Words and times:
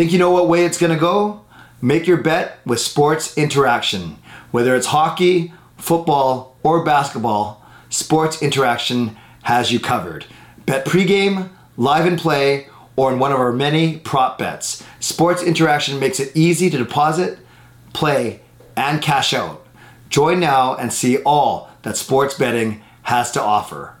Think 0.00 0.12
you 0.12 0.18
know 0.18 0.30
what 0.30 0.48
way 0.48 0.64
it's 0.64 0.78
going 0.78 0.94
to 0.94 0.98
go? 0.98 1.44
Make 1.82 2.06
your 2.06 2.16
bet 2.16 2.60
with 2.64 2.80
Sports 2.80 3.36
Interaction. 3.36 4.16
Whether 4.50 4.74
it's 4.74 4.86
hockey, 4.86 5.52
football, 5.76 6.56
or 6.62 6.82
basketball, 6.82 7.62
Sports 7.90 8.40
Interaction 8.40 9.18
has 9.42 9.70
you 9.70 9.78
covered. 9.78 10.24
Bet 10.64 10.86
pregame, 10.86 11.50
live 11.76 12.06
and 12.06 12.18
play, 12.18 12.68
or 12.96 13.12
in 13.12 13.18
one 13.18 13.30
of 13.30 13.38
our 13.38 13.52
many 13.52 13.98
prop 13.98 14.38
bets. 14.38 14.82
Sports 15.00 15.42
Interaction 15.42 16.00
makes 16.00 16.18
it 16.18 16.34
easy 16.34 16.70
to 16.70 16.78
deposit, 16.78 17.38
play, 17.92 18.40
and 18.78 19.02
cash 19.02 19.34
out. 19.34 19.66
Join 20.08 20.40
now 20.40 20.76
and 20.76 20.94
see 20.94 21.18
all 21.24 21.68
that 21.82 21.98
sports 21.98 22.32
betting 22.32 22.82
has 23.02 23.30
to 23.32 23.42
offer. 23.42 23.96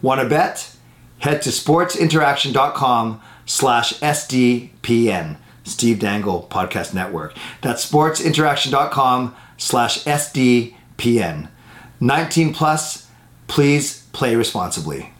Want 0.00 0.18
to 0.22 0.26
bet? 0.26 0.74
Head 1.18 1.42
to 1.42 1.50
sportsinteraction.com 1.50 3.20
slash 3.44 3.92
SDPN. 4.00 5.36
Steve 5.64 5.98
Dangle 5.98 6.46
Podcast 6.50 6.94
Network. 6.94 7.34
That's 7.60 7.90
sportsinteraction.com 7.90 9.34
slash 9.56 10.04
SDPN. 10.04 11.48
19 12.00 12.54
plus, 12.54 13.08
please 13.46 14.06
play 14.12 14.34
responsibly. 14.34 15.12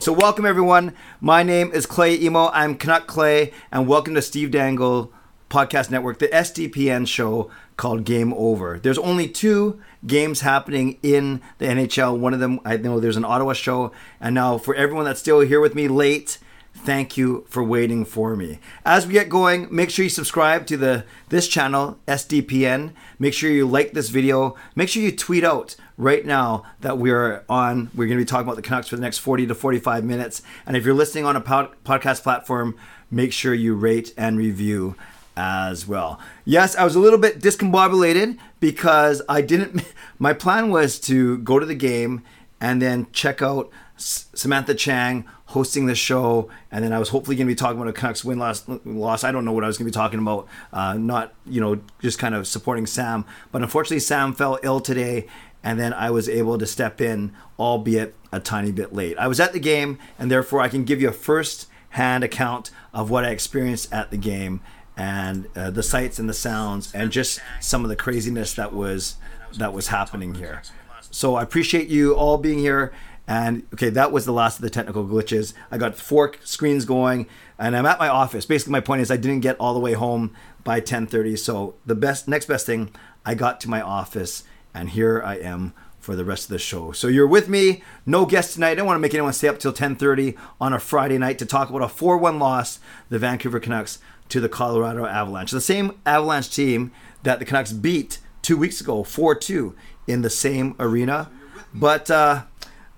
So, 0.00 0.12
welcome 0.12 0.46
everyone. 0.46 0.94
My 1.20 1.42
name 1.42 1.72
is 1.72 1.84
Clay 1.84 2.16
Imoo. 2.16 2.50
I'm 2.52 2.76
Canuck 2.76 3.08
Clay, 3.08 3.52
and 3.72 3.88
welcome 3.88 4.14
to 4.14 4.22
Steve 4.22 4.52
Dangle 4.52 5.12
Podcast 5.50 5.90
Network, 5.90 6.18
the 6.18 6.28
SDPN 6.28 7.08
show 7.08 7.50
called 7.76 8.04
Game 8.04 8.32
Over. 8.34 8.78
There's 8.78 8.98
only 8.98 9.26
two 9.28 9.80
games 10.06 10.42
happening 10.42 10.98
in 11.02 11.40
the 11.58 11.66
NHL. 11.66 12.18
One 12.18 12.34
of 12.34 12.40
them, 12.40 12.60
I 12.64 12.76
know 12.76 13.00
there's 13.00 13.16
an 13.16 13.24
Ottawa 13.24 13.54
show, 13.54 13.92
and 14.20 14.34
now 14.34 14.58
for 14.58 14.74
everyone 14.74 15.04
that's 15.04 15.20
still 15.20 15.40
here 15.40 15.60
with 15.60 15.74
me 15.74 15.88
late, 15.88 16.38
thank 16.84 17.16
you 17.16 17.44
for 17.48 17.62
waiting 17.62 18.04
for 18.04 18.36
me. 18.36 18.58
As 18.84 19.06
we 19.06 19.12
get 19.12 19.28
going, 19.28 19.68
make 19.70 19.90
sure 19.90 20.04
you 20.04 20.08
subscribe 20.08 20.66
to 20.66 20.76
the 20.76 21.04
this 21.28 21.48
channel, 21.48 21.98
SDPN. 22.06 22.92
Make 23.18 23.34
sure 23.34 23.50
you 23.50 23.66
like 23.66 23.92
this 23.92 24.08
video. 24.08 24.56
Make 24.74 24.88
sure 24.88 25.02
you 25.02 25.12
tweet 25.12 25.44
out 25.44 25.76
right 25.96 26.24
now 26.24 26.64
that 26.80 26.98
we're 26.98 27.44
on. 27.48 27.90
We're 27.94 28.06
going 28.06 28.18
to 28.18 28.24
be 28.24 28.26
talking 28.26 28.46
about 28.46 28.56
the 28.56 28.62
Canucks 28.62 28.88
for 28.88 28.96
the 28.96 29.02
next 29.02 29.18
40 29.18 29.46
to 29.48 29.54
45 29.54 30.04
minutes. 30.04 30.42
And 30.66 30.76
if 30.76 30.84
you're 30.84 30.94
listening 30.94 31.24
on 31.24 31.36
a 31.36 31.40
pod, 31.40 31.70
podcast 31.84 32.22
platform, 32.22 32.76
make 33.10 33.32
sure 33.32 33.52
you 33.52 33.74
rate 33.74 34.14
and 34.16 34.38
review 34.38 34.94
as 35.36 35.86
well. 35.86 36.18
Yes, 36.44 36.74
I 36.76 36.84
was 36.84 36.96
a 36.96 37.00
little 37.00 37.18
bit 37.18 37.40
discombobulated 37.40 38.38
because 38.60 39.22
I 39.28 39.40
didn't. 39.40 39.84
My 40.18 40.32
plan 40.32 40.70
was 40.70 40.98
to 41.00 41.38
go 41.38 41.58
to 41.58 41.66
the 41.66 41.74
game 41.74 42.22
and 42.60 42.82
then 42.82 43.06
check 43.12 43.40
out 43.40 43.70
Samantha 43.98 44.74
Chang 44.74 45.24
hosting 45.46 45.86
the 45.86 45.94
show, 45.94 46.48
and 46.70 46.84
then 46.84 46.92
I 46.92 46.98
was 46.98 47.08
hopefully 47.08 47.36
going 47.36 47.46
to 47.46 47.50
be 47.50 47.56
talking 47.56 47.80
about 47.80 47.88
a 47.88 47.92
Canucks 47.92 48.24
win 48.24 48.38
loss. 48.38 48.64
Loss. 48.84 49.24
I 49.24 49.32
don't 49.32 49.44
know 49.44 49.52
what 49.52 49.64
I 49.64 49.66
was 49.66 49.76
going 49.76 49.90
to 49.90 49.92
be 49.92 49.94
talking 49.94 50.20
about. 50.20 50.46
Uh, 50.72 50.94
not 50.94 51.34
you 51.44 51.60
know 51.60 51.80
just 52.00 52.18
kind 52.18 52.34
of 52.34 52.46
supporting 52.46 52.86
Sam, 52.86 53.24
but 53.52 53.62
unfortunately 53.62 54.00
Sam 54.00 54.32
fell 54.32 54.58
ill 54.62 54.80
today, 54.80 55.26
and 55.62 55.78
then 55.78 55.92
I 55.92 56.10
was 56.10 56.28
able 56.28 56.58
to 56.58 56.66
step 56.66 57.00
in, 57.00 57.32
albeit 57.58 58.14
a 58.30 58.40
tiny 58.40 58.72
bit 58.72 58.92
late. 58.92 59.18
I 59.18 59.26
was 59.26 59.40
at 59.40 59.52
the 59.52 59.60
game, 59.60 59.98
and 60.18 60.30
therefore 60.30 60.60
I 60.60 60.68
can 60.68 60.84
give 60.84 61.00
you 61.00 61.08
a 61.08 61.12
first-hand 61.12 62.22
account 62.24 62.70
of 62.92 63.10
what 63.10 63.24
I 63.24 63.30
experienced 63.30 63.92
at 63.92 64.10
the 64.10 64.16
game 64.16 64.60
and 64.96 65.48
uh, 65.56 65.70
the 65.70 65.82
sights 65.82 66.18
and 66.18 66.28
the 66.28 66.34
sounds, 66.34 66.94
and 66.94 67.10
just 67.10 67.40
some 67.60 67.84
of 67.84 67.88
the 67.88 67.96
craziness 67.96 68.52
that 68.54 68.72
was 68.72 69.16
that 69.56 69.72
was 69.72 69.88
happening 69.88 70.34
here. 70.34 70.62
So 71.10 71.36
I 71.36 71.42
appreciate 71.42 71.88
you 71.88 72.14
all 72.14 72.36
being 72.36 72.58
here. 72.58 72.92
And 73.28 73.64
okay, 73.74 73.90
that 73.90 74.10
was 74.10 74.24
the 74.24 74.32
last 74.32 74.56
of 74.56 74.62
the 74.62 74.70
technical 74.70 75.04
glitches. 75.04 75.52
I 75.70 75.76
got 75.76 75.94
four 75.94 76.32
screens 76.42 76.86
going, 76.86 77.26
and 77.58 77.76
I'm 77.76 77.84
at 77.84 77.98
my 77.98 78.08
office. 78.08 78.46
Basically, 78.46 78.72
my 78.72 78.80
point 78.80 79.02
is 79.02 79.10
I 79.10 79.18
didn't 79.18 79.40
get 79.40 79.56
all 79.60 79.74
the 79.74 79.80
way 79.80 79.92
home 79.92 80.34
by 80.64 80.80
10:30. 80.80 81.36
So 81.36 81.74
the 81.84 81.94
best, 81.94 82.26
next 82.26 82.46
best 82.46 82.64
thing, 82.64 82.90
I 83.26 83.34
got 83.34 83.60
to 83.60 83.68
my 83.68 83.82
office, 83.82 84.44
and 84.72 84.88
here 84.88 85.22
I 85.22 85.34
am 85.36 85.74
for 86.00 86.16
the 86.16 86.24
rest 86.24 86.44
of 86.44 86.50
the 86.50 86.58
show. 86.58 86.90
So 86.92 87.06
you're 87.06 87.26
with 87.26 87.50
me. 87.50 87.82
No 88.06 88.24
guest 88.24 88.54
tonight. 88.54 88.70
I 88.70 88.74
don't 88.76 88.86
want 88.86 88.96
to 88.96 89.00
make 89.00 89.12
anyone 89.12 89.34
stay 89.34 89.48
up 89.48 89.58
till 89.58 89.74
10:30 89.74 90.34
on 90.58 90.72
a 90.72 90.80
Friday 90.80 91.18
night 91.18 91.38
to 91.40 91.44
talk 91.44 91.68
about 91.68 91.82
a 91.82 91.86
4-1 91.86 92.38
loss, 92.38 92.80
the 93.10 93.18
Vancouver 93.18 93.60
Canucks 93.60 93.98
to 94.30 94.40
the 94.40 94.48
Colorado 94.48 95.04
Avalanche. 95.04 95.50
The 95.50 95.60
same 95.60 95.92
Avalanche 96.06 96.48
team 96.48 96.92
that 97.24 97.40
the 97.40 97.44
Canucks 97.44 97.72
beat 97.72 98.20
two 98.40 98.56
weeks 98.56 98.80
ago, 98.80 99.02
4-2 99.02 99.74
in 100.06 100.22
the 100.22 100.30
same 100.30 100.74
arena. 100.78 101.30
But 101.74 102.10
uh, 102.10 102.44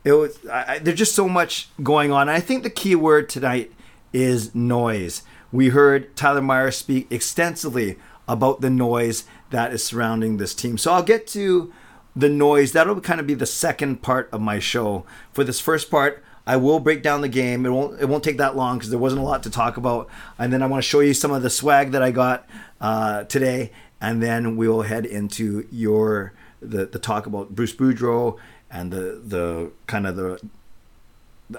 it 0.04 0.12
was 0.12 0.38
I, 0.46 0.78
there's 0.78 0.98
just 0.98 1.14
so 1.14 1.28
much 1.28 1.68
going 1.82 2.12
on. 2.12 2.28
I 2.28 2.40
think 2.40 2.62
the 2.62 2.70
key 2.70 2.94
word 2.94 3.28
tonight 3.28 3.72
is 4.12 4.54
noise. 4.54 5.22
We 5.52 5.68
heard 5.70 6.16
Tyler 6.16 6.40
Myers 6.40 6.76
speak 6.76 7.10
extensively 7.10 7.96
about 8.28 8.60
the 8.60 8.70
noise 8.70 9.24
that 9.50 9.72
is 9.72 9.84
surrounding 9.84 10.36
this 10.36 10.54
team. 10.54 10.78
So 10.78 10.92
I'll 10.92 11.02
get 11.02 11.26
to 11.28 11.72
the 12.14 12.28
noise. 12.28 12.72
That'll 12.72 13.00
kind 13.00 13.20
of 13.20 13.26
be 13.26 13.34
the 13.34 13.46
second 13.46 14.02
part 14.02 14.28
of 14.32 14.40
my 14.40 14.58
show. 14.58 15.04
For 15.32 15.42
this 15.44 15.60
first 15.60 15.90
part, 15.90 16.24
I 16.46 16.56
will 16.56 16.80
break 16.80 17.02
down 17.02 17.20
the 17.20 17.28
game. 17.28 17.66
It 17.66 17.70
won't 17.70 18.00
it 18.00 18.06
won't 18.06 18.24
take 18.24 18.38
that 18.38 18.56
long 18.56 18.78
because 18.78 18.90
there 18.90 18.98
wasn't 18.98 19.22
a 19.22 19.24
lot 19.24 19.42
to 19.42 19.50
talk 19.50 19.76
about. 19.76 20.08
And 20.38 20.52
then 20.52 20.62
I 20.62 20.66
want 20.66 20.82
to 20.82 20.88
show 20.88 21.00
you 21.00 21.14
some 21.14 21.32
of 21.32 21.42
the 21.42 21.50
swag 21.50 21.90
that 21.92 22.02
I 22.02 22.10
got 22.10 22.48
uh, 22.80 23.24
today, 23.24 23.72
and 24.00 24.22
then 24.22 24.56
we 24.56 24.66
will 24.66 24.82
head 24.82 25.04
into 25.04 25.66
your 25.70 26.32
the 26.60 26.86
the 26.86 26.98
talk 26.98 27.26
about 27.26 27.54
Bruce 27.54 27.74
Boudreau 27.74 28.38
and 28.70 28.92
the 28.92 29.20
the 29.24 29.70
kind 29.86 30.06
of 30.06 30.16
the 30.16 30.40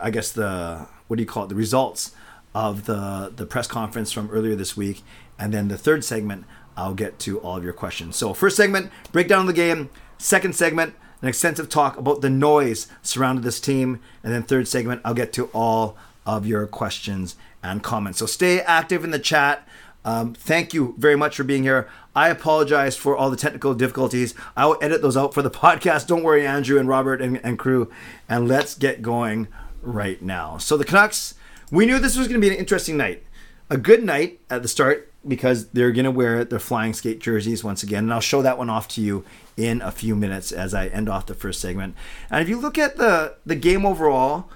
I 0.01 0.09
guess 0.09 0.31
the 0.31 0.87
what 1.07 1.17
do 1.17 1.23
you 1.23 1.27
call 1.27 1.43
it 1.45 1.49
the 1.49 1.55
results 1.55 2.11
of 2.53 2.85
the 2.85 3.31
the 3.35 3.45
press 3.45 3.67
conference 3.67 4.11
from 4.11 4.29
earlier 4.29 4.55
this 4.55 4.77
week, 4.77 5.03
and 5.37 5.53
then 5.53 5.67
the 5.67 5.77
third 5.77 6.03
segment 6.03 6.45
I'll 6.77 6.93
get 6.93 7.19
to 7.19 7.39
all 7.39 7.57
of 7.57 7.63
your 7.63 7.73
questions. 7.73 8.15
So 8.15 8.33
first 8.33 8.57
segment 8.57 8.91
breakdown 9.11 9.41
of 9.41 9.47
the 9.47 9.53
game. 9.53 9.89
Second 10.17 10.55
segment 10.55 10.93
an 11.21 11.27
extensive 11.27 11.69
talk 11.69 11.97
about 11.97 12.21
the 12.21 12.29
noise 12.29 12.87
surrounding 13.01 13.43
this 13.43 13.59
team, 13.59 13.99
and 14.23 14.33
then 14.33 14.43
third 14.43 14.67
segment 14.67 15.01
I'll 15.05 15.13
get 15.13 15.33
to 15.33 15.45
all 15.53 15.95
of 16.25 16.45
your 16.45 16.65
questions 16.67 17.35
and 17.63 17.83
comments. 17.83 18.19
So 18.19 18.25
stay 18.25 18.61
active 18.61 19.03
in 19.03 19.11
the 19.11 19.19
chat. 19.19 19.67
Um, 20.03 20.33
thank 20.33 20.73
you 20.73 20.95
very 20.97 21.15
much 21.15 21.35
for 21.35 21.43
being 21.43 21.63
here. 21.63 21.87
I 22.15 22.29
apologize 22.29 22.95
for 22.95 23.15
all 23.15 23.29
the 23.29 23.37
technical 23.37 23.73
difficulties. 23.73 24.33
I 24.55 24.65
will 24.65 24.77
edit 24.81 25.01
those 25.01 25.17
out 25.17 25.33
for 25.33 25.41
the 25.41 25.51
podcast. 25.51 26.07
Don't 26.07 26.23
worry, 26.23 26.45
Andrew 26.45 26.79
and 26.79 26.89
Robert 26.89 27.21
and, 27.21 27.39
and 27.43 27.57
crew. 27.57 27.91
And 28.27 28.47
let's 28.47 28.75
get 28.75 29.01
going 29.01 29.47
right 29.81 30.21
now. 30.21 30.57
So, 30.57 30.77
the 30.77 30.85
Canucks, 30.85 31.35
we 31.71 31.85
knew 31.85 31.99
this 31.99 32.17
was 32.17 32.27
going 32.27 32.41
to 32.41 32.47
be 32.47 32.53
an 32.53 32.59
interesting 32.59 32.97
night. 32.97 33.23
A 33.69 33.77
good 33.77 34.03
night 34.03 34.39
at 34.49 34.61
the 34.61 34.67
start 34.67 35.11
because 35.27 35.69
they're 35.69 35.91
going 35.91 36.05
to 36.05 36.11
wear 36.11 36.43
their 36.43 36.59
flying 36.59 36.93
skate 36.93 37.19
jerseys 37.19 37.63
once 37.63 37.83
again. 37.83 38.05
And 38.05 38.13
I'll 38.13 38.19
show 38.19 38.41
that 38.41 38.57
one 38.57 38.69
off 38.69 38.87
to 38.89 39.01
you 39.01 39.23
in 39.55 39.81
a 39.81 39.91
few 39.91 40.15
minutes 40.15 40.51
as 40.51 40.73
I 40.73 40.87
end 40.87 41.07
off 41.07 41.27
the 41.27 41.33
first 41.33 41.61
segment. 41.61 41.95
And 42.29 42.41
if 42.41 42.49
you 42.49 42.59
look 42.59 42.77
at 42.77 42.97
the, 42.97 43.35
the 43.45 43.55
game 43.55 43.85
overall, 43.85 44.49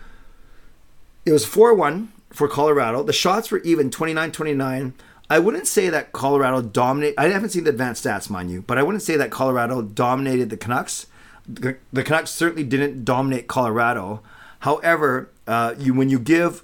it 1.26 1.32
was 1.32 1.46
4 1.46 1.74
1 1.74 2.12
for 2.32 2.48
Colorado. 2.48 3.04
The 3.04 3.14
shots 3.14 3.52
were 3.52 3.60
even 3.60 3.90
29 3.90 4.32
29. 4.32 4.94
I 5.30 5.40
wouldn't 5.40 5.68
say 5.68 5.90
that 5.90 6.12
Colorado 6.12 6.62
dominated. 6.62 7.20
I 7.20 7.30
haven't 7.30 7.50
seen 7.50 7.64
the 7.64 7.72
advanced 7.72 8.06
stats, 8.06 8.30
mind 8.30 8.52
you, 8.52 8.62
but 8.62 8.78
I 8.78 8.84
wouldn't 8.84 9.02
say 9.02 9.18
that 9.18 9.32
Colorado 9.32 9.82
dominated 9.82 10.50
the 10.50 10.58
Canucks. 10.58 11.08
The, 11.48 11.78
the 11.92 12.04
Canucks 12.04 12.32
certainly 12.32 12.64
didn't 12.64 13.06
dominate 13.06 13.48
Colorado. 13.48 14.22
However, 14.60 15.30
uh, 15.48 15.76
you 15.78 15.94
when 15.94 16.10
you 16.10 16.20
give 16.20 16.64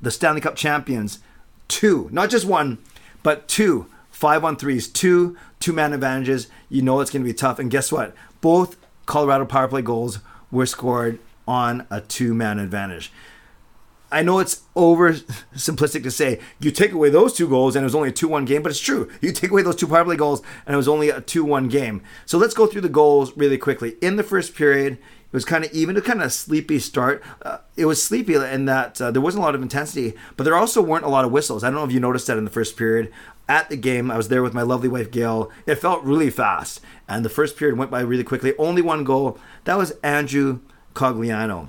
the 0.00 0.10
Stanley 0.10 0.40
Cup 0.40 0.56
champions 0.56 1.20
two, 1.68 2.08
not 2.12 2.30
just 2.30 2.44
one, 2.44 2.78
but 3.22 3.48
two 3.48 3.86
five 4.10 4.44
on 4.44 4.56
threes, 4.56 4.86
two 4.88 5.36
two 5.60 5.72
man 5.72 5.92
advantages, 5.92 6.48
you 6.68 6.82
know 6.82 7.00
it's 7.00 7.10
going 7.10 7.22
to 7.22 7.28
be 7.28 7.34
tough. 7.34 7.58
And 7.58 7.70
guess 7.70 7.90
what? 7.90 8.14
Both 8.40 8.76
Colorado 9.06 9.44
power 9.44 9.68
play 9.68 9.82
goals 9.82 10.18
were 10.50 10.66
scored 10.66 11.18
on 11.48 11.86
a 11.90 12.00
two 12.00 12.34
man 12.34 12.58
advantage. 12.58 13.10
I 14.14 14.22
know 14.22 14.38
it's 14.38 14.62
over 14.76 15.12
simplistic 15.56 16.04
to 16.04 16.10
say 16.12 16.38
you 16.60 16.70
take 16.70 16.92
away 16.92 17.10
those 17.10 17.34
two 17.34 17.48
goals 17.48 17.74
and 17.74 17.82
it 17.82 17.84
was 17.84 17.96
only 17.96 18.10
a 18.10 18.12
2 18.12 18.28
1 18.28 18.44
game, 18.44 18.62
but 18.62 18.70
it's 18.70 18.78
true. 18.78 19.10
You 19.20 19.32
take 19.32 19.50
away 19.50 19.62
those 19.62 19.74
two 19.74 19.88
power 19.88 20.04
play 20.04 20.14
goals 20.14 20.40
and 20.64 20.74
it 20.74 20.76
was 20.76 20.86
only 20.86 21.10
a 21.10 21.20
2 21.20 21.44
1 21.44 21.68
game. 21.68 22.00
So 22.24 22.38
let's 22.38 22.54
go 22.54 22.68
through 22.68 22.82
the 22.82 22.88
goals 22.88 23.36
really 23.36 23.58
quickly. 23.58 23.96
In 24.00 24.14
the 24.14 24.22
first 24.22 24.54
period, 24.54 24.92
it 24.92 25.32
was 25.32 25.44
kind 25.44 25.64
of 25.64 25.72
even, 25.72 26.00
kind 26.00 26.22
of 26.22 26.32
sleepy 26.32 26.78
start. 26.78 27.24
Uh, 27.42 27.58
it 27.76 27.86
was 27.86 28.00
sleepy 28.00 28.36
in 28.36 28.66
that 28.66 29.00
uh, 29.00 29.10
there 29.10 29.20
wasn't 29.20 29.42
a 29.42 29.44
lot 29.44 29.56
of 29.56 29.62
intensity, 29.62 30.14
but 30.36 30.44
there 30.44 30.54
also 30.54 30.80
weren't 30.80 31.04
a 31.04 31.08
lot 31.08 31.24
of 31.24 31.32
whistles. 31.32 31.64
I 31.64 31.70
don't 31.70 31.80
know 31.80 31.84
if 31.84 31.90
you 31.90 31.98
noticed 31.98 32.28
that 32.28 32.38
in 32.38 32.44
the 32.44 32.52
first 32.52 32.76
period. 32.76 33.12
At 33.48 33.68
the 33.68 33.76
game, 33.76 34.12
I 34.12 34.16
was 34.16 34.28
there 34.28 34.44
with 34.44 34.54
my 34.54 34.62
lovely 34.62 34.88
wife 34.88 35.10
Gail. 35.10 35.50
It 35.66 35.74
felt 35.74 36.04
really 36.04 36.30
fast, 36.30 36.80
and 37.08 37.24
the 37.24 37.28
first 37.28 37.56
period 37.56 37.76
went 37.76 37.90
by 37.90 38.00
really 38.00 38.22
quickly. 38.22 38.56
Only 38.58 38.80
one 38.80 39.02
goal. 39.02 39.40
That 39.64 39.76
was 39.76 39.90
Andrew 40.04 40.60
Cogliano 40.94 41.68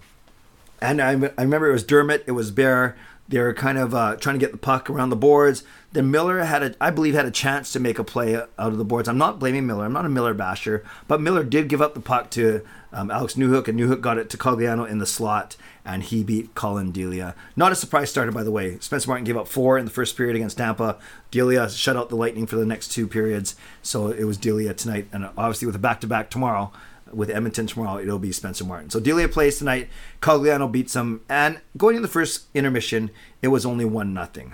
and 0.82 1.02
I, 1.02 1.12
I 1.38 1.42
remember 1.42 1.70
it 1.70 1.74
was 1.74 1.84
Dermott, 1.84 2.24
it 2.28 2.32
was 2.32 2.52
Bear, 2.52 2.96
They 3.28 3.40
were 3.40 3.54
kind 3.54 3.78
of 3.78 3.96
uh, 3.96 4.16
trying 4.18 4.36
to 4.36 4.40
get 4.40 4.52
the 4.52 4.58
puck 4.58 4.90
around 4.90 5.10
the 5.10 5.16
boards. 5.16 5.64
Then 5.94 6.12
Miller 6.12 6.44
had, 6.44 6.62
a, 6.62 6.76
I 6.80 6.92
believe, 6.92 7.16
had 7.16 7.26
a 7.26 7.32
chance 7.32 7.72
to 7.74 7.80
make 7.80 7.98
a 7.98 8.04
play 8.04 8.36
out 8.36 8.50
of 8.58 8.78
the 8.78 8.86
boards. 8.86 9.08
I'm 9.08 9.18
not 9.18 9.40
blaming 9.40 9.66
Miller. 9.66 9.86
I'm 9.86 9.94
not 9.94 10.06
a 10.06 10.10
Miller 10.10 10.34
basher, 10.34 10.84
but 11.08 11.22
Miller 11.22 11.44
did 11.44 11.70
give 11.70 11.82
up 11.82 11.94
the 11.96 12.02
puck 12.02 12.30
to 12.32 12.62
um, 12.94 13.10
Alex 13.10 13.34
Newhook, 13.34 13.68
and 13.68 13.80
Newhook 13.80 14.02
got 14.02 14.18
it 14.18 14.30
to 14.30 14.38
Cogliano 14.38 14.88
in 14.88 15.00
the 15.00 15.06
slot, 15.06 15.58
and 15.84 16.04
he 16.04 16.24
beat 16.24 16.54
Collin 16.54 16.92
Delia. 16.92 17.34
Not 17.56 17.72
a 17.72 17.76
surprise 17.76 18.10
starter, 18.12 18.32
by 18.32 18.44
the 18.44 18.52
way. 18.52 18.78
Spencer 18.80 19.10
Martin 19.10 19.26
gave 19.26 19.38
up 19.38 19.48
four 19.48 19.78
in 19.78 19.86
the 19.86 19.92
first 19.92 20.16
period 20.16 20.36
against 20.36 20.58
Tampa. 20.58 20.98
Delia 21.32 21.70
shut 21.70 21.98
out 21.98 22.10
the 22.10 22.16
Lightning 22.16 22.46
for 22.46 22.58
the 22.58 22.66
next 22.66 22.90
two 22.90 23.08
periods, 23.08 23.56
so 23.82 24.10
it 24.10 24.26
was 24.26 24.38
Delia 24.38 24.74
tonight, 24.74 25.08
and 25.12 25.30
obviously 25.38 25.66
with 25.66 25.76
a 25.76 25.80
back-to-back 25.80 26.30
tomorrow 26.30 26.72
with 27.16 27.30
Edmonton 27.30 27.68
tomorrow, 27.68 28.00
it'll 28.00 28.20
be 28.20 28.32
Spencer 28.32 28.66
Martin. 28.66 28.90
So 28.90 29.00
Delia 29.00 29.30
plays 29.30 29.58
tonight. 29.58 29.90
Cogliano 30.22 30.72
beats 30.72 30.96
him, 30.96 31.22
and 31.30 31.62
going 31.78 31.96
in 31.96 32.02
the 32.02 32.08
first 32.08 32.46
intermission, 32.54 33.10
it 33.42 33.48
was 33.48 33.66
only 33.66 33.86
one 33.86 34.14
nothing. 34.14 34.54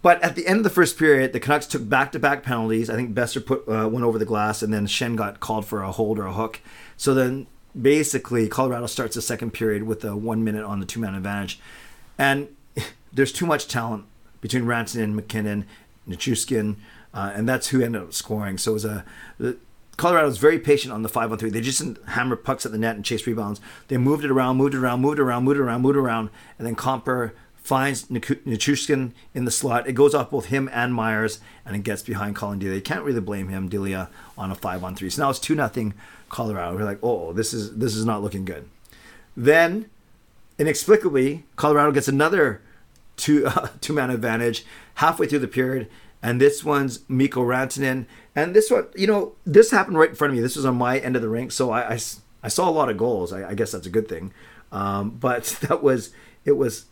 But 0.00 0.22
at 0.22 0.36
the 0.36 0.46
end 0.46 0.58
of 0.58 0.64
the 0.64 0.70
first 0.70 0.98
period, 0.98 1.32
the 1.32 1.40
Canucks 1.40 1.66
took 1.66 1.88
back-to-back 1.88 2.42
penalties. 2.42 2.90
I 2.90 2.94
think 2.94 3.14
Boeser 3.14 3.44
put 3.44 3.66
uh, 3.66 3.88
one 3.88 4.04
over 4.04 4.18
the 4.18 4.26
glass, 4.26 4.62
and 4.62 4.72
then 4.72 4.86
Schenn 4.86 5.16
got 5.16 5.40
called 5.40 5.66
for 5.66 5.82
a 5.82 5.90
hold 5.90 6.18
or 6.18 6.26
a 6.26 6.32
hook. 6.32 6.60
So 6.96 7.14
then, 7.14 7.46
basically, 7.80 8.46
Colorado 8.48 8.86
starts 8.86 9.14
the 9.14 9.22
second 9.22 9.52
period 9.52 9.84
with 9.84 10.04
a 10.04 10.14
one 10.14 10.44
minute 10.44 10.64
on 10.64 10.78
the 10.78 10.86
two-man 10.86 11.14
advantage, 11.14 11.58
and 12.18 12.54
there's 13.12 13.32
too 13.32 13.46
much 13.46 13.66
talent 13.66 14.04
between 14.42 14.64
Rantanen, 14.64 15.14
MacKinnon, 15.14 15.64
Nichushkin, 16.06 16.76
uh, 17.14 17.32
and 17.34 17.48
that's 17.48 17.68
who 17.68 17.82
ended 17.82 18.02
up 18.02 18.12
scoring. 18.12 18.58
So 18.58 18.72
it 18.72 18.74
was 18.74 18.84
a 18.84 19.04
Colorado 19.96 20.26
was 20.26 20.38
very 20.38 20.58
patient 20.58 20.92
on 20.92 21.02
the 21.02 21.08
five 21.08 21.30
on 21.30 21.38
three. 21.38 21.50
They 21.50 21.60
just 21.60 21.78
didn't 21.78 22.02
hammer 22.08 22.36
pucks 22.36 22.66
at 22.66 22.72
the 22.72 22.78
net 22.78 22.96
and 22.96 23.04
chase 23.04 23.26
rebounds. 23.26 23.60
They 23.88 23.96
moved 23.96 24.24
it 24.24 24.30
around, 24.30 24.56
moved 24.56 24.74
it 24.74 24.78
around, 24.78 25.00
moved 25.00 25.18
it 25.18 25.22
around, 25.22 25.44
moved 25.44 25.58
it 25.58 25.62
around, 25.62 25.82
moved 25.82 25.96
it 25.96 26.00
around, 26.00 26.30
and 26.58 26.66
then 26.66 26.74
Compher 26.74 27.32
finds 27.64 28.04
Nichushkin 28.06 29.12
in 29.32 29.46
the 29.46 29.50
slot. 29.50 29.88
It 29.88 29.94
goes 29.94 30.14
off 30.14 30.30
both 30.30 30.46
him 30.46 30.68
and 30.72 30.92
Myers, 30.92 31.40
and 31.64 31.74
it 31.74 31.82
gets 31.82 32.02
behind 32.02 32.36
Collin 32.36 32.58
Delia. 32.58 32.76
You 32.76 32.82
can't 32.82 33.04
really 33.04 33.22
blame 33.22 33.48
him, 33.48 33.68
Delia, 33.68 34.10
on 34.36 34.50
a 34.50 34.54
five 34.54 34.84
on 34.84 34.94
three. 34.94 35.08
So 35.08 35.22
now 35.22 35.30
it's 35.30 35.38
two 35.38 35.54
nothing 35.54 35.94
Colorado. 36.28 36.76
We're 36.76 36.84
like, 36.84 36.98
oh, 37.02 37.32
this 37.32 37.54
is 37.54 37.76
this 37.76 37.96
is 37.96 38.04
not 38.04 38.22
looking 38.22 38.44
good. 38.44 38.68
Then, 39.36 39.88
inexplicably, 40.58 41.44
Colorado 41.56 41.90
gets 41.90 42.06
another 42.06 42.60
two 43.16 43.46
uh, 43.46 43.68
two 43.80 43.94
man 43.94 44.10
advantage 44.10 44.66
halfway 44.96 45.26
through 45.26 45.38
the 45.38 45.48
period, 45.48 45.88
and 46.22 46.40
this 46.40 46.64
one's 46.64 47.00
Mikko 47.08 47.42
Rantanen 47.42 48.04
and 48.36 48.54
this 48.54 48.70
one, 48.70 48.86
you 48.96 49.06
know, 49.06 49.34
this 49.44 49.70
happened 49.70 49.98
right 49.98 50.10
in 50.10 50.14
front 50.14 50.32
of 50.32 50.36
me. 50.36 50.42
This 50.42 50.56
was 50.56 50.64
on 50.64 50.76
my 50.76 50.98
end 50.98 51.16
of 51.16 51.22
the 51.22 51.28
rink, 51.28 51.52
so 51.52 51.70
I, 51.70 51.94
I, 51.94 51.98
I 52.42 52.48
saw 52.48 52.68
a 52.68 52.70
lot 52.70 52.88
of 52.88 52.98
goals. 52.98 53.32
I, 53.32 53.50
I 53.50 53.54
guess 53.54 53.72
that's 53.72 53.86
a 53.86 53.90
good 53.90 54.08
thing. 54.08 54.32
Um, 54.72 55.10
but 55.20 55.44
that 55.68 55.82
was 55.82 56.10
it 56.44 56.52
was 56.52 56.86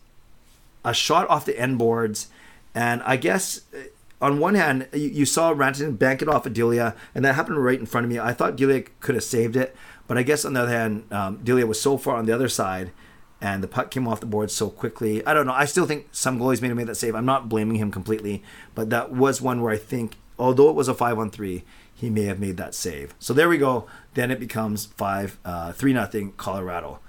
a 0.85 0.93
shot 0.93 1.29
off 1.29 1.45
the 1.45 1.59
end 1.59 1.77
boards, 1.77 2.27
and 2.73 3.01
I 3.03 3.17
guess 3.17 3.61
uh, 3.73 4.25
on 4.25 4.39
one 4.39 4.55
hand 4.55 4.87
you, 4.93 5.09
you 5.09 5.25
saw 5.25 5.53
Rantanen 5.53 5.97
bank 5.97 6.21
it 6.21 6.29
off 6.29 6.45
of 6.45 6.53
Delia, 6.53 6.95
and 7.13 7.25
that 7.25 7.35
happened 7.35 7.63
right 7.63 7.79
in 7.79 7.85
front 7.85 8.05
of 8.05 8.11
me. 8.11 8.19
I 8.19 8.33
thought 8.33 8.55
Delia 8.55 8.83
could 9.01 9.15
have 9.15 9.23
saved 9.23 9.55
it, 9.55 9.75
but 10.07 10.17
I 10.17 10.23
guess 10.23 10.45
on 10.45 10.53
the 10.53 10.61
other 10.61 10.71
hand, 10.71 11.11
um, 11.11 11.39
Delia 11.43 11.67
was 11.67 11.81
so 11.81 11.97
far 11.97 12.15
on 12.15 12.25
the 12.25 12.33
other 12.33 12.49
side 12.49 12.91
and 13.43 13.61
the 13.61 13.67
puck 13.67 13.91
came 13.91 14.07
off 14.07 14.21
the 14.21 14.25
board 14.25 14.49
so 14.49 14.69
quickly. 14.69 15.25
I 15.27 15.33
don't 15.33 15.45
know. 15.45 15.51
I 15.51 15.65
still 15.65 15.85
think 15.85 16.07
some 16.13 16.39
goalies 16.39 16.61
may 16.61 16.69
have 16.69 16.77
made 16.77 16.87
that 16.87 16.95
save. 16.95 17.13
I'm 17.13 17.25
not 17.25 17.49
blaming 17.49 17.75
him 17.75 17.91
completely, 17.91 18.41
but 18.73 18.89
that 18.91 19.11
was 19.11 19.41
one 19.41 19.61
where 19.61 19.73
I 19.73 19.77
think 19.77 20.15
although 20.37 20.69
it 20.69 20.75
was 20.75 20.87
a 20.87 20.93
five 20.93 21.17
on 21.19 21.29
three, 21.29 21.63
he 21.93 22.09
may 22.09 22.23
have 22.23 22.39
made 22.39 22.57
that 22.57 22.75
save. 22.75 23.13
So 23.19 23.33
there 23.33 23.49
we 23.49 23.57
go. 23.57 23.85
Then 24.13 24.31
it 24.31 24.39
becomes 24.39 24.85
five, 24.85 25.39
uh, 25.45 25.71
three 25.73 25.93
nothing 25.93 26.33
Colorado. 26.33 26.99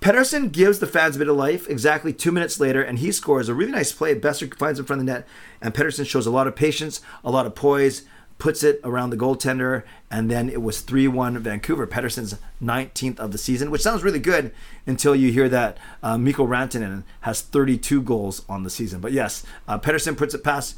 Pettersson 0.00 0.50
gives 0.50 0.80
the 0.80 0.86
fans 0.88 1.14
a 1.14 1.18
bit 1.20 1.28
of 1.28 1.36
life 1.36 1.68
exactly 1.68 2.12
two 2.12 2.32
minutes 2.32 2.58
later, 2.58 2.82
and 2.82 2.98
he 2.98 3.12
scores 3.12 3.48
a 3.48 3.54
really 3.54 3.70
nice 3.70 3.92
play. 3.92 4.18
Boeser 4.18 4.52
finds 4.56 4.80
in 4.80 4.84
front 4.84 5.00
of 5.00 5.06
the 5.06 5.12
net, 5.12 5.28
and 5.60 5.72
Pettersson 5.72 6.04
shows 6.04 6.26
a 6.26 6.30
lot 6.30 6.48
of 6.48 6.56
patience, 6.56 7.00
a 7.22 7.30
lot 7.30 7.46
of 7.46 7.54
poise, 7.54 8.02
puts 8.42 8.64
it 8.64 8.80
around 8.82 9.10
the 9.10 9.16
goaltender, 9.16 9.84
and 10.10 10.28
then 10.28 10.48
it 10.48 10.60
was 10.60 10.80
3 10.80 11.06
1 11.06 11.38
Vancouver. 11.38 11.86
Pettersson's 11.86 12.34
19th 12.60 13.20
of 13.20 13.30
the 13.30 13.38
season, 13.38 13.70
which 13.70 13.82
sounds 13.82 14.02
really 14.02 14.18
good 14.18 14.52
until 14.84 15.14
you 15.14 15.30
hear 15.30 15.48
that 15.48 15.78
uh, 16.02 16.18
Mikko 16.18 16.48
Rantanen 16.48 17.04
has 17.20 17.40
32 17.40 18.02
goals 18.02 18.42
on 18.48 18.64
the 18.64 18.70
season. 18.70 19.00
But 19.00 19.12
yes, 19.12 19.46
uh, 19.68 19.78
Pettersson 19.78 20.16
puts 20.16 20.34
it 20.34 20.42
past 20.42 20.76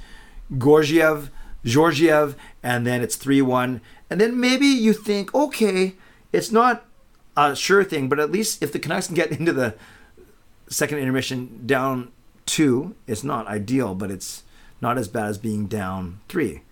Gorgiev. 0.53 1.31
Georgiev, 1.65 2.37
and 2.63 2.87
then 2.87 3.03
it's 3.03 3.17
3 3.17 3.43
1. 3.43 3.81
And 4.11 4.21
then 4.21 4.39
maybe 4.39 4.67
you 4.67 4.93
think, 4.93 5.35
okay, 5.35 5.95
it's 6.33 6.53
not 6.53 6.85
a 7.37 7.57
sure 7.57 7.85
thing, 7.85 8.09
but 8.09 8.21
at 8.21 8.31
least 8.31 8.63
if 8.63 8.73
the 8.73 8.79
Canucks 8.79 9.07
can 9.07 9.17
get 9.17 9.31
into 9.39 9.53
the 9.53 9.75
second 10.69 10.99
intermission 10.99 11.63
down 11.67 12.13
two, 12.47 12.95
it's 13.07 13.25
not 13.25 13.47
ideal, 13.47 13.95
but 13.95 14.11
it's 14.11 14.43
not 14.81 14.99
as 14.99 15.09
bad 15.09 15.29
as 15.29 15.39
being 15.39 15.67
down 15.67 16.21
three. 16.29 16.63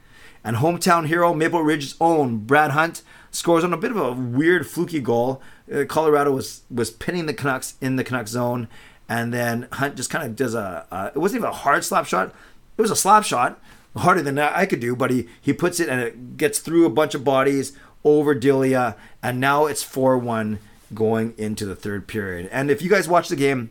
And 0.45 0.57
hometown 0.57 1.07
hero 1.07 1.33
Maple 1.35 1.63
Ridge's 1.63 1.95
own 2.01 2.39
Brad 2.39 2.73
Hunt 2.73 3.03
scores 3.31 3.65
on 3.65 3.73
a 3.73 3.77
bit 3.77 3.93
of 3.93 3.97
a 3.97 4.13
weird 4.13 4.67
fluky 4.67 5.01
goal. 5.01 5.41
Uh, 5.73 5.85
Colorado 5.89 6.33
was 6.33 6.63
was 6.71 6.91
pinning 6.91 7.27
the 7.27 7.35
Canucks 7.35 7.75
in 7.81 7.97
the 7.97 8.05
Canucks 8.05 8.33
zone, 8.33 8.69
and 9.09 9.33
then 9.33 9.69
Hunt 9.73 9.95
just 9.95 10.11
kind 10.11 10.25
of 10.25 10.35
does 10.35 10.55
a. 10.55 11.13
It 11.15 11.19
wasn't 11.19 11.41
even 11.41 11.51
a 11.51 11.55
hard 11.55 11.85
slap 11.85 12.07
shot. 12.07 12.35
It 12.77 12.83
was 12.83 12.91
a 12.91 12.97
slap 12.97 13.25
shot, 13.25 13.61
harder 13.97 14.23
than 14.23 14.39
I 14.39 14.67
could 14.67 14.81
do, 14.81 14.97
but 14.97 15.11
he, 15.11 15.29
he 15.41 15.53
puts 15.53 15.81
it 15.81 15.89
and 15.89 16.01
it 16.01 16.37
gets 16.37 16.59
through 16.59 16.87
a 16.87 16.91
bunch 16.91 17.15
of 17.15 17.25
bodies 17.25 17.73
over 18.05 18.35
Delia, 18.35 18.97
and 19.23 19.39
now 19.39 19.67
it's 19.67 19.83
4 19.83 20.19
1 20.19 20.59
going 20.95 21.35
into 21.39 21.65
the 21.65 21.77
third 21.77 22.07
period. 22.07 22.49
And 22.53 22.71
if 22.71 22.83
you 22.83 22.91
guys 22.91 23.09
watch 23.09 23.29
the 23.29 23.37
game, 23.37 23.71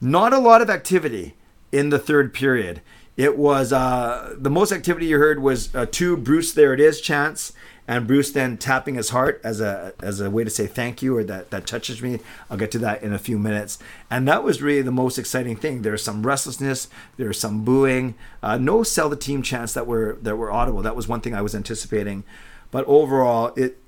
not 0.00 0.32
a 0.32 0.38
lot 0.38 0.62
of 0.62 0.70
activity 0.70 1.34
in 1.72 1.90
the 1.90 1.98
third 1.98 2.32
period. 2.32 2.80
It 3.16 3.36
was 3.36 3.72
uh, 3.72 4.36
the 4.38 4.50
most 4.50 4.70
activity 4.70 5.06
you 5.06 5.18
heard 5.18 5.42
was 5.42 5.74
uh, 5.74 5.86
two 5.90 6.16
Bruce 6.16 6.52
there 6.52 6.72
it 6.72 6.80
is 6.80 7.00
chants 7.00 7.52
and 7.88 8.06
Bruce 8.06 8.30
then 8.30 8.58
tapping 8.58 8.96
his 8.96 9.08
heart 9.08 9.40
as 9.42 9.62
a 9.62 9.94
as 10.00 10.20
a 10.20 10.30
way 10.30 10.44
to 10.44 10.50
say 10.50 10.66
thank 10.66 11.00
you 11.00 11.16
or 11.16 11.24
that 11.24 11.50
that 11.50 11.66
touches 11.66 12.02
me. 12.02 12.20
I'll 12.50 12.58
get 12.58 12.70
to 12.72 12.78
that 12.80 13.02
in 13.02 13.14
a 13.14 13.18
few 13.18 13.38
minutes. 13.38 13.78
And 14.10 14.28
that 14.28 14.44
was 14.44 14.60
really 14.60 14.82
the 14.82 14.92
most 14.92 15.18
exciting 15.18 15.56
thing. 15.56 15.80
There's 15.80 16.04
some 16.04 16.24
restlessness, 16.24 16.88
there's 17.16 17.40
some 17.40 17.64
booing, 17.64 18.14
uh, 18.42 18.58
no 18.58 18.82
sell 18.82 19.08
the 19.08 19.16
team 19.16 19.42
chants 19.42 19.72
that 19.72 19.86
were 19.86 20.18
that 20.20 20.36
were 20.36 20.52
audible. 20.52 20.82
That 20.82 20.94
was 20.94 21.08
one 21.08 21.22
thing 21.22 21.34
I 21.34 21.40
was 21.40 21.54
anticipating, 21.54 22.24
but 22.70 22.84
overall 22.86 23.52
it. 23.56 23.78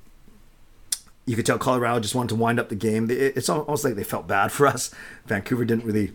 You 1.26 1.36
could 1.36 1.46
tell 1.46 1.58
Colorado 1.58 2.00
just 2.00 2.14
wanted 2.14 2.30
to 2.30 2.34
wind 2.34 2.58
up 2.58 2.70
the 2.70 2.74
game. 2.74 3.06
It's 3.08 3.48
almost 3.48 3.84
like 3.84 3.94
they 3.94 4.02
felt 4.02 4.26
bad 4.26 4.50
for 4.50 4.66
us. 4.66 4.92
Vancouver 5.26 5.64
didn't 5.64 5.84
really 5.84 6.14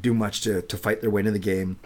do 0.00 0.12
much 0.12 0.40
to, 0.40 0.62
to 0.62 0.76
fight 0.76 1.02
their 1.02 1.10
way 1.10 1.20
into 1.20 1.30
the 1.30 1.38
game. 1.38 1.78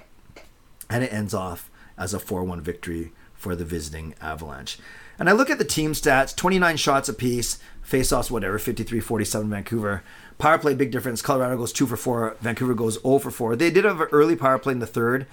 And 0.89 1.05
it 1.05 1.13
ends 1.13 1.35
off 1.35 1.71
as 1.99 2.15
a 2.15 2.19
4 2.19 2.43
1 2.43 2.63
victory 2.63 3.13
for 3.35 3.55
the 3.55 3.67
visiting 3.67 4.15
Avalanche. 4.23 4.79
And 5.19 5.29
I 5.29 5.33
look 5.33 5.51
at 5.51 5.59
the 5.59 5.65
team 5.65 5.93
stats 5.93 6.35
29 6.35 6.77
shots 6.77 7.09
apiece, 7.09 7.59
face 7.83 8.13
offs, 8.13 8.31
whatever, 8.31 8.59
53 8.59 9.01
47 9.01 9.49
Vancouver. 9.49 10.03
Power 10.39 10.59
play, 10.59 10.75
big 10.75 10.91
difference. 10.91 11.23
Colorado 11.23 11.57
goes 11.57 11.73
2 11.73 11.87
for 11.87 11.97
4, 11.97 12.37
Vancouver 12.41 12.75
goes 12.75 13.01
0 13.03 13.19
for 13.19 13.31
4. 13.31 13.57
They 13.57 13.71
did 13.71 13.85
have 13.85 14.01
an 14.01 14.09
early 14.11 14.37
power 14.37 14.59
play 14.59 14.73
in 14.73 14.81
the 14.81 14.87
third, 14.87 15.27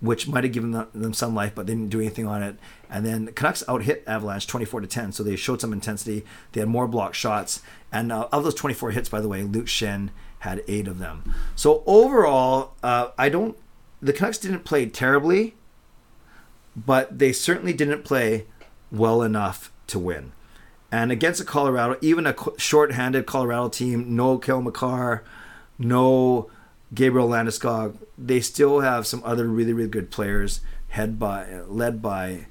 which 0.00 0.28
might 0.28 0.44
have 0.44 0.52
given 0.52 0.70
them 0.70 1.12
some 1.12 1.34
life, 1.34 1.54
but 1.54 1.66
they 1.66 1.74
didn't 1.74 1.90
do 1.90 2.00
anything 2.00 2.26
on 2.26 2.42
it. 2.42 2.56
And 2.88 3.04
then 3.04 3.26
the 3.26 3.32
Canucks 3.32 3.64
out 3.68 3.82
hit 3.82 4.04
Avalanche 4.06 4.46
24 4.46 4.82
to 4.82 4.86
10, 4.86 5.12
so 5.12 5.22
they 5.22 5.36
showed 5.36 5.60
some 5.60 5.72
intensity. 5.72 6.24
They 6.52 6.60
had 6.60 6.68
more 6.68 6.88
block 6.88 7.14
shots. 7.14 7.62
And 7.92 8.10
uh, 8.10 8.28
of 8.32 8.44
those 8.44 8.54
24 8.54 8.92
hits, 8.92 9.08
by 9.08 9.20
the 9.20 9.28
way, 9.28 9.42
Luke 9.42 9.66
Schenn 9.66 10.10
had 10.40 10.62
eight 10.68 10.88
of 10.88 10.98
them. 10.98 11.34
So 11.54 11.82
overall, 11.86 12.74
uh, 12.82 13.08
I 13.18 13.28
don't. 13.28 13.56
The 14.00 14.12
Canucks 14.12 14.38
didn't 14.38 14.64
play 14.64 14.86
terribly, 14.86 15.56
but 16.74 17.18
they 17.18 17.32
certainly 17.32 17.72
didn't 17.72 18.04
play 18.04 18.46
well 18.96 19.22
enough 19.22 19.72
to 19.88 19.98
win. 19.98 20.32
And 20.90 21.10
against 21.10 21.40
a 21.40 21.44
Colorado, 21.44 21.98
even 22.00 22.26
a 22.26 22.34
short-handed 22.56 23.26
Colorado 23.26 23.68
team, 23.68 24.14
no 24.14 24.38
Cale 24.38 24.62
Makar, 24.62 25.24
no 25.78 26.50
Gabriel 26.94 27.28
Landeskog, 27.28 27.96
they 28.16 28.40
still 28.40 28.80
have 28.80 29.06
some 29.06 29.22
other 29.24 29.46
really, 29.46 29.72
really 29.72 29.88
good 29.88 30.10
players, 30.10 30.60
head 30.88 31.18
by 31.18 31.60
led 31.66 32.00
by 32.00 32.46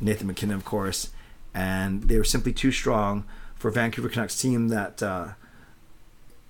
Nathan 0.00 0.28
MacKinnon, 0.28 0.56
of 0.56 0.64
course, 0.64 1.10
and 1.52 2.04
they 2.04 2.16
were 2.16 2.24
simply 2.24 2.52
too 2.52 2.70
strong 2.70 3.24
for 3.54 3.70
Vancouver 3.70 4.08
Canucks 4.08 4.40
team 4.40 4.68
that 4.68 5.02
uh, 5.02 5.28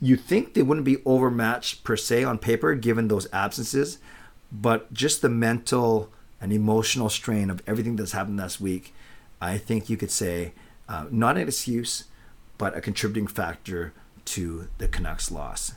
you 0.01 0.17
think 0.17 0.55
they 0.55 0.63
wouldn't 0.63 0.85
be 0.85 1.03
overmatched 1.05 1.83
per 1.85 1.97
se 1.97 2.25
on 2.25 2.39
paper 2.39 2.75
given 2.75 3.09
those 3.09 3.27
absences, 3.33 3.99
but 4.53 4.93
just 4.93 5.23
the 5.23 5.29
mental 5.29 6.11
and 6.41 6.53
emotional 6.53 7.09
strain 7.09 7.51
of 7.51 7.63
everything 7.67 7.97
that's 7.97 8.13
happened 8.13 8.39
this 8.39 8.61
week 8.61 8.94
I 9.45 9.59
think 9.59 9.91
you 9.91 9.97
could 9.97 10.11
say 10.11 10.53
uh, 10.89 11.07
not 11.11 11.37
an 11.37 11.47
excuse, 11.47 12.05
but 12.59 12.77
a 12.77 12.81
contributing 12.81 13.27
factor 13.27 13.93
to 14.27 14.69
the 14.79 14.89
Canucks' 14.89 15.31
loss. 15.31 15.75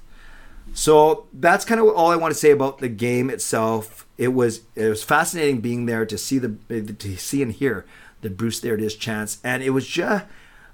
So 0.73 1.27
that's 1.33 1.65
kind 1.65 1.79
of 1.79 1.87
all 1.87 2.11
I 2.11 2.15
want 2.15 2.33
to 2.33 2.39
say 2.39 2.51
about 2.51 2.79
the 2.79 2.89
game 2.89 3.29
itself. 3.29 4.05
It 4.17 4.29
was 4.29 4.61
it 4.75 4.89
was 4.89 5.03
fascinating 5.03 5.61
being 5.61 5.85
there 5.85 6.05
to 6.05 6.17
see 6.17 6.39
the 6.39 6.49
to 6.69 7.17
see 7.17 7.41
and 7.41 7.51
hear 7.51 7.85
the 8.21 8.29
Bruce 8.29 8.59
there 8.59 8.75
it 8.75 8.81
is 8.81 8.95
chance, 8.95 9.39
and 9.43 9.63
it 9.63 9.69
was 9.71 9.87
just 9.87 10.25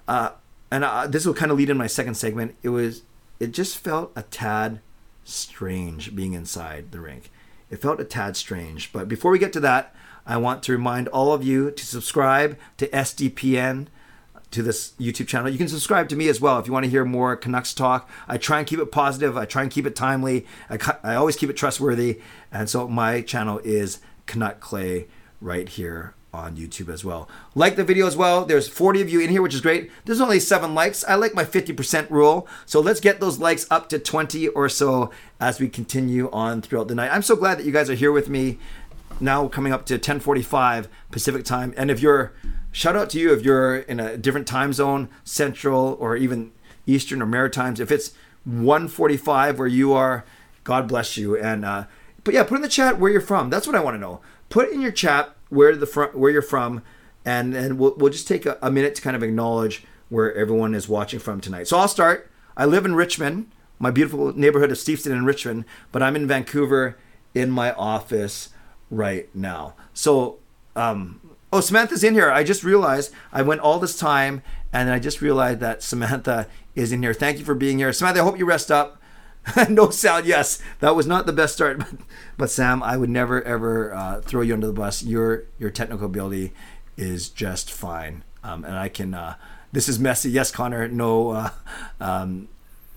uh, 0.08 0.32
and 0.72 0.84
uh, 0.84 1.08
this 1.08 1.26
will 1.26 1.34
kind 1.34 1.52
of 1.52 1.58
lead 1.58 1.70
in 1.70 1.78
my 1.78 1.88
second 1.88 2.16
segment. 2.16 2.56
It 2.64 2.70
was 2.70 3.04
it 3.40 3.52
just 3.52 3.78
felt 3.78 4.12
a 4.16 4.24
tad 4.24 4.80
strange 5.24 6.16
being 6.16 6.34
inside 6.34 6.92
the 6.92 7.00
rink. 7.00 7.30
It 7.70 7.82
felt 7.82 8.00
a 8.00 8.06
tad 8.06 8.36
strange. 8.36 8.92
But 8.92 9.08
before 9.08 9.32
we 9.32 9.40
get 9.40 9.54
to 9.54 9.60
that, 9.62 9.96
I 10.25 10.38
want 10.38 10.63
to 10.63 10.72
remind 10.72 11.08
all 11.10 11.34
of 11.34 11.44
you 11.44 11.72
to 11.72 11.86
subscribe 11.86 12.58
to 12.77 12.88
SDPN 12.88 13.88
to 14.51 14.62
this 14.62 14.94
YouTube 15.00 15.27
channel. 15.27 15.51
You 15.51 15.58
can 15.58 15.68
subscribe 15.68 16.08
to 16.10 16.15
me 16.15 16.30
as 16.30 16.39
well 16.39 16.60
if 16.60 16.68
you 16.68 16.74
want 16.74 16.86
to 16.86 16.89
hear 16.89 17.03
more 17.03 17.36
Canucks 17.36 17.74
talk. 17.74 18.10
I 18.27 18.38
try 18.38 18.60
and 18.60 18.68
keep 18.68 18.80
it 18.80 18.92
positive. 18.92 19.36
I 19.36 19.46
try 19.46 19.63
and 19.63 19.72
keep 19.72 19.86
it 19.86 19.96
timely. 19.96 20.46
I, 20.70 20.77
I 21.03 21.15
always 21.15 21.36
keep 21.36 21.50
it 21.50 21.58
trustworthy. 21.58 22.22
And 22.51 22.70
so 22.70 22.88
my 22.88 23.22
channel 23.22 23.60
is 23.63 24.00
Canuck 24.27 24.60
Clay 24.60 25.08
right 25.42 25.68
here 25.68 26.13
on 26.34 26.56
YouTube 26.56 26.92
as 26.92 27.06
well. 27.06 27.30
Like 27.53 27.75
the 27.75 27.84
video 27.84 28.08
as 28.08 28.18
well. 28.18 28.44
There's 28.44 28.68
40 28.68 29.01
of 29.01 29.10
you 29.10 29.20
in 29.20 29.30
here, 29.30 29.42
which 29.42 29.53
is 29.53 29.62
great. 29.62 29.92
There's 30.06 30.20
only 30.20 30.39
seven 30.39 30.74
likes. 30.74 31.03
I 31.03 31.15
like 31.15 31.36
my 31.36 31.46
50% 31.46 32.10
rule. 32.10 32.48
So 32.65 32.80
let's 32.80 33.00
get 33.00 33.20
those 33.20 33.38
likes 33.38 33.68
up 33.70 33.88
to 33.89 34.00
20 34.00 34.48
or 34.50 34.68
so 34.68 35.12
as 35.39 35.60
we 35.60 35.70
continue 35.70 36.32
on 36.32 36.62
throughout 36.62 36.88
the 36.88 36.96
night. 36.96 37.12
I'm 37.13 37.22
so 37.22 37.36
glad 37.36 37.60
that 37.60 37.65
you 37.65 37.72
guys 37.72 37.89
are 37.89 37.96
here 37.96 38.12
with 38.12 38.30
me 38.30 38.58
now 39.24 39.48
coming 39.48 39.74
up 39.74 39.86
to 39.88 39.96
1045 39.96 40.88
Pacific 41.12 41.44
time. 41.46 41.74
And 41.77 41.89
if 41.89 42.01
you're, 42.01 42.34
shout 42.72 42.96
out 42.96 43.10
to 43.12 43.20
you 43.20 43.34
if 43.34 43.44
you're 43.44 43.77
in 43.77 44.00
a 44.00 44.18
different 44.18 44.48
time 44.48 44.74
zone, 44.74 45.10
central 45.24 45.98
or 46.00 46.15
even 46.15 46.51
Eastern 46.86 47.22
or 47.22 47.25
Maritimes. 47.25 47.80
If 47.80 47.92
it's 47.92 48.12
1:45 48.48 49.58
where 49.58 49.68
you 49.68 49.94
are, 49.94 50.25
God 50.63 50.88
bless 50.88 51.18
you. 51.18 51.38
And, 51.38 51.65
uh, 51.65 51.86
but 52.24 52.34
yeah, 52.34 52.44
put 52.44 52.56
in 52.56 52.62
the 52.62 52.70
chat 52.70 53.00
where 53.00 53.12
you're 53.12 53.22
from. 53.22 53.50
That's 53.50 53.68
what 53.68 53.75
I 53.75 53.80
want 53.80 53.96
to 53.96 54.00
know. 54.00 54.22
Put 54.50 54.70
in 54.72 54.82
your 54.82 54.92
chat 54.92 55.36
where 55.50 55.75
the 55.75 55.86
front, 55.86 56.18
where 56.18 56.32
you're 56.32 56.42
from, 56.42 56.82
and 57.25 57.53
and 57.53 57.80
we'll, 57.80 57.96
we'll 57.98 58.12
just 58.12 58.27
take 58.27 58.46
a, 58.46 58.58
a 58.62 58.72
minute 58.72 58.96
to 58.96 59.01
kind 59.01 59.15
of 59.15 59.24
acknowledge 59.24 59.84
where 60.10 60.34
everyone 60.36 60.75
is 60.75 60.88
watching 60.88 61.20
from 61.20 61.42
tonight. 61.42 61.68
So 61.68 61.77
I'll 61.77 61.88
start. 61.88 62.30
I 62.56 62.65
live 62.65 62.86
in 62.86 62.96
Richmond, 62.96 63.51
my 63.80 63.89
beautiful 63.89 64.38
neighborhood 64.38 64.72
of 64.72 64.77
Steveston 64.77 65.12
in 65.12 65.25
Richmond, 65.25 65.65
but 65.92 66.03
I'm 66.03 66.15
in 66.15 66.27
Vancouver 66.27 66.98
in 67.34 67.50
my 67.50 67.74
office 67.74 68.50
right 68.90 69.34
now. 69.36 69.75
So, 69.94 70.40
um, 70.75 71.20
oh, 71.52 71.60
Samantha's 71.62 72.04
in 72.04 72.13
here. 72.13 72.32
I 72.32 72.44
just 72.44 72.63
realized 72.63 73.13
I 73.32 73.42
went 73.42 73.62
all 73.62 73.80
this 73.80 73.98
time 73.98 74.42
and 74.72 74.90
I 74.90 75.00
just 75.00 75.22
realized 75.22 75.60
that 75.60 75.84
Samantha 75.84 76.48
is 76.75 76.92
in 76.92 77.04
here. 77.04 77.13
Thank 77.13 77.40
you 77.40 77.46
for 77.46 77.56
being 77.56 77.78
here. 77.78 77.94
Samantha, 77.94 78.22
I 78.22 78.24
hope 78.24 78.40
you 78.40 78.46
rest 78.46 78.72
up. 78.72 79.00
no 79.70 79.90
sound. 79.90 80.25
Yes, 80.25 80.62
that 80.80 80.96
was 80.96 81.06
not 81.06 81.25
the 81.25 81.34
best 81.34 81.56
start, 81.56 81.78
but, 81.80 81.90
but 82.38 82.50
Sam, 82.50 82.82
I 82.82 82.98
would 82.98 83.10
never 83.10 83.42
ever 83.44 83.94
uh, 83.94 84.22
throw 84.22 84.42
you 84.42 84.54
under 84.54 84.68
the 84.68 84.74
bus. 84.74 85.04
Your 85.04 85.44
your 85.60 85.70
technical 85.70 86.06
ability 86.06 86.54
is 86.98 87.30
just 87.30 87.72
fine, 87.72 88.24
um, 88.44 88.63
and 88.63 88.75
I 88.75 88.90
can. 88.90 89.13
Uh, 89.13 89.36
this 89.72 89.90
is 89.90 90.00
messy. 90.00 90.30
Yes, 90.30 90.52
Connor. 90.52 90.88
No, 90.88 91.32
uh, 91.32 91.50
um, 92.00 92.48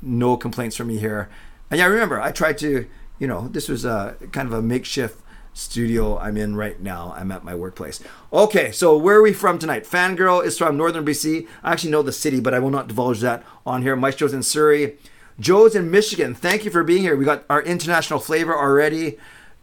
no 0.01 0.37
complaints 0.37 0.77
from 0.77 0.89
me 0.89 0.99
here. 0.99 1.29
And 1.71 1.79
yeah, 1.79 1.87
remember, 1.87 2.21
I 2.21 2.31
tried 2.33 2.59
to. 2.59 2.87
You 3.19 3.27
know, 3.27 3.49
this 3.49 3.69
was 3.69 3.87
a 3.87 4.15
kind 4.31 4.47
of 4.47 4.53
a 4.53 4.61
makeshift 4.61 5.19
studio 5.57 6.19
I'm 6.19 6.37
in 6.37 6.55
right 6.55 6.79
now. 6.81 7.15
I'm 7.17 7.33
at 7.33 7.43
my 7.43 7.55
workplace. 7.55 8.03
Okay, 8.33 8.71
so 8.71 8.97
where 8.97 9.17
are 9.17 9.23
we 9.23 9.33
from 9.33 9.59
tonight? 9.59 9.85
Fangirl 9.85 10.45
is 10.45 10.59
from 10.59 10.77
Northern 10.77 11.05
BC. 11.05 11.49
I 11.65 11.73
actually 11.73 11.91
know 11.91 12.03
the 12.03 12.13
city, 12.13 12.41
but 12.41 12.53
I 12.53 12.59
will 12.59 12.71
not 12.71 12.89
divulge 12.89 13.21
that 13.21 13.43
on 13.65 13.83
here. 13.83 13.97
Maestro's 13.97 14.35
in 14.35 14.43
Surrey. 14.43 14.99
Joe's 15.41 15.75
in 15.75 15.91
Michigan. 15.91 16.35
Thank 16.35 16.65
you 16.65 16.71
for 16.71 16.85
being 16.85 17.03
here. 17.03 17.17
We 17.17 17.25
got 17.25 17.45
our 17.49 17.63
international 17.63 18.21
flavor 18.21 18.57
already. 18.57 19.19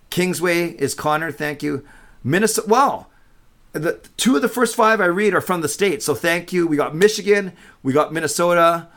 Kingsway 0.10 0.70
is 0.72 0.96
Connor. 0.96 1.32
Thank 1.32 1.62
you. 1.62 1.86
Minnesota. 2.24 2.68
Wow. 2.68 3.08
The 3.74 4.00
two 4.18 4.36
of 4.36 4.42
the 4.42 4.50
first 4.50 4.76
five 4.76 5.02
I 5.02 5.06
read 5.06 5.34
are 5.34 5.42
from 5.42 5.62
the 5.62 5.68
states. 5.68 6.06
So 6.06 6.16
thank 6.16 6.54
you. 6.54 6.68
We 6.68 6.78
got 6.78 6.96
Michigan. 6.96 7.54
We 7.82 7.94
got 7.94 8.14
Minnesota. 8.14 8.88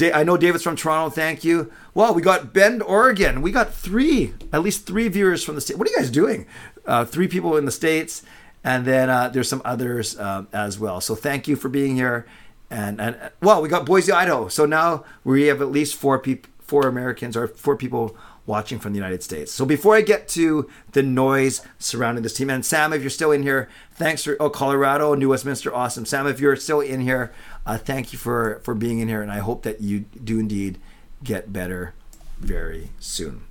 I 0.00 0.24
know 0.24 0.36
David's 0.36 0.62
from 0.64 0.76
Toronto. 0.76 1.10
Thank 1.10 1.44
you. 1.44 1.72
Wow, 1.94 2.12
we 2.12 2.22
got 2.22 2.52
Bend, 2.52 2.82
Oregon. 2.82 3.42
We 3.42 3.50
got 3.50 3.74
three, 3.74 4.34
at 4.52 4.62
least 4.62 4.86
three 4.86 5.08
viewers 5.08 5.44
from 5.44 5.54
the 5.54 5.60
state. 5.60 5.76
What 5.76 5.88
are 5.88 5.90
you 5.90 5.96
guys 5.96 6.10
doing? 6.10 6.46
Uh, 6.86 7.04
three 7.04 7.28
people 7.28 7.56
in 7.56 7.64
the 7.64 7.72
states, 7.72 8.22
and 8.64 8.84
then 8.84 9.10
uh, 9.10 9.28
there's 9.28 9.48
some 9.48 9.62
others 9.64 10.18
uh, 10.18 10.44
as 10.52 10.78
well. 10.78 11.00
So 11.00 11.14
thank 11.14 11.48
you 11.48 11.56
for 11.56 11.68
being 11.68 11.96
here. 11.96 12.26
And 12.70 13.00
and 13.00 13.30
well, 13.42 13.60
we 13.60 13.68
got 13.68 13.84
Boise, 13.84 14.12
Idaho. 14.12 14.48
So 14.48 14.64
now 14.64 15.04
we 15.24 15.44
have 15.44 15.60
at 15.60 15.70
least 15.70 15.94
four 15.94 16.18
people, 16.18 16.50
four 16.72 16.88
Americans 16.88 17.36
or 17.36 17.46
four 17.46 17.76
people 17.76 18.16
watching 18.46 18.78
from 18.78 18.94
the 18.94 18.96
United 18.96 19.22
States. 19.22 19.52
So 19.52 19.66
before 19.66 19.94
I 19.94 20.00
get 20.00 20.26
to 20.28 20.70
the 20.92 21.02
noise 21.02 21.60
surrounding 21.78 22.22
this 22.22 22.32
team, 22.32 22.48
and 22.48 22.64
Sam, 22.64 22.94
if 22.94 23.02
you're 23.02 23.10
still 23.10 23.30
in 23.30 23.42
here, 23.42 23.68
thanks 23.90 24.24
for 24.24 24.38
oh 24.40 24.48
Colorado, 24.48 25.12
New 25.14 25.28
Westminster, 25.28 25.74
awesome. 25.74 26.06
Sam, 26.06 26.26
if 26.26 26.40
you're 26.40 26.56
still 26.56 26.80
in 26.80 27.02
here, 27.02 27.30
uh, 27.66 27.76
thank 27.76 28.14
you 28.14 28.18
for 28.18 28.62
for 28.64 28.74
being 28.74 29.00
in 29.00 29.08
here, 29.08 29.20
and 29.20 29.30
I 29.30 29.40
hope 29.40 29.64
that 29.64 29.82
you 29.82 30.06
do 30.24 30.38
indeed 30.38 30.78
get 31.22 31.52
better 31.52 31.92
very 32.40 32.88
soon. 32.98 33.42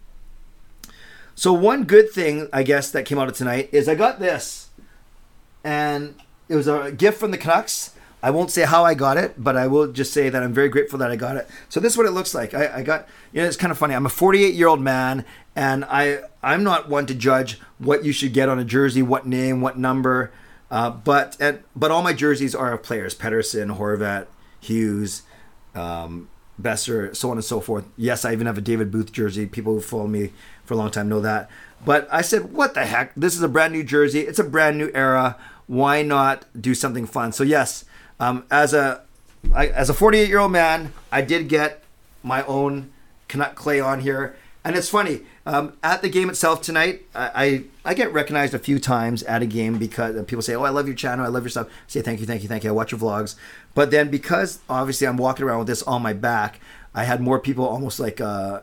So 1.36 1.54
one 1.54 1.84
good 1.84 2.10
thing 2.10 2.50
I 2.52 2.64
guess 2.64 2.90
that 2.90 3.06
came 3.06 3.20
out 3.20 3.28
of 3.28 3.36
tonight 3.36 3.70
is 3.72 3.88
I 3.88 3.94
got 3.94 4.20
this, 4.20 4.72
and 5.64 6.16
it 6.50 6.56
was 6.56 6.68
a 6.68 6.92
gift 6.92 7.20
from 7.20 7.30
the 7.30 7.38
Canucks. 7.38 7.94
I 8.24 8.30
won't 8.30 8.52
say 8.52 8.64
how 8.64 8.86
I 8.86 8.94
got 8.94 9.18
it, 9.18 9.34
but 9.38 9.58
I 9.58 9.68
will 9.68 9.92
just 9.92 10.14
say 10.14 10.30
that 10.30 10.44
I'm 10.44 10.54
very 10.54 10.70
grateful 10.70 11.00
that 11.00 11.10
I 11.10 11.16
got 11.16 11.38
it. 11.38 11.48
So 11.70 11.80
this 11.80 11.94
is 11.94 11.98
what 11.98 12.06
it 12.06 12.12
looks 12.12 12.36
like. 12.36 12.54
I, 12.54 12.78
I 12.78 12.84
got, 12.84 13.08
you 13.32 13.42
know, 13.42 13.48
it's 13.48 13.58
kind 13.58 13.72
of 13.72 13.78
funny. 13.78 13.96
I'm 13.96 14.06
a 14.06 14.10
48 14.10 14.54
year 14.54 14.68
old 14.68 14.82
man, 14.82 15.26
and 15.56 15.86
I 15.86 16.20
I'm 16.44 16.64
not 16.64 16.90
one 16.90 17.06
to 17.08 17.16
judge 17.16 17.60
what 17.80 18.06
you 18.06 18.12
should 18.12 18.34
get 18.34 18.50
on 18.50 18.60
a 18.60 18.66
jersey, 18.66 19.02
what 19.02 19.26
name, 19.26 19.62
what 19.62 19.78
number. 19.78 20.32
Uh, 20.70 20.90
but 20.90 21.36
and, 21.40 21.64
but 21.76 21.92
all 21.92 22.04
my 22.04 22.14
jerseys 22.14 22.54
are 22.54 22.74
of 22.74 22.84
players: 22.84 23.16
Pettersson, 23.16 23.78
Horvat, 23.78 24.28
Hughes, 24.60 25.24
um, 25.76 26.30
Boeser, 26.62 27.16
so 27.16 27.32
on 27.32 27.38
and 27.38 27.44
so 27.44 27.60
forth. 27.60 27.86
Yes, 27.98 28.24
I 28.24 28.34
even 28.34 28.48
have 28.48 28.58
a 28.58 28.62
David 28.62 28.92
Booth 28.92 29.12
jersey. 29.12 29.48
People 29.48 29.74
who 29.74 29.82
follow 29.82 30.08
me 30.08 30.32
for 30.64 30.76
a 30.76 30.78
long 30.78 30.92
time 30.92 31.10
know 31.10 31.22
that. 31.22 31.50
But 31.84 32.08
I 32.12 32.22
said, 32.22 32.54
what 32.54 32.76
the 32.76 32.86
heck? 32.86 33.14
This 33.16 33.36
is 33.36 33.42
a 33.42 33.48
brand 33.48 33.74
new 33.74 33.84
jersey. 33.84 34.22
It's 34.22 34.40
a 34.40 34.44
brand 34.44 34.78
new 34.78 34.92
era. 34.94 35.38
Why 35.66 36.04
not 36.04 36.46
do 36.60 36.76
something 36.76 37.08
fun? 37.08 37.32
So 37.32 37.44
yes, 37.44 37.86
um, 38.22 38.46
as 38.52 38.74
a 38.74 39.02
I, 39.54 39.68
as 39.68 39.90
a 39.90 39.94
48 39.94 40.30
year 40.30 40.40
old 40.40 40.52
man, 40.52 40.94
I 41.12 41.22
did 41.22 41.50
get 41.50 41.84
my 42.24 42.44
own 42.44 42.92
Canuck 43.28 43.56
clay 43.56 43.80
on 43.80 44.02
here, 44.02 44.36
and 44.64 44.76
it's 44.76 44.90
funny. 44.90 45.22
Um, 45.44 45.74
at 45.82 46.04
the 46.04 46.10
game 46.10 46.30
itself 46.30 46.62
tonight, 46.62 47.02
I, 47.16 47.64
I, 47.84 47.92
I 47.92 47.94
get 47.96 48.14
recognized 48.14 48.54
a 48.54 48.60
few 48.60 48.78
times 48.78 49.24
at 49.24 49.42
a 49.42 49.48
game 49.48 49.80
because 49.80 50.24
people 50.26 50.44
say, 50.44 50.54
"Oh, 50.54 50.64
I 50.64 50.70
love 50.70 50.86
your 50.86 50.96
channel, 50.96 51.26
I 51.26 51.30
love 51.30 51.44
your 51.44 51.50
stuff." 51.50 51.68
I 51.68 51.72
say 51.88 52.02
thank 52.02 52.20
you, 52.20 52.28
thank 52.28 52.44
you, 52.44 52.48
thank 52.48 52.64
you. 52.64 52.70
I 52.70 52.74
watch 52.74 52.92
your 52.92 53.02
vlogs, 53.02 53.36
but 53.74 53.90
then 53.90 54.12
because 54.12 54.60
obviously 54.70 55.08
I'm 55.08 55.18
walking 55.18 55.44
around 55.44 55.60
with 55.60 55.68
this 55.68 55.82
on 55.84 56.04
my 56.04 56.14
back, 56.14 56.60
I 56.94 57.06
had 57.06 57.22
more 57.22 57.40
people, 57.40 57.66
almost 57.66 58.00
like 58.00 58.22
uh, 58.22 58.62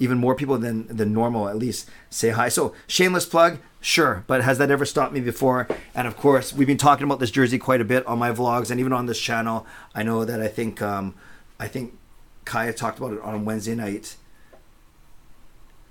even 0.00 0.18
more 0.18 0.34
people 0.34 0.58
than 0.58 0.88
than 0.88 1.12
normal, 1.12 1.48
at 1.48 1.56
least 1.56 1.88
say 2.10 2.30
hi. 2.30 2.48
So 2.48 2.74
shameless 2.88 3.26
plug, 3.26 3.58
sure, 3.80 4.24
but 4.26 4.42
has 4.42 4.58
that 4.58 4.70
ever 4.70 4.84
stopped 4.84 5.12
me 5.12 5.20
before? 5.20 5.68
And 5.94 6.08
of 6.08 6.16
course, 6.16 6.52
we've 6.52 6.66
been 6.66 6.76
talking 6.76 7.04
about 7.04 7.20
this 7.20 7.30
jersey 7.30 7.58
quite 7.58 7.80
a 7.80 7.84
bit 7.84 8.04
on 8.06 8.18
my 8.18 8.32
vlogs 8.32 8.70
and 8.72 8.80
even 8.80 8.92
on 8.92 9.06
this 9.06 9.20
channel. 9.20 9.66
I 9.94 10.02
know 10.02 10.24
that 10.24 10.40
I 10.40 10.48
think 10.48 10.82
um, 10.82 11.14
I 11.60 11.68
think 11.68 11.96
Kaya 12.44 12.72
talked 12.72 12.98
about 12.98 13.12
it 13.12 13.20
on 13.20 13.44
Wednesday 13.44 13.76
night 13.76 14.16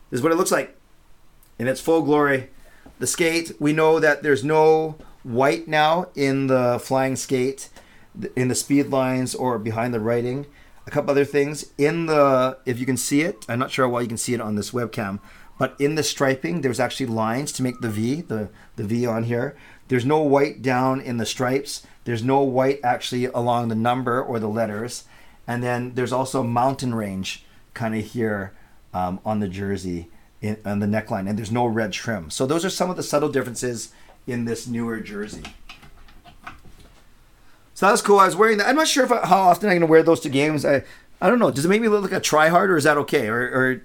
this 0.10 0.20
is 0.20 0.24
what 0.24 0.32
it 0.32 0.36
looks 0.36 0.52
like 0.52 0.76
in 1.58 1.68
its 1.68 1.82
full 1.82 2.02
glory. 2.02 2.50
The 3.00 3.08
skate, 3.08 3.52
we 3.60 3.74
know 3.74 4.00
that 4.00 4.24
there's 4.24 4.44
no 4.44 4.98
white 5.24 5.68
now 5.68 6.08
in 6.16 6.48
the 6.48 6.80
flying 6.84 7.16
skate, 7.16 7.70
in 8.36 8.48
the 8.48 8.56
speed 8.56 8.88
lines 8.88 9.36
or 9.36 9.60
behind 9.60 9.94
the 9.94 10.00
writing. 10.00 10.48
A 10.90 10.92
couple 10.92 11.12
other 11.12 11.24
things 11.24 11.72
in 11.78 12.08
the, 12.08 12.58
if 12.66 12.80
you 12.80 12.88
can 12.88 12.98
see 12.98 13.22
it, 13.22 13.46
I'm 13.48 13.60
not 13.60 13.70
sure 13.70 13.88
why 13.88 14.02
you 14.02 14.08
can 14.08 14.18
see 14.18 14.34
it 14.34 14.42
on 14.42 14.56
this 14.56 14.72
webcam, 14.72 15.20
but 15.60 15.76
in 15.80 15.94
the 15.94 16.02
striping, 16.02 16.62
there's 16.62 16.80
actually 16.80 17.06
lines 17.06 17.52
to 17.52 17.62
make 17.62 17.80
the 17.80 17.92
V, 17.92 18.22
the, 18.22 18.50
the 18.76 18.86
V 18.86 19.06
on 19.06 19.26
here. 19.26 19.56
There's 19.88 20.04
no 20.04 20.20
white 20.22 20.64
down 20.64 21.00
in 21.00 21.18
the 21.18 21.28
stripes. 21.28 21.86
There's 22.06 22.24
no 22.24 22.42
white 22.42 22.80
actually 22.84 23.26
along 23.26 23.68
the 23.68 23.76
number 23.76 24.20
or 24.20 24.40
the 24.40 24.50
letters. 24.50 25.04
And 25.46 25.62
then 25.62 25.94
there's 25.94 26.12
also 26.12 26.42
mountain 26.42 26.96
range 26.96 27.46
kind 27.76 27.94
of 27.94 28.04
here 28.04 28.54
um, 28.92 29.20
on 29.24 29.42
the 29.42 29.48
jersey 29.48 30.10
in, 30.42 30.58
on 30.66 30.80
the 30.80 30.88
neckline, 30.88 31.30
and 31.30 31.38
there's 31.38 31.52
no 31.52 31.68
red 31.68 31.94
trim. 31.94 32.32
So 32.32 32.48
those 32.48 32.66
are 32.66 32.72
some 32.72 32.90
of 32.90 32.98
the 32.98 33.04
subtle 33.04 33.30
differences 33.30 33.94
in 34.26 34.46
this 34.46 34.66
newer 34.66 35.02
jersey. 35.02 35.44
So 37.80 37.86
that 37.86 37.94
was 37.94 38.02
cool. 38.02 38.20
I 38.20 38.26
was 38.26 38.36
wearing 38.36 38.58
that. 38.58 38.68
I'm 38.68 38.76
not 38.76 38.90
sure 38.90 39.06
if 39.06 39.12
I, 39.14 39.26
how 39.26 39.38
often 39.38 39.70
I'm 39.70 39.76
going 39.76 39.80
to 39.80 39.88
wear 39.88 40.04
those 40.04 40.20
to 40.22 40.30
games. 40.30 40.66
I 40.66 40.84
I 41.22 41.30
don't 41.30 41.40
know. 41.40 41.50
Does 41.50 41.64
it 41.64 41.70
make 41.70 41.82
me 41.82 41.88
look 41.88 42.02
like 42.02 42.12
a 42.12 42.20
tryhard, 42.20 42.68
or 42.68 42.76
is 42.76 42.84
that 42.84 42.98
okay? 42.98 43.30
Or, 43.30 43.40
or 43.40 43.82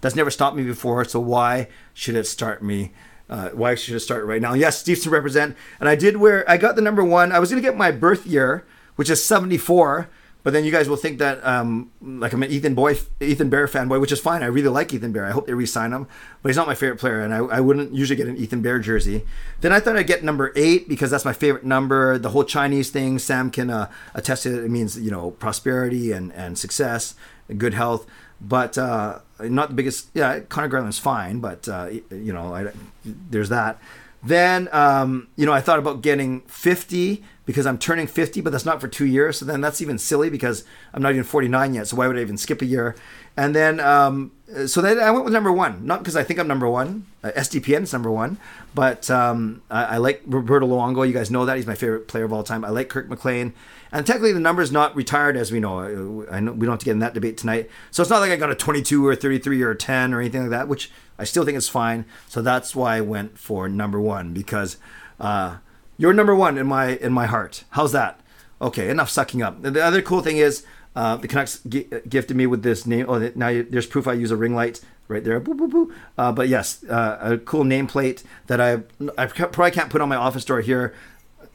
that's 0.00 0.16
never 0.16 0.30
stopped 0.30 0.56
me 0.56 0.62
before. 0.62 1.04
So 1.04 1.20
why 1.20 1.68
should 1.92 2.16
it 2.16 2.26
start 2.26 2.62
me? 2.62 2.92
Uh, 3.28 3.50
why 3.50 3.74
should 3.74 3.94
it 3.94 4.00
start 4.00 4.24
right 4.24 4.40
now? 4.40 4.54
Yes, 4.54 4.78
Steve 4.78 5.02
to 5.02 5.10
represent. 5.10 5.58
And 5.78 5.90
I 5.90 5.94
did 5.94 6.16
wear. 6.16 6.42
I 6.50 6.56
got 6.56 6.74
the 6.74 6.80
number 6.80 7.04
one. 7.04 7.30
I 7.30 7.38
was 7.38 7.50
going 7.50 7.62
to 7.62 7.68
get 7.68 7.76
my 7.76 7.90
birth 7.90 8.24
year, 8.24 8.64
which 8.96 9.10
is 9.10 9.22
74. 9.22 10.08
But 10.44 10.52
then 10.52 10.64
you 10.64 10.70
guys 10.70 10.88
will 10.88 10.96
think 10.96 11.18
that 11.18 11.44
um, 11.44 11.90
like 12.00 12.32
I'm 12.32 12.42
an 12.42 12.50
Ethan 12.50 12.74
Boy, 12.74 12.96
Ethan 13.20 13.50
Bear 13.50 13.66
fanboy, 13.66 14.00
which 14.00 14.12
is 14.12 14.20
fine. 14.20 14.42
I 14.42 14.46
really 14.46 14.68
like 14.68 14.94
Ethan 14.94 15.12
Bear. 15.12 15.26
I 15.26 15.30
hope 15.30 15.46
they 15.46 15.52
re-sign 15.52 15.92
him, 15.92 16.06
but 16.42 16.48
he's 16.48 16.56
not 16.56 16.66
my 16.66 16.74
favorite 16.74 17.00
player, 17.00 17.20
and 17.20 17.34
I, 17.34 17.38
I 17.38 17.60
wouldn't 17.60 17.92
usually 17.92 18.16
get 18.16 18.28
an 18.28 18.36
Ethan 18.36 18.62
Bear 18.62 18.78
jersey. 18.78 19.24
Then 19.60 19.72
I 19.72 19.80
thought 19.80 19.96
I'd 19.96 20.06
get 20.06 20.22
number 20.22 20.52
eight 20.54 20.88
because 20.88 21.10
that's 21.10 21.24
my 21.24 21.32
favorite 21.32 21.64
number. 21.64 22.18
The 22.18 22.30
whole 22.30 22.44
Chinese 22.44 22.90
thing, 22.90 23.18
Sam 23.18 23.50
can 23.50 23.68
uh, 23.68 23.90
attest 24.14 24.44
to. 24.44 24.58
It. 24.58 24.64
it 24.64 24.70
means 24.70 24.98
you 24.98 25.10
know 25.10 25.32
prosperity 25.32 26.12
and 26.12 26.32
and 26.32 26.56
success, 26.56 27.14
and 27.48 27.58
good 27.58 27.74
health. 27.74 28.06
but 28.40 28.78
uh, 28.78 29.18
not 29.40 29.68
the 29.68 29.74
biggest. 29.74 30.08
Yeah, 30.14 30.40
Conor 30.40 30.68
Garland's 30.68 30.98
fine, 30.98 31.40
but 31.40 31.68
uh, 31.68 31.90
you 32.10 32.32
know, 32.32 32.54
I, 32.54 32.72
there's 33.04 33.48
that. 33.48 33.80
Then, 34.22 34.68
um, 34.72 35.28
you 35.36 35.46
know, 35.46 35.52
I 35.52 35.60
thought 35.60 35.78
about 35.78 36.02
getting 36.02 36.40
50 36.42 37.22
because 37.48 37.64
I'm 37.64 37.78
turning 37.78 38.06
50, 38.06 38.42
but 38.42 38.50
that's 38.50 38.66
not 38.66 38.78
for 38.78 38.88
two 38.88 39.06
years. 39.06 39.38
So 39.38 39.46
then 39.46 39.62
that's 39.62 39.80
even 39.80 39.96
silly 39.96 40.28
because 40.28 40.64
I'm 40.92 41.00
not 41.00 41.12
even 41.12 41.24
49 41.24 41.72
yet. 41.72 41.86
So 41.88 41.96
why 41.96 42.06
would 42.06 42.18
I 42.18 42.20
even 42.20 42.36
skip 42.36 42.60
a 42.60 42.66
year? 42.66 42.94
And 43.38 43.56
then, 43.56 43.80
um, 43.80 44.32
so 44.66 44.82
then 44.82 45.00
I 45.00 45.10
went 45.10 45.24
with 45.24 45.32
number 45.32 45.50
one, 45.50 45.86
not 45.86 46.00
because 46.00 46.14
I 46.14 46.24
think 46.24 46.38
I'm 46.38 46.46
number 46.46 46.68
one. 46.68 47.06
Uh, 47.24 47.30
SDPN 47.30 47.84
is 47.84 47.92
number 47.94 48.10
one, 48.10 48.36
but 48.74 49.10
um, 49.10 49.62
I, 49.70 49.84
I, 49.84 49.96
like 49.96 50.20
Roberto 50.26 50.66
Luongo. 50.66 51.06
You 51.06 51.14
guys 51.14 51.30
know 51.30 51.46
that 51.46 51.56
he's 51.56 51.66
my 51.66 51.74
favorite 51.74 52.06
player 52.06 52.24
of 52.24 52.34
all 52.34 52.42
time. 52.42 52.66
I 52.66 52.68
like 52.68 52.90
Kirk 52.90 53.08
McLean, 53.08 53.54
and 53.92 54.06
technically 54.06 54.34
the 54.34 54.40
number 54.40 54.60
is 54.60 54.70
not 54.70 54.94
retired, 54.94 55.34
as 55.34 55.50
we 55.50 55.58
know. 55.58 56.26
I 56.30 56.40
know 56.40 56.52
we 56.52 56.66
don't 56.66 56.74
have 56.74 56.80
to 56.80 56.84
get 56.84 56.92
in 56.92 56.98
that 56.98 57.14
debate 57.14 57.38
tonight. 57.38 57.70
So 57.90 58.02
it's 58.02 58.10
not 58.10 58.20
like 58.20 58.30
I 58.30 58.36
got 58.36 58.50
a 58.50 58.54
22 58.54 59.06
or 59.06 59.16
33 59.16 59.62
or 59.62 59.74
10 59.74 60.12
or 60.12 60.20
anything 60.20 60.42
like 60.42 60.50
that, 60.50 60.68
which 60.68 60.90
I 61.18 61.24
still 61.24 61.46
think 61.46 61.56
is 61.56 61.66
fine. 61.66 62.04
So 62.28 62.42
that's 62.42 62.76
why 62.76 62.98
I 62.98 63.00
went 63.00 63.38
for 63.38 63.70
number 63.70 63.98
one 63.98 64.34
because 64.34 64.76
uh, 65.18 65.58
you're 65.98 66.14
number 66.14 66.34
one 66.34 66.56
in 66.56 66.66
my 66.66 66.96
in 66.96 67.12
my 67.12 67.26
heart. 67.26 67.64
How's 67.70 67.92
that? 67.92 68.20
Okay, 68.60 68.88
enough 68.88 69.10
sucking 69.10 69.42
up. 69.42 69.62
The 69.62 69.84
other 69.84 70.00
cool 70.02 70.20
thing 70.20 70.38
is 70.38 70.64
uh, 70.96 71.16
the 71.16 71.28
Canucks 71.28 71.60
g- 71.68 71.86
gifted 72.08 72.36
me 72.36 72.46
with 72.46 72.62
this 72.62 72.86
name. 72.86 73.06
Oh, 73.08 73.30
now 73.34 73.48
you, 73.48 73.62
there's 73.62 73.86
proof 73.86 74.08
I 74.08 74.14
use 74.14 74.30
a 74.30 74.36
ring 74.36 74.54
light 74.54 74.80
right 75.06 75.22
there. 75.22 75.38
Boo, 75.40 75.54
boo, 75.54 75.68
boo. 75.68 75.92
Uh, 76.16 76.32
but 76.32 76.48
yes, 76.48 76.82
uh, 76.84 77.18
a 77.20 77.38
cool 77.38 77.64
nameplate 77.64 78.22
that 78.46 78.60
I 78.60 78.82
I 79.16 79.26
probably 79.26 79.70
can't 79.70 79.90
put 79.90 80.00
on 80.00 80.08
my 80.08 80.16
office 80.16 80.44
door 80.44 80.60
here, 80.60 80.94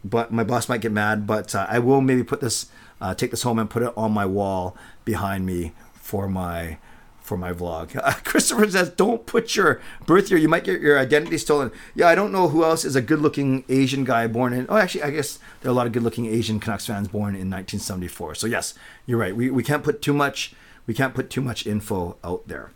but 0.04 0.32
my 0.32 0.44
boss 0.44 0.70
might 0.70 0.82
get 0.82 0.92
mad. 0.92 1.26
But 1.28 1.56
uh, 1.56 1.66
I 1.70 1.80
will 1.80 2.02
maybe 2.02 2.24
put 2.24 2.42
this, 2.42 2.68
uh, 3.02 3.14
take 3.16 3.32
this 3.32 3.44
home 3.44 3.60
and 3.60 3.70
put 3.70 3.84
it 3.84 3.94
on 3.98 4.12
my 4.12 4.26
wall 4.26 4.78
behind 5.04 5.46
me 5.46 5.74
for 5.94 6.28
my 6.28 6.78
for 7.24 7.38
my 7.38 7.52
vlog. 7.54 7.96
Uh, 7.96 8.12
Christopher 8.24 8.70
says, 8.70 8.90
"Don't 8.90 9.26
put 9.26 9.56
your 9.56 9.82
birth 10.06 10.30
year; 10.30 10.40
you 10.40 10.50
might 10.50 10.66
get 10.66 10.82
your 10.82 11.00
identity 11.00 11.38
stolen." 11.38 11.72
Yeah, 11.96 12.08
I 12.08 12.16
don't 12.16 12.32
know 12.32 12.50
who 12.50 12.64
else 12.64 12.86
is 12.86 12.96
a 12.96 13.02
good-looking 13.02 13.64
Asian 13.70 14.04
guy 14.04 14.28
born 14.28 14.54
in. 14.54 14.68
Oh, 14.70 14.78
actually, 14.78 15.04
I 15.04 15.10
guess 15.10 15.40
there 15.62 15.70
are 15.70 15.74
a 15.74 15.76
lot 15.76 15.88
of 15.88 15.94
good-looking 15.94 16.28
Asian 16.28 16.60
Canucks 16.60 16.86
fans 16.86 17.08
born 17.08 17.34
in 17.34 17.50
1974. 17.50 18.36
So 18.36 18.46
yes, 18.46 18.76
you're 19.08 19.18
right. 19.18 19.36
We 19.36 19.50
we 19.50 19.64
can't 19.64 19.84
put 19.84 20.02
too 20.02 20.14
much. 20.14 20.54
We 20.86 20.94
can't 20.94 21.16
put 21.16 21.30
too 21.30 21.42
much 21.42 21.66
info 21.66 22.18
out 22.24 22.48
there. 22.48 22.72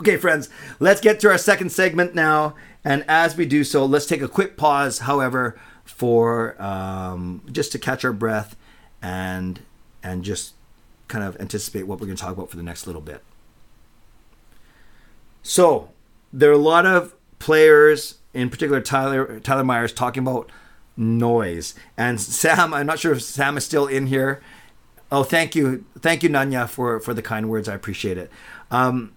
Okay, 0.00 0.16
friends, 0.16 0.48
let's 0.80 1.00
get 1.00 1.20
to 1.20 1.30
our 1.30 1.38
second 1.38 1.70
segment 1.70 2.14
now. 2.14 2.56
And 2.84 3.04
as 3.06 3.36
we 3.36 3.46
do 3.46 3.64
so, 3.64 3.84
let's 3.84 4.06
take 4.06 4.22
a 4.22 4.28
quick 4.28 4.56
pause. 4.56 5.00
However, 5.00 5.56
for 5.84 6.60
um, 6.60 7.42
just 7.50 7.70
to 7.72 7.78
catch 7.78 8.04
our 8.04 8.12
breath 8.12 8.56
and 9.00 9.60
and 10.02 10.24
just 10.24 10.54
kind 11.08 11.24
of 11.24 11.38
anticipate 11.40 11.84
what 11.84 12.00
we're 12.00 12.06
going 12.06 12.16
to 12.16 12.22
talk 12.22 12.32
about 12.32 12.50
for 12.50 12.56
the 12.56 12.62
next 12.62 12.86
little 12.86 13.02
bit. 13.02 13.22
So 15.44 15.90
there 16.32 16.50
are 16.50 16.54
a 16.54 16.58
lot 16.58 16.86
of 16.86 17.14
players, 17.38 18.18
in 18.32 18.50
particular 18.50 18.80
Tyler 18.80 19.38
Tyler 19.40 19.62
Myers, 19.62 19.92
talking 19.92 20.24
about 20.24 20.50
noise. 20.96 21.74
And 21.96 22.20
Sam, 22.20 22.74
I'm 22.74 22.86
not 22.86 22.98
sure 22.98 23.12
if 23.12 23.22
Sam 23.22 23.56
is 23.56 23.64
still 23.64 23.86
in 23.86 24.08
here. 24.08 24.40
Oh, 25.12 25.22
thank 25.22 25.54
you, 25.54 25.84
thank 26.00 26.24
you, 26.24 26.30
Nanya, 26.30 26.68
for 26.68 26.98
for 26.98 27.14
the 27.14 27.22
kind 27.22 27.48
words. 27.48 27.68
I 27.68 27.74
appreciate 27.74 28.18
it. 28.18 28.30
Um, 28.70 29.12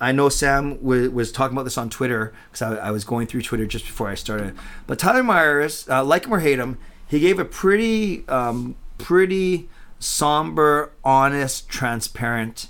I 0.00 0.12
know 0.12 0.28
Sam 0.28 0.76
w- 0.78 1.10
was 1.10 1.30
talking 1.30 1.54
about 1.54 1.64
this 1.64 1.78
on 1.78 1.88
Twitter 1.88 2.34
because 2.50 2.62
I, 2.62 2.88
I, 2.88 2.90
was 2.90 3.04
going 3.04 3.26
through 3.26 3.42
Twitter 3.42 3.66
just 3.66 3.84
before 3.84 4.08
I 4.08 4.14
started. 4.14 4.56
But 4.86 4.98
Tyler 4.98 5.22
Myers, 5.22 5.86
uh, 5.88 6.02
like 6.02 6.24
him 6.24 6.32
or 6.32 6.40
hate 6.40 6.58
him, 6.58 6.78
he 7.06 7.20
gave 7.20 7.38
a 7.38 7.44
pretty, 7.44 8.26
um, 8.26 8.76
pretty 8.96 9.68
somber, 9.98 10.92
honest, 11.04 11.68
transparent 11.68 12.68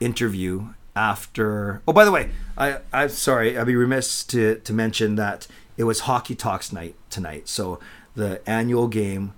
interview 0.00 0.70
after. 0.98 1.80
Oh, 1.86 1.92
by 1.92 2.04
the 2.04 2.10
way, 2.10 2.30
I 2.56 2.78
I'm 2.92 3.08
sorry. 3.08 3.56
I'd 3.56 3.66
be 3.66 3.76
remiss 3.76 4.24
to 4.24 4.56
to 4.56 4.72
mention 4.72 5.14
that 5.14 5.46
it 5.76 5.84
was 5.84 6.00
Hockey 6.00 6.34
Talks 6.34 6.72
night 6.72 6.96
tonight. 7.08 7.48
So 7.48 7.78
the 8.16 8.42
annual 8.48 8.88
game 8.88 9.32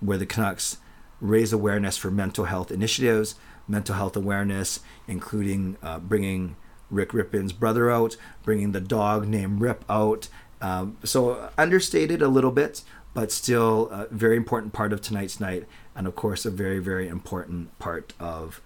where 0.00 0.18
the 0.18 0.26
Canucks 0.26 0.78
raise 1.20 1.52
awareness 1.52 1.96
for 1.96 2.10
mental 2.10 2.46
health 2.46 2.72
initiatives, 2.72 3.36
mental 3.68 3.94
health 3.94 4.16
awareness, 4.16 4.80
including 5.06 5.76
uh, 5.80 6.00
bringing 6.00 6.56
Rick 6.90 7.10
Rypien's 7.10 7.52
brother 7.52 7.88
out, 7.88 8.16
bringing 8.42 8.72
the 8.72 8.80
dog 8.80 9.28
named 9.28 9.60
Rip 9.60 9.84
out. 9.88 10.28
Um, 10.60 10.96
so 11.04 11.50
understated 11.56 12.20
a 12.20 12.28
little 12.28 12.50
bit, 12.50 12.82
but 13.14 13.30
still 13.30 13.88
a 13.90 14.08
very 14.10 14.36
important 14.36 14.72
part 14.72 14.92
of 14.92 15.00
tonight's 15.00 15.38
night, 15.38 15.66
and 15.94 16.08
of 16.08 16.16
course 16.16 16.44
a 16.44 16.50
very 16.50 16.80
very 16.80 17.06
important 17.06 17.78
part 17.78 18.12
of 18.18 18.60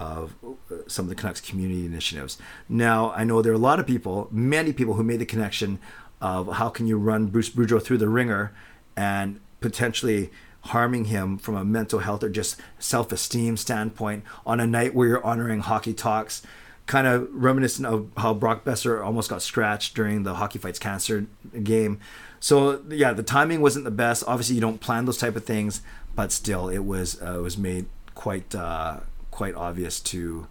of 0.00 0.34
uh, 0.44 0.76
some 0.88 1.04
of 1.04 1.08
the 1.10 1.14
Canucks 1.14 1.40
community 1.40 1.84
initiatives. 1.84 2.38
Now, 2.68 3.12
I 3.12 3.22
know 3.22 3.42
there 3.42 3.52
are 3.52 3.54
a 3.54 3.58
lot 3.58 3.78
of 3.78 3.86
people, 3.86 4.28
many 4.32 4.72
people, 4.72 4.94
who 4.94 5.04
made 5.04 5.20
the 5.20 5.26
connection 5.26 5.78
of 6.20 6.54
how 6.54 6.70
can 6.70 6.86
you 6.86 6.98
run 6.98 7.26
Bruce 7.26 7.50
Boudreau 7.50 7.82
through 7.82 7.98
the 7.98 8.08
ringer 8.08 8.52
and 8.96 9.40
potentially 9.60 10.30
harming 10.62 11.06
him 11.06 11.38
from 11.38 11.54
a 11.54 11.64
mental 11.64 12.00
health 12.00 12.22
or 12.22 12.30
just 12.30 12.60
self-esteem 12.78 13.56
standpoint 13.56 14.24
on 14.44 14.58
a 14.58 14.66
night 14.66 14.94
where 14.94 15.08
you're 15.08 15.24
honoring 15.24 15.60
hockey 15.60 15.94
talks 15.94 16.42
kind 16.86 17.06
of 17.06 17.28
reminiscent 17.32 17.86
of 17.86 18.10
how 18.16 18.34
Brock 18.34 18.64
Boeser 18.64 19.04
almost 19.04 19.30
got 19.30 19.42
scratched 19.42 19.94
during 19.94 20.24
the 20.24 20.34
Hockey 20.34 20.58
Fights 20.58 20.78
Cancer 20.78 21.26
game. 21.62 22.00
So 22.40 22.82
yeah, 22.88 23.12
the 23.12 23.22
timing 23.22 23.60
wasn't 23.60 23.84
the 23.84 23.92
best. 23.92 24.24
Obviously, 24.26 24.56
you 24.56 24.60
don't 24.60 24.80
plan 24.80 25.04
those 25.04 25.18
type 25.18 25.36
of 25.36 25.44
things, 25.44 25.82
but 26.16 26.32
still, 26.32 26.68
it 26.68 26.80
was 26.80 27.20
uh, 27.22 27.38
it 27.38 27.42
was 27.42 27.56
made 27.56 27.86
quite 28.16 28.54
uh, 28.54 29.00
quite 29.30 29.54
obvious 29.54 30.00
to, 30.00 30.46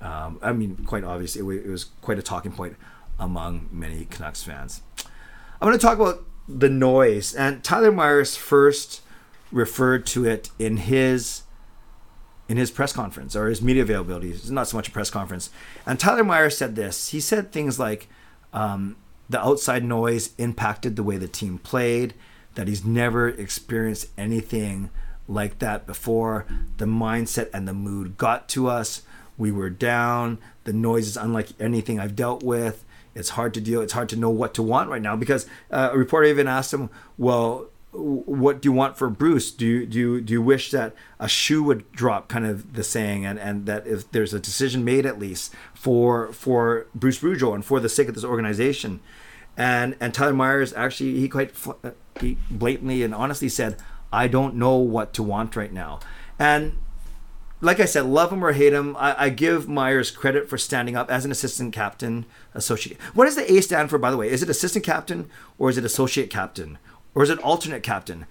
um, 0.00 0.38
I 0.42 0.52
mean, 0.52 0.76
quite 0.86 1.04
obvious. 1.04 1.36
It, 1.36 1.40
w- 1.40 1.60
it 1.60 1.70
was 1.70 1.84
quite 2.02 2.18
a 2.18 2.22
talking 2.22 2.52
point 2.52 2.76
among 3.18 3.68
many 3.72 4.04
Canucks 4.04 4.42
fans. 4.42 4.82
I'm 5.60 5.68
going 5.68 5.78
to 5.78 5.84
talk 5.84 5.98
about 5.98 6.24
the 6.48 6.68
noise, 6.68 7.34
and 7.34 7.62
Tyler 7.62 7.92
Myers 7.92 8.36
first 8.36 9.02
referred 9.50 10.06
to 10.06 10.26
it 10.26 10.50
in 10.58 10.76
his 10.76 11.42
in 12.48 12.56
his 12.56 12.70
press 12.70 12.92
conference 12.94 13.36
or 13.36 13.48
his 13.48 13.60
media 13.60 13.82
availability. 13.82 14.30
It's 14.30 14.48
not 14.48 14.68
so 14.68 14.78
much 14.78 14.88
a 14.88 14.90
press 14.90 15.10
conference. 15.10 15.50
And 15.84 16.00
Tyler 16.00 16.24
Myers 16.24 16.56
said 16.56 16.76
this. 16.76 17.08
He 17.08 17.20
said 17.20 17.52
things 17.52 17.78
like 17.78 18.08
um, 18.54 18.96
the 19.28 19.38
outside 19.38 19.84
noise 19.84 20.34
impacted 20.38 20.96
the 20.96 21.02
way 21.02 21.18
the 21.18 21.28
team 21.28 21.58
played. 21.58 22.14
That 22.54 22.66
he's 22.66 22.84
never 22.84 23.28
experienced 23.28 24.08
anything 24.16 24.90
like 25.28 25.58
that 25.60 25.86
before. 25.86 26.46
The 26.78 26.86
mindset 26.86 27.50
and 27.52 27.68
the 27.68 27.74
mood 27.74 28.16
got 28.16 28.48
to 28.50 28.68
us. 28.68 29.02
We 29.36 29.52
were 29.52 29.70
down. 29.70 30.38
The 30.64 30.72
noise 30.72 31.06
is 31.06 31.16
unlike 31.16 31.48
anything 31.60 32.00
I've 32.00 32.16
dealt 32.16 32.42
with. 32.42 32.84
It's 33.14 33.30
hard 33.30 33.54
to 33.54 33.60
deal. 33.60 33.80
It's 33.80 33.92
hard 33.92 34.08
to 34.10 34.16
know 34.16 34.30
what 34.30 34.54
to 34.54 34.62
want 34.62 34.90
right 34.90 35.02
now 35.02 35.16
because 35.16 35.46
uh, 35.70 35.90
a 35.92 35.98
reporter 35.98 36.26
even 36.26 36.46
asked 36.46 36.72
him, 36.72 36.90
"Well, 37.16 37.68
what 37.92 38.60
do 38.60 38.68
you 38.68 38.72
want 38.72 38.96
for 38.96 39.08
Bruce? 39.08 39.50
Do 39.50 39.66
you 39.66 39.86
do 39.86 39.98
you, 39.98 40.20
do 40.20 40.32
you 40.32 40.42
wish 40.42 40.70
that 40.70 40.94
a 41.18 41.28
shoe 41.28 41.62
would 41.64 41.90
drop?" 41.92 42.28
Kind 42.28 42.46
of 42.46 42.74
the 42.74 42.84
saying, 42.84 43.26
and 43.26 43.38
and 43.38 43.66
that 43.66 43.86
if 43.86 44.10
there's 44.12 44.34
a 44.34 44.40
decision 44.40 44.84
made 44.84 45.04
at 45.04 45.18
least 45.18 45.52
for 45.74 46.32
for 46.32 46.86
Bruce 46.94 47.18
Boudreau 47.18 47.54
and 47.54 47.64
for 47.64 47.80
the 47.80 47.88
sake 47.88 48.08
of 48.08 48.14
this 48.14 48.24
organization, 48.24 49.00
and 49.56 49.96
and 50.00 50.14
Tyler 50.14 50.34
Myers 50.34 50.72
actually 50.74 51.18
he 51.18 51.28
quite 51.28 51.52
uh, 51.82 51.90
he 52.20 52.38
blatantly 52.50 53.02
and 53.02 53.14
honestly 53.14 53.48
said, 53.48 53.76
I 54.12 54.28
don't 54.28 54.54
know 54.54 54.76
what 54.76 55.12
to 55.14 55.22
want 55.22 55.56
right 55.56 55.72
now. 55.72 56.00
And 56.38 56.78
like 57.60 57.80
I 57.80 57.84
said, 57.84 58.06
love 58.06 58.32
him 58.32 58.44
or 58.44 58.52
hate 58.52 58.72
him, 58.72 58.96
I, 58.96 59.24
I, 59.24 59.28
give 59.30 59.68
Myers 59.68 60.10
credit 60.10 60.48
for 60.48 60.56
standing 60.56 60.94
up 60.96 61.10
as 61.10 61.24
an 61.24 61.32
assistant 61.32 61.72
captain, 61.72 62.24
associate. 62.54 63.00
What 63.14 63.24
does 63.24 63.36
the 63.36 63.50
A 63.52 63.60
stand 63.60 63.90
for, 63.90 63.98
by 63.98 64.10
the 64.10 64.16
way? 64.16 64.30
Is 64.30 64.42
it 64.42 64.48
assistant 64.48 64.84
captain 64.84 65.28
or 65.58 65.68
is 65.68 65.76
it 65.76 65.84
associate 65.84 66.30
captain 66.30 66.78
or 67.14 67.22
is 67.22 67.30
it 67.30 67.38
alternate 67.40 67.82
captain? 67.82 68.26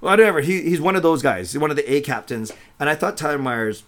Whatever. 0.00 0.42
He, 0.42 0.62
he's 0.62 0.80
one 0.80 0.96
of 0.96 1.02
those 1.02 1.22
guys. 1.22 1.56
One 1.56 1.70
of 1.70 1.76
the 1.76 1.92
A 1.92 2.00
captains. 2.02 2.52
And 2.78 2.88
I 2.88 2.94
thought 2.94 3.16
Tyler 3.16 3.38
Myers, 3.38 3.84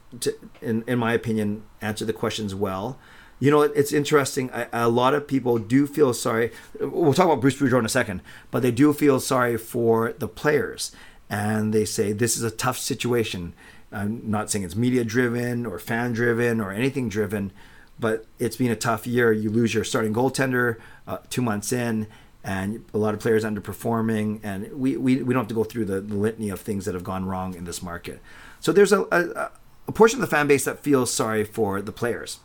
in, 0.60 0.82
in 0.86 0.98
my 0.98 1.12
opinion, 1.12 1.62
answered 1.80 2.06
the 2.06 2.12
questions 2.12 2.54
well. 2.54 2.98
You 3.38 3.50
know, 3.50 3.62
it's 3.62 3.92
interesting. 3.92 4.50
A, 4.52 4.68
a 4.72 4.88
lot 4.88 5.14
of 5.14 5.28
people 5.28 5.58
do 5.58 5.86
feel 5.86 6.12
sorry. 6.12 6.52
We'll 6.80 7.14
talk 7.14 7.26
about 7.26 7.40
Bruce 7.40 7.56
Boudreau 7.58 7.78
in 7.78 7.84
a 7.84 7.90
second, 7.90 8.22
but 8.50 8.62
they 8.62 8.72
do 8.72 8.92
feel 8.92 9.20
sorry 9.20 9.56
for 9.56 10.14
the 10.18 10.28
players 10.28 10.92
and 11.30 11.72
they 11.72 11.84
say 11.84 12.12
this 12.12 12.36
is 12.36 12.42
a 12.42 12.50
tough 12.50 12.78
situation. 12.78 13.54
I'm 13.92 14.28
not 14.28 14.50
saying 14.50 14.64
it's 14.64 14.76
media 14.76 15.04
driven 15.04 15.64
or 15.64 15.78
fan 15.78 16.12
driven 16.12 16.60
or 16.60 16.72
anything 16.72 17.08
driven, 17.08 17.52
but 17.98 18.26
it's 18.38 18.56
been 18.56 18.70
a 18.70 18.76
tough 18.76 19.06
year. 19.06 19.32
You 19.32 19.48
lose 19.50 19.72
your 19.72 19.84
starting 19.84 20.12
goaltender 20.12 20.76
uh, 21.06 21.18
two 21.30 21.42
months 21.42 21.72
in, 21.72 22.08
and 22.42 22.84
a 22.92 22.98
lot 22.98 23.14
of 23.14 23.20
players 23.20 23.44
underperforming, 23.44 24.40
and 24.42 24.72
we, 24.72 24.96
we, 24.96 25.22
we 25.22 25.32
don't 25.32 25.42
have 25.42 25.48
to 25.48 25.54
go 25.54 25.64
through 25.64 25.84
the, 25.84 26.00
the 26.00 26.14
litany 26.14 26.50
of 26.50 26.60
things 26.60 26.84
that 26.84 26.94
have 26.94 27.04
gone 27.04 27.26
wrong 27.26 27.54
in 27.54 27.64
this 27.64 27.82
market. 27.82 28.20
So 28.58 28.72
there's 28.72 28.92
a, 28.92 29.02
a, 29.12 29.50
a 29.88 29.92
portion 29.92 30.18
of 30.18 30.28
the 30.28 30.34
fan 30.34 30.46
base 30.46 30.64
that 30.64 30.80
feels 30.80 31.12
sorry 31.12 31.44
for 31.44 31.80
the 31.80 31.92
players. 31.92 32.40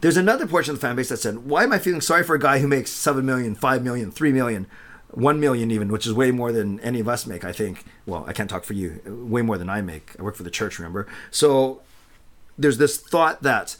There's 0.00 0.16
another 0.16 0.46
portion 0.46 0.74
of 0.74 0.80
the 0.80 0.86
fan 0.86 0.96
base 0.96 1.10
that 1.10 1.18
said, 1.18 1.46
"Why 1.46 1.62
am 1.62 1.72
I 1.72 1.78
feeling 1.78 2.00
sorry 2.00 2.24
for 2.24 2.34
a 2.34 2.40
guy 2.40 2.58
who 2.58 2.66
makes 2.66 2.90
seven 2.90 3.24
million, 3.24 3.54
five 3.54 3.84
million, 3.84 4.10
three 4.10 4.32
million? 4.32 4.66
One 5.12 5.40
million 5.40 5.70
even, 5.70 5.92
which 5.92 6.06
is 6.06 6.12
way 6.12 6.30
more 6.30 6.52
than 6.52 6.80
any 6.80 7.00
of 7.00 7.08
us 7.08 7.26
make. 7.26 7.44
I 7.44 7.52
think. 7.52 7.84
Well, 8.06 8.24
I 8.26 8.32
can't 8.32 8.50
talk 8.50 8.64
for 8.64 8.74
you. 8.74 9.00
Way 9.06 9.42
more 9.42 9.58
than 9.58 9.68
I 9.68 9.80
make. 9.80 10.12
I 10.18 10.22
work 10.22 10.36
for 10.36 10.42
the 10.42 10.50
church, 10.50 10.78
remember? 10.78 11.06
So, 11.30 11.82
there's 12.58 12.78
this 12.78 12.98
thought 12.98 13.42
that 13.42 13.76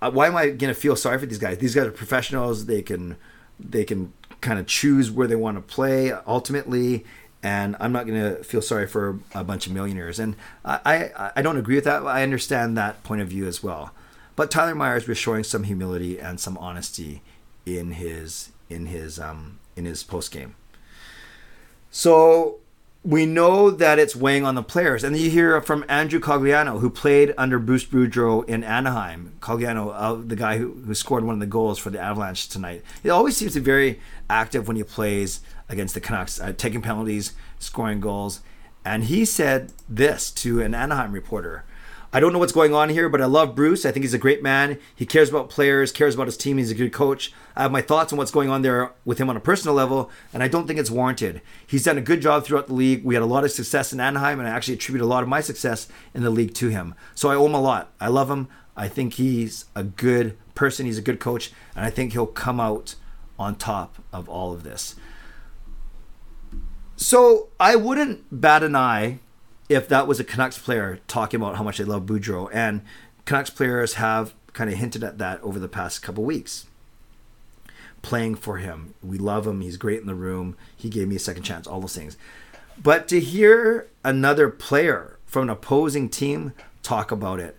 uh, 0.00 0.10
why 0.10 0.26
am 0.26 0.36
I 0.36 0.46
going 0.46 0.72
to 0.72 0.74
feel 0.74 0.96
sorry 0.96 1.18
for 1.18 1.26
these 1.26 1.38
guys? 1.38 1.58
These 1.58 1.74
guys 1.74 1.86
are 1.86 1.92
professionals. 1.92 2.66
They 2.66 2.82
can 2.82 3.16
they 3.58 3.84
can 3.84 4.12
kind 4.40 4.58
of 4.58 4.66
choose 4.66 5.10
where 5.10 5.26
they 5.26 5.34
want 5.34 5.56
to 5.56 5.60
play 5.60 6.12
ultimately, 6.12 7.04
and 7.42 7.76
I'm 7.80 7.92
not 7.92 8.06
going 8.06 8.20
to 8.20 8.44
feel 8.44 8.62
sorry 8.62 8.86
for 8.86 9.18
a 9.34 9.42
bunch 9.42 9.66
of 9.66 9.72
millionaires. 9.72 10.18
And 10.18 10.36
I, 10.64 11.10
I 11.16 11.32
I 11.36 11.42
don't 11.42 11.56
agree 11.56 11.74
with 11.74 11.84
that. 11.84 12.04
I 12.06 12.22
understand 12.22 12.76
that 12.76 13.02
point 13.02 13.20
of 13.20 13.28
view 13.28 13.46
as 13.46 13.62
well. 13.62 13.92
But 14.36 14.52
Tyler 14.52 14.76
Myers 14.76 15.08
was 15.08 15.18
showing 15.18 15.42
some 15.42 15.64
humility 15.64 16.20
and 16.20 16.38
some 16.38 16.56
honesty 16.58 17.22
in 17.66 17.92
his 17.92 18.50
in 18.68 18.86
his 18.86 19.18
um 19.18 19.58
in 19.76 19.84
his 19.84 20.02
post 20.02 20.30
game. 20.30 20.54
So 21.90 22.58
we 23.04 23.24
know 23.24 23.70
that 23.70 23.98
it's 23.98 24.14
weighing 24.16 24.44
on 24.44 24.54
the 24.54 24.62
players. 24.62 25.04
And 25.04 25.16
you 25.16 25.30
hear 25.30 25.60
from 25.62 25.84
Andrew 25.88 26.20
Cogliano, 26.20 26.80
who 26.80 26.90
played 26.90 27.32
under 27.38 27.58
Bruce 27.58 27.86
Boudreau 27.86 28.46
in 28.48 28.64
Anaheim. 28.64 29.34
Cogliano, 29.40 29.92
uh, 29.94 30.14
the 30.14 30.36
guy 30.36 30.58
who, 30.58 30.72
who 30.84 30.94
scored 30.94 31.24
one 31.24 31.34
of 31.34 31.40
the 31.40 31.46
goals 31.46 31.78
for 31.78 31.90
the 31.90 32.00
Avalanche 32.00 32.48
tonight. 32.48 32.82
He 33.02 33.08
always 33.08 33.36
seems 33.36 33.54
to 33.54 33.60
be 33.60 33.64
very 33.64 34.00
active 34.28 34.66
when 34.66 34.76
he 34.76 34.82
plays 34.82 35.40
against 35.68 35.94
the 35.94 36.00
Canucks, 36.00 36.40
uh, 36.40 36.52
taking 36.56 36.82
penalties, 36.82 37.32
scoring 37.58 38.00
goals. 38.00 38.40
And 38.84 39.04
he 39.04 39.24
said 39.24 39.72
this 39.88 40.30
to 40.32 40.60
an 40.60 40.74
Anaheim 40.74 41.12
reporter 41.12 41.64
I 42.10 42.20
don't 42.20 42.32
know 42.32 42.38
what's 42.38 42.52
going 42.52 42.74
on 42.74 42.88
here, 42.88 43.10
but 43.10 43.20
I 43.20 43.26
love 43.26 43.54
Bruce. 43.54 43.84
I 43.84 43.92
think 43.92 44.02
he's 44.02 44.14
a 44.14 44.18
great 44.18 44.42
man. 44.42 44.78
He 44.94 45.04
cares 45.04 45.28
about 45.28 45.50
players, 45.50 45.92
cares 45.92 46.14
about 46.14 46.26
his 46.26 46.38
team. 46.38 46.56
He's 46.56 46.70
a 46.70 46.74
good 46.74 46.92
coach. 46.92 47.32
I 47.54 47.62
have 47.62 47.72
my 47.72 47.82
thoughts 47.82 48.12
on 48.12 48.18
what's 48.18 48.30
going 48.30 48.48
on 48.48 48.62
there 48.62 48.92
with 49.04 49.18
him 49.18 49.28
on 49.28 49.36
a 49.36 49.40
personal 49.40 49.74
level, 49.74 50.10
and 50.32 50.42
I 50.42 50.48
don't 50.48 50.66
think 50.66 50.78
it's 50.78 50.90
warranted. 50.90 51.42
He's 51.66 51.84
done 51.84 51.98
a 51.98 52.02
good 52.02 52.22
job 52.22 52.44
throughout 52.44 52.68
the 52.68 52.74
league. 52.74 53.04
We 53.04 53.14
had 53.14 53.22
a 53.22 53.26
lot 53.26 53.44
of 53.44 53.50
success 53.50 53.92
in 53.92 54.00
Anaheim, 54.00 54.38
and 54.38 54.48
I 54.48 54.52
actually 54.52 54.74
attribute 54.74 55.02
a 55.02 55.06
lot 55.06 55.22
of 55.22 55.28
my 55.28 55.42
success 55.42 55.86
in 56.14 56.22
the 56.22 56.30
league 56.30 56.54
to 56.54 56.68
him. 56.68 56.94
So 57.14 57.28
I 57.28 57.34
owe 57.34 57.44
him 57.44 57.54
a 57.54 57.60
lot. 57.60 57.92
I 58.00 58.08
love 58.08 58.30
him. 58.30 58.48
I 58.74 58.88
think 58.88 59.14
he's 59.14 59.66
a 59.74 59.84
good 59.84 60.38
person. 60.54 60.86
He's 60.86 60.98
a 60.98 61.02
good 61.02 61.20
coach, 61.20 61.52
and 61.76 61.84
I 61.84 61.90
think 61.90 62.12
he'll 62.12 62.26
come 62.26 62.58
out 62.58 62.94
on 63.38 63.54
top 63.54 63.96
of 64.14 64.30
all 64.30 64.52
of 64.54 64.62
this. 64.62 64.94
So 66.96 67.48
I 67.60 67.76
wouldn't 67.76 68.24
bat 68.32 68.62
an 68.62 68.74
eye 68.74 69.20
if 69.68 69.88
that 69.88 70.06
was 70.06 70.18
a 70.18 70.24
Canucks 70.24 70.58
player 70.58 71.00
talking 71.08 71.40
about 71.40 71.56
how 71.56 71.62
much 71.62 71.78
they 71.78 71.84
love 71.84 72.06
Boudreau. 72.06 72.48
And 72.52 72.82
Canucks 73.24 73.50
players 73.50 73.94
have 73.94 74.34
kind 74.52 74.70
of 74.70 74.78
hinted 74.78 75.04
at 75.04 75.18
that 75.18 75.40
over 75.42 75.58
the 75.58 75.68
past 75.68 76.02
couple 76.02 76.24
weeks. 76.24 76.66
Playing 78.00 78.36
for 78.36 78.58
him. 78.58 78.94
We 79.02 79.18
love 79.18 79.46
him. 79.46 79.60
He's 79.60 79.76
great 79.76 80.00
in 80.00 80.06
the 80.06 80.14
room. 80.14 80.56
He 80.76 80.88
gave 80.88 81.08
me 81.08 81.16
a 81.16 81.20
second 81.20 81.42
chance, 81.42 81.66
all 81.66 81.80
those 81.80 81.94
things. 81.94 82.16
But 82.80 83.08
to 83.08 83.20
hear 83.20 83.88
another 84.04 84.48
player 84.48 85.18
from 85.26 85.44
an 85.44 85.50
opposing 85.50 86.08
team 86.08 86.52
talk 86.82 87.10
about 87.10 87.40
it, 87.40 87.56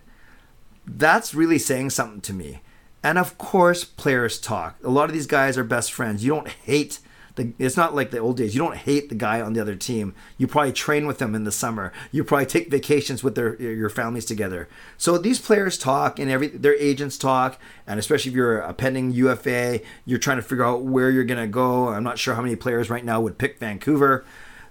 that's 0.86 1.34
really 1.34 1.58
saying 1.58 1.90
something 1.90 2.20
to 2.22 2.32
me. 2.32 2.62
And 3.02 3.18
of 3.18 3.38
course, 3.38 3.84
players 3.84 4.40
talk. 4.40 4.76
A 4.82 4.90
lot 4.90 5.04
of 5.04 5.12
these 5.12 5.26
guys 5.26 5.56
are 5.56 5.64
best 5.64 5.92
friends. 5.92 6.24
You 6.24 6.32
don't 6.32 6.48
hate 6.48 6.98
the, 7.40 7.52
it's 7.58 7.76
not 7.76 7.94
like 7.94 8.10
the 8.10 8.18
old 8.18 8.36
days. 8.36 8.54
You 8.54 8.60
don't 8.60 8.76
hate 8.76 9.08
the 9.08 9.14
guy 9.14 9.40
on 9.40 9.54
the 9.54 9.60
other 9.60 9.74
team. 9.74 10.14
You 10.36 10.46
probably 10.46 10.72
train 10.72 11.06
with 11.06 11.18
them 11.18 11.34
in 11.34 11.44
the 11.44 11.52
summer. 11.52 11.92
You 12.12 12.22
probably 12.22 12.46
take 12.46 12.70
vacations 12.70 13.24
with 13.24 13.34
their 13.34 13.60
your 13.60 13.88
families 13.88 14.26
together. 14.26 14.68
So 14.98 15.16
these 15.16 15.40
players 15.40 15.78
talk, 15.78 16.18
and 16.18 16.30
every 16.30 16.48
their 16.48 16.76
agents 16.76 17.16
talk, 17.16 17.58
and 17.86 17.98
especially 17.98 18.30
if 18.30 18.36
you're 18.36 18.58
a 18.58 18.74
pending 18.74 19.12
UFA, 19.12 19.80
you're 20.04 20.18
trying 20.18 20.36
to 20.36 20.42
figure 20.42 20.64
out 20.64 20.82
where 20.82 21.10
you're 21.10 21.24
gonna 21.24 21.46
go. 21.46 21.88
I'm 21.88 22.04
not 22.04 22.18
sure 22.18 22.34
how 22.34 22.42
many 22.42 22.56
players 22.56 22.90
right 22.90 23.04
now 23.04 23.20
would 23.20 23.38
pick 23.38 23.58
Vancouver. 23.58 24.24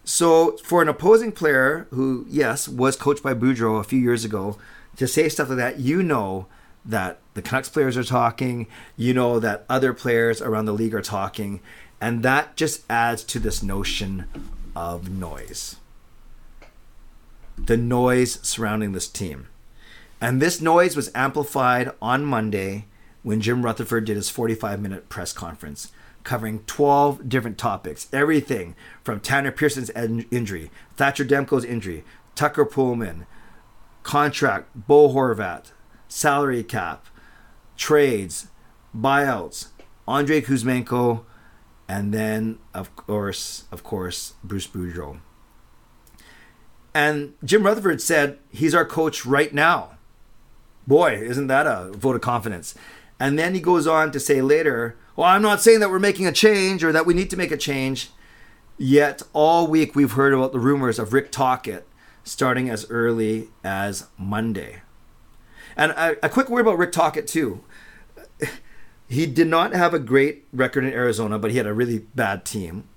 So 0.03 0.57
for 0.57 0.81
an 0.81 0.87
opposing 0.87 1.31
player 1.31 1.87
who, 1.91 2.25
yes, 2.29 2.67
was 2.67 2.95
coached 2.95 3.23
by 3.23 3.33
Boudreau 3.33 3.79
a 3.79 3.83
few 3.83 3.99
years 3.99 4.23
ago, 4.25 4.57
to 4.95 5.07
say 5.07 5.29
stuff 5.29 5.49
like 5.49 5.57
that, 5.57 5.79
you 5.79 6.01
know 6.03 6.47
that 6.85 7.19
the 7.33 7.41
Canucks 7.41 7.69
players 7.69 7.97
are 7.97 8.03
talking, 8.03 8.67
you 8.97 9.13
know 9.13 9.39
that 9.39 9.65
other 9.69 9.93
players 9.93 10.41
around 10.41 10.65
the 10.65 10.73
league 10.73 10.95
are 10.95 11.01
talking, 11.01 11.61
and 12.01 12.23
that 12.23 12.55
just 12.55 12.83
adds 12.89 13.23
to 13.25 13.39
this 13.39 13.61
notion 13.61 14.25
of 14.75 15.09
noise. 15.09 15.77
The 17.57 17.77
noise 17.77 18.39
surrounding 18.41 18.93
this 18.93 19.07
team. 19.07 19.47
And 20.21 20.41
this 20.41 20.61
noise 20.61 20.95
was 20.95 21.11
amplified 21.15 21.91
on 22.01 22.25
Monday 22.25 22.85
when 23.23 23.41
Jim 23.41 23.63
Rutherford 23.63 24.05
did 24.05 24.15
his 24.15 24.29
45 24.29 24.81
minute 24.81 25.09
press 25.09 25.33
conference 25.33 25.91
covering 26.23 26.59
12 26.65 27.27
different 27.27 27.57
topics. 27.57 28.07
Everything 28.13 28.75
from 29.03 29.19
Tanner 29.19 29.51
Pearson's 29.51 29.89
injury, 29.89 30.69
Thatcher 30.95 31.25
Demko's 31.25 31.65
injury, 31.65 32.03
Tucker 32.35 32.65
Poolman, 32.65 33.25
contract, 34.03 34.69
Bo 34.75 35.09
Horvat, 35.09 35.71
salary 36.07 36.63
cap, 36.63 37.07
trades, 37.77 38.47
buyouts, 38.95 39.67
Andrei 40.07 40.41
Kuzmenko, 40.41 41.23
and 41.89 42.13
then 42.13 42.59
of 42.73 42.95
course, 42.95 43.65
of 43.71 43.83
course, 43.83 44.33
Bruce 44.43 44.67
Boudreau. 44.67 45.19
And 46.93 47.33
Jim 47.43 47.63
Rutherford 47.63 48.01
said 48.01 48.37
he's 48.51 48.75
our 48.75 48.85
coach 48.85 49.25
right 49.25 49.53
now. 49.53 49.97
Boy, 50.85 51.15
isn't 51.15 51.47
that 51.47 51.65
a 51.65 51.91
vote 51.91 52.15
of 52.15 52.21
confidence? 52.21 52.75
And 53.19 53.37
then 53.37 53.55
he 53.55 53.59
goes 53.59 53.87
on 53.87 54.11
to 54.11 54.19
say 54.19 54.41
later, 54.41 54.97
well, 55.15 55.27
I'm 55.27 55.41
not 55.41 55.61
saying 55.61 55.79
that 55.81 55.89
we're 55.89 55.99
making 55.99 56.27
a 56.27 56.31
change 56.31 56.83
or 56.83 56.91
that 56.91 57.05
we 57.05 57.13
need 57.13 57.29
to 57.31 57.37
make 57.37 57.51
a 57.51 57.57
change. 57.57 58.11
Yet 58.77 59.23
all 59.33 59.67
week 59.67 59.95
we've 59.95 60.13
heard 60.13 60.33
about 60.33 60.51
the 60.51 60.59
rumors 60.59 60.99
of 60.99 61.11
Rick 61.11 61.31
Tocchet 61.31 61.87
starting 62.23 62.69
as 62.69 62.89
early 62.89 63.49
as 63.63 64.07
Monday. 64.17 64.83
And 65.75 65.91
a, 65.93 66.25
a 66.25 66.29
quick 66.29 66.49
word 66.49 66.61
about 66.61 66.77
Rick 66.77 66.91
Tocchet 66.91 67.27
too. 67.27 67.63
He 69.09 69.25
did 69.25 69.47
not 69.47 69.73
have 69.73 69.95
a 69.95 69.99
great 69.99 70.45
record 70.53 70.85
in 70.85 70.93
Arizona, 70.93 71.39
but 71.39 71.49
he 71.49 71.57
had 71.57 71.65
a 71.65 71.73
really 71.73 72.05
bad 72.13 72.45
team. 72.45 72.87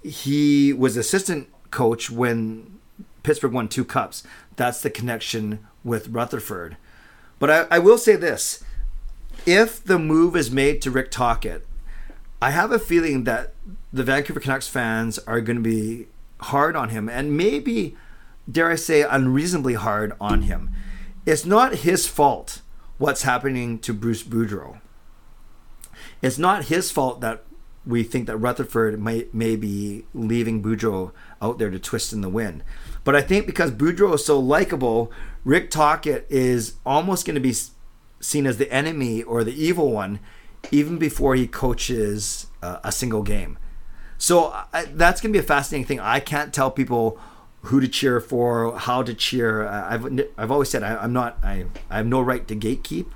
He 0.00 0.72
was 0.72 0.96
assistant 0.96 1.48
coach 1.72 2.10
when 2.10 2.78
Pittsburgh 3.24 3.52
won 3.52 3.66
two 3.66 3.84
cups. 3.84 4.22
That's 4.54 4.80
the 4.80 4.90
connection 4.90 5.66
with 5.82 6.08
Rutherford. 6.08 6.76
But 7.40 7.50
I, 7.50 7.66
I 7.72 7.78
will 7.80 7.98
say 7.98 8.14
this 8.14 8.62
if 9.44 9.82
the 9.82 9.98
move 9.98 10.36
is 10.36 10.52
made 10.52 10.80
to 10.82 10.92
Rick 10.92 11.10
Tocchet, 11.10 11.66
I 12.40 12.50
have 12.50 12.70
a 12.70 12.78
feeling 12.78 13.24
that 13.24 13.54
the 13.92 14.04
Vancouver 14.04 14.38
Canucks 14.38 14.68
fans 14.68 15.18
are 15.20 15.40
going 15.40 15.56
to 15.56 15.62
be 15.62 16.06
hard 16.40 16.76
on 16.76 16.90
him 16.90 17.08
and 17.08 17.36
maybe, 17.36 17.96
dare 18.50 18.70
I 18.70 18.76
say, 18.76 19.02
unreasonably 19.02 19.74
hard 19.74 20.12
on 20.20 20.42
him. 20.42 20.70
It's 21.26 21.44
not 21.44 21.78
his 21.78 22.06
fault 22.06 22.62
what's 22.98 23.22
happening 23.22 23.80
to 23.80 23.92
Bruce 23.92 24.22
Boudreau 24.22 24.78
it's 26.22 26.38
not 26.38 26.66
his 26.66 26.90
fault 26.90 27.20
that 27.20 27.44
we 27.84 28.04
think 28.04 28.26
that 28.28 28.36
Rutherford 28.36 29.00
may, 29.02 29.26
may 29.32 29.56
be 29.56 30.04
leaving 30.14 30.62
Boudreau 30.62 31.12
out 31.40 31.58
there 31.58 31.70
to 31.70 31.78
twist 31.78 32.12
in 32.12 32.20
the 32.20 32.28
wind. 32.28 32.62
But 33.04 33.16
I 33.16 33.22
think 33.22 33.44
because 33.44 33.72
Boudreau 33.72 34.14
is 34.14 34.24
so 34.24 34.38
likable, 34.38 35.10
Rick 35.44 35.70
Tocchet 35.70 36.26
is 36.30 36.74
almost 36.86 37.26
going 37.26 37.34
to 37.34 37.40
be 37.40 37.54
seen 38.20 38.46
as 38.46 38.58
the 38.58 38.72
enemy 38.72 39.22
or 39.24 39.42
the 39.42 39.52
evil 39.52 39.90
one 39.90 40.20
even 40.70 40.96
before 40.96 41.34
he 41.34 41.48
coaches 41.48 42.46
uh, 42.62 42.78
a 42.84 42.92
single 42.92 43.24
game. 43.24 43.58
So 44.16 44.54
I, 44.72 44.84
that's 44.84 45.20
going 45.20 45.32
to 45.32 45.36
be 45.36 45.44
a 45.44 45.46
fascinating 45.46 45.86
thing. 45.86 45.98
I 45.98 46.20
can't 46.20 46.54
tell 46.54 46.70
people 46.70 47.18
who 47.62 47.80
to 47.80 47.88
cheer 47.88 48.20
for, 48.20 48.78
how 48.78 49.02
to 49.02 49.14
cheer. 49.14 49.66
I've, 49.66 50.06
I've 50.38 50.52
always 50.52 50.70
said 50.70 50.84
I, 50.84 51.02
am 51.02 51.12
not, 51.12 51.38
I, 51.42 51.66
I 51.90 51.96
have 51.96 52.06
no 52.06 52.20
right 52.20 52.46
to 52.46 52.54
gatekeep. 52.54 53.06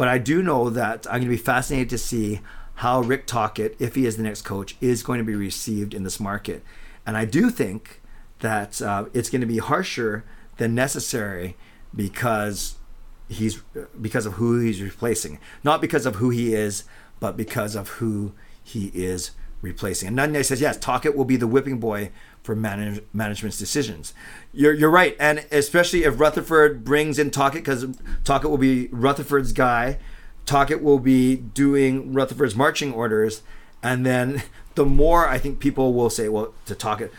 But 0.00 0.08
I 0.08 0.16
do 0.16 0.42
know 0.42 0.70
that 0.70 1.06
I'm 1.08 1.20
going 1.20 1.24
to 1.24 1.28
be 1.28 1.36
fascinated 1.36 1.90
to 1.90 1.98
see 1.98 2.40
how 2.76 3.02
Rick 3.02 3.26
Tocchet, 3.26 3.76
if 3.78 3.96
he 3.96 4.06
is 4.06 4.16
the 4.16 4.22
next 4.22 4.40
coach, 4.46 4.74
is 4.80 5.02
going 5.02 5.18
to 5.18 5.24
be 5.24 5.34
received 5.34 5.92
in 5.92 6.04
this 6.04 6.18
market. 6.18 6.64
And 7.06 7.18
I 7.18 7.26
do 7.26 7.50
think 7.50 8.00
that 8.38 8.80
uh, 8.80 9.04
it's 9.12 9.28
going 9.28 9.42
to 9.42 9.46
be 9.46 9.58
harsher 9.58 10.24
than 10.56 10.74
necessary 10.74 11.54
because 11.94 12.76
he's 13.28 13.60
because 14.00 14.24
of 14.24 14.32
who 14.40 14.60
he's 14.60 14.80
replacing, 14.80 15.38
not 15.62 15.82
because 15.82 16.06
of 16.06 16.14
who 16.14 16.30
he 16.30 16.54
is, 16.54 16.84
but 17.20 17.36
because 17.36 17.74
of 17.74 17.88
who 18.00 18.32
he 18.62 18.86
is 18.94 19.32
replacing. 19.60 20.06
And 20.06 20.16
Nunez 20.16 20.48
says, 20.48 20.62
yes, 20.62 20.78
Tocchet 20.78 21.14
will 21.14 21.26
be 21.26 21.36
the 21.36 21.46
whipping 21.46 21.78
boy 21.78 22.10
for 22.42 22.56
manage, 22.56 23.02
management's 23.12 23.58
decisions. 23.58 24.14
You're, 24.52 24.74
you're 24.74 24.90
right. 24.90 25.16
And 25.20 25.46
especially 25.50 26.04
if 26.04 26.18
Rutherford 26.18 26.84
brings 26.84 27.18
in 27.18 27.30
Tocchet, 27.30 27.62
because 27.62 27.86
Tocchet 28.24 28.50
will 28.50 28.58
be 28.58 28.88
Rutherford's 28.88 29.52
guy, 29.52 29.98
Tocchet 30.46 30.82
will 30.82 30.98
be 30.98 31.36
doing 31.36 32.12
Rutherford's 32.12 32.56
marching 32.56 32.92
orders. 32.92 33.42
And 33.82 34.04
then 34.04 34.42
the 34.74 34.86
more 34.86 35.28
I 35.28 35.38
think 35.38 35.60
people 35.60 35.92
will 35.92 36.10
say, 36.10 36.28
well, 36.28 36.54
to 36.66 36.74
Tocchet, 36.74 37.12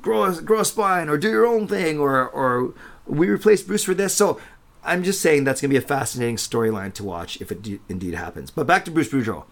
grow 0.00 0.32
grow 0.40 0.60
a 0.60 0.64
spine 0.64 1.08
or 1.08 1.16
do 1.16 1.30
your 1.30 1.46
own 1.46 1.66
thing 1.66 1.98
or, 1.98 2.28
or 2.28 2.74
we 3.06 3.28
replace 3.28 3.62
Bruce 3.62 3.84
for 3.84 3.94
this. 3.94 4.14
So 4.14 4.40
I'm 4.82 5.02
just 5.02 5.20
saying 5.20 5.44
that's 5.44 5.60
going 5.60 5.70
to 5.70 5.78
be 5.78 5.84
a 5.84 5.86
fascinating 5.86 6.36
storyline 6.36 6.92
to 6.94 7.04
watch 7.04 7.40
if 7.40 7.50
it 7.52 7.62
d- 7.62 7.80
indeed 7.88 8.14
happens. 8.14 8.50
But 8.50 8.66
back 8.66 8.84
to 8.86 8.90
Bruce 8.90 9.08
Boudreau. 9.08 9.44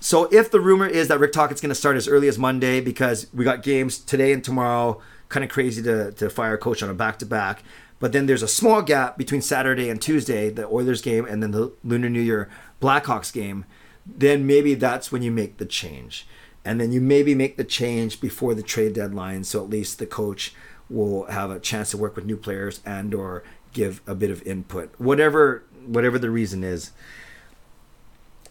So 0.00 0.28
if 0.30 0.50
the 0.50 0.60
rumor 0.60 0.86
is 0.86 1.08
that 1.08 1.18
Rick 1.18 1.32
Tocchet's 1.32 1.60
going 1.60 1.70
to 1.70 1.74
start 1.74 1.96
as 1.96 2.06
early 2.06 2.28
as 2.28 2.38
Monday 2.38 2.80
because 2.80 3.26
we 3.34 3.44
got 3.44 3.62
games 3.62 3.98
today 3.98 4.32
and 4.32 4.44
tomorrow, 4.44 5.00
kind 5.28 5.44
of 5.44 5.50
crazy 5.50 5.82
to, 5.82 6.12
to 6.12 6.30
fire 6.30 6.54
a 6.54 6.58
coach 6.58 6.82
on 6.82 6.88
a 6.88 6.94
back 6.94 7.18
to 7.18 7.26
back. 7.26 7.62
But 7.98 8.12
then 8.12 8.26
there's 8.26 8.42
a 8.42 8.48
small 8.48 8.80
gap 8.80 9.18
between 9.18 9.42
Saturday 9.42 9.90
and 9.90 10.00
Tuesday, 10.00 10.50
the 10.50 10.68
Oilers 10.68 11.02
game, 11.02 11.24
and 11.24 11.42
then 11.42 11.50
the 11.50 11.72
Lunar 11.82 12.08
New 12.08 12.20
Year 12.20 12.48
Blackhawks 12.80 13.32
game. 13.32 13.64
Then 14.06 14.46
maybe 14.46 14.74
that's 14.74 15.10
when 15.10 15.22
you 15.22 15.32
make 15.32 15.58
the 15.58 15.66
change. 15.66 16.26
And 16.64 16.80
then 16.80 16.92
you 16.92 17.00
maybe 17.00 17.34
make 17.34 17.56
the 17.56 17.64
change 17.64 18.20
before 18.20 18.54
the 18.54 18.62
trade 18.62 18.92
deadline, 18.92 19.42
so 19.42 19.62
at 19.62 19.70
least 19.70 19.98
the 19.98 20.06
coach 20.06 20.54
will 20.88 21.24
have 21.26 21.50
a 21.50 21.58
chance 21.58 21.90
to 21.90 21.96
work 21.96 22.14
with 22.14 22.24
new 22.24 22.36
players 22.36 22.80
and 22.86 23.12
or 23.14 23.42
give 23.72 24.00
a 24.06 24.14
bit 24.14 24.30
of 24.30 24.46
input. 24.46 24.94
Whatever 24.98 25.64
whatever 25.88 26.18
the 26.18 26.30
reason 26.30 26.62
is. 26.62 26.92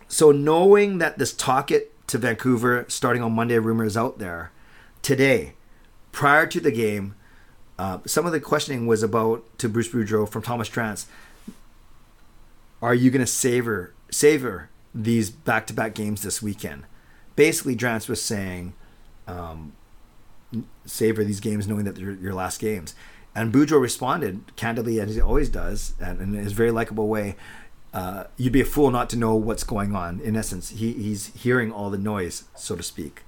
So 0.08 0.32
knowing 0.32 1.00
that 1.00 1.18
this 1.18 1.34
Tocchet 1.34 1.92
to 2.08 2.18
Vancouver 2.18 2.86
starting 2.88 3.22
on 3.22 3.34
Monday 3.34 3.58
rumor 3.60 3.84
is 3.84 3.98
out 3.98 4.20
there 4.20 4.52
today, 5.02 5.54
prior 6.12 6.48
to 6.48 6.60
the 6.60 6.72
game, 6.72 7.16
uh, 7.78 8.00
some 8.06 8.26
of 8.26 8.32
the 8.32 8.40
questioning 8.40 8.88
was 8.88 9.04
about 9.04 9.44
to 9.60 9.70
Bruce 9.70 9.90
Boudreau 9.90 10.28
from 10.28 10.42
Thomas 10.42 10.70
Drance. 10.70 11.06
Are 12.82 12.96
you 12.96 13.12
going 13.12 13.26
to 13.26 13.32
savor 13.32 13.94
savor 14.10 14.70
these 14.96 15.30
back 15.30 15.68
to 15.68 15.74
back 15.74 15.94
games 15.94 16.22
this 16.22 16.42
weekend? 16.42 16.86
Basically, 17.36 17.76
Drance 17.76 18.08
was 18.08 18.22
saying, 18.22 18.74
um, 19.28 19.74
savor 20.86 21.24
these 21.24 21.40
games 21.40 21.68
knowing 21.68 21.86
that 21.86 21.96
they're 21.96 22.12
your 22.12 22.34
last 22.34 22.60
games. 22.60 22.96
And 23.36 23.54
Boudreau 23.54 23.80
responded 23.80 24.56
candidly, 24.56 25.00
as 25.00 25.14
he 25.14 25.22
always 25.22 25.50
does, 25.50 25.94
and 26.00 26.20
in 26.20 26.34
his 26.34 26.54
very 26.54 26.72
likable 26.72 27.08
way. 27.08 27.36
Uh, 27.94 28.26
you'd 28.38 28.54
be 28.54 28.62
a 28.62 28.66
fool 28.66 28.92
not 28.92 29.10
to 29.10 29.16
know 29.16 29.36
what's 29.36 29.64
going 29.64 29.96
on. 29.96 30.20
In 30.20 30.36
essence, 30.36 30.70
he, 30.70 30.94
he's 30.94 31.28
hearing 31.28 31.72
all 31.72 31.90
the 31.90 31.98
noise, 31.98 32.44
so 32.56 32.76
to 32.76 32.84
speak. 32.84 33.24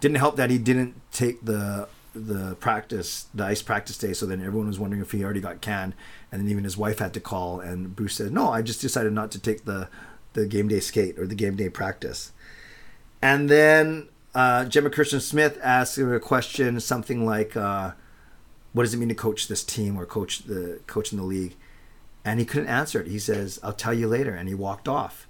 Didn't 0.00 0.18
help 0.18 0.36
that 0.36 0.50
he 0.50 0.58
didn't 0.58 0.94
take 1.12 1.44
the 1.44 1.88
the 2.14 2.56
practice, 2.56 3.26
the 3.34 3.44
ice 3.44 3.62
practice 3.62 3.98
day, 3.98 4.12
so 4.12 4.26
then 4.26 4.40
everyone 4.40 4.66
was 4.66 4.78
wondering 4.78 5.02
if 5.02 5.12
he 5.12 5.22
already 5.22 5.40
got 5.40 5.60
canned, 5.60 5.94
and 6.32 6.40
then 6.40 6.48
even 6.48 6.64
his 6.64 6.76
wife 6.76 6.98
had 6.98 7.14
to 7.14 7.20
call, 7.20 7.60
and 7.60 7.94
Bruce 7.94 8.14
said, 8.14 8.32
"No, 8.32 8.50
I 8.50 8.62
just 8.62 8.80
decided 8.80 9.12
not 9.12 9.30
to 9.32 9.38
take 9.38 9.64
the 9.64 9.88
the 10.32 10.46
game 10.46 10.68
day 10.68 10.80
skate 10.80 11.18
or 11.18 11.26
the 11.26 11.34
game 11.34 11.56
day 11.56 11.68
practice." 11.68 12.32
And 13.20 13.48
then 13.48 14.08
uh, 14.34 14.64
Gemma 14.66 14.90
Kirsten 14.90 15.20
Smith 15.20 15.58
asked 15.62 15.98
a 15.98 16.20
question, 16.20 16.80
something 16.80 17.26
like, 17.26 17.56
uh, 17.56 17.92
"What 18.72 18.84
does 18.84 18.94
it 18.94 18.98
mean 18.98 19.08
to 19.08 19.14
coach 19.14 19.48
this 19.48 19.64
team 19.64 19.96
or 19.98 20.06
coach 20.06 20.44
the 20.44 20.80
coach 20.86 21.12
in 21.12 21.18
the 21.18 21.24
league?" 21.24 21.56
And 22.28 22.38
he 22.38 22.44
couldn't 22.44 22.68
answer 22.68 23.00
it. 23.00 23.06
He 23.06 23.18
says, 23.18 23.58
"I'll 23.62 23.72
tell 23.72 23.94
you 23.94 24.06
later," 24.06 24.34
and 24.34 24.50
he 24.50 24.54
walked 24.54 24.86
off. 24.86 25.26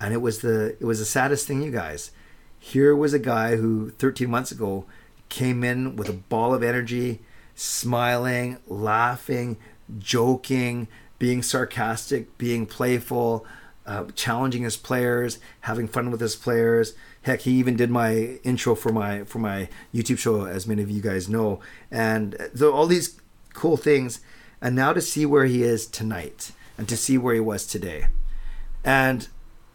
And 0.00 0.14
it 0.14 0.22
was 0.22 0.40
the 0.40 0.78
it 0.80 0.84
was 0.84 0.98
the 0.98 1.04
saddest 1.04 1.46
thing, 1.46 1.60
you 1.62 1.70
guys. 1.70 2.10
Here 2.58 2.96
was 2.96 3.12
a 3.12 3.18
guy 3.18 3.56
who 3.56 3.90
13 3.90 4.30
months 4.30 4.50
ago 4.50 4.86
came 5.28 5.62
in 5.62 5.94
with 5.94 6.08
a 6.08 6.14
ball 6.14 6.54
of 6.54 6.62
energy, 6.62 7.20
smiling, 7.54 8.56
laughing, 8.66 9.58
joking, 9.98 10.88
being 11.18 11.42
sarcastic, 11.42 12.38
being 12.38 12.64
playful, 12.64 13.44
uh, 13.84 14.04
challenging 14.14 14.62
his 14.62 14.78
players, 14.78 15.38
having 15.60 15.86
fun 15.86 16.10
with 16.10 16.22
his 16.22 16.34
players. 16.34 16.94
Heck, 17.22 17.42
he 17.42 17.50
even 17.52 17.76
did 17.76 17.90
my 17.90 18.38
intro 18.42 18.74
for 18.74 18.90
my 18.90 19.24
for 19.24 19.38
my 19.38 19.68
YouTube 19.92 20.18
show, 20.18 20.46
as 20.46 20.66
many 20.66 20.82
of 20.82 20.90
you 20.90 21.02
guys 21.02 21.28
know, 21.28 21.60
and 21.90 22.38
so 22.54 22.72
all 22.72 22.86
these 22.86 23.20
cool 23.52 23.76
things. 23.76 24.20
And 24.62 24.74
now 24.74 24.94
to 24.94 25.02
see 25.02 25.26
where 25.26 25.44
he 25.44 25.62
is 25.62 25.86
tonight, 25.86 26.52
and 26.78 26.88
to 26.88 26.96
see 26.96 27.18
where 27.18 27.34
he 27.34 27.40
was 27.40 27.66
today, 27.66 28.06
and 28.84 29.28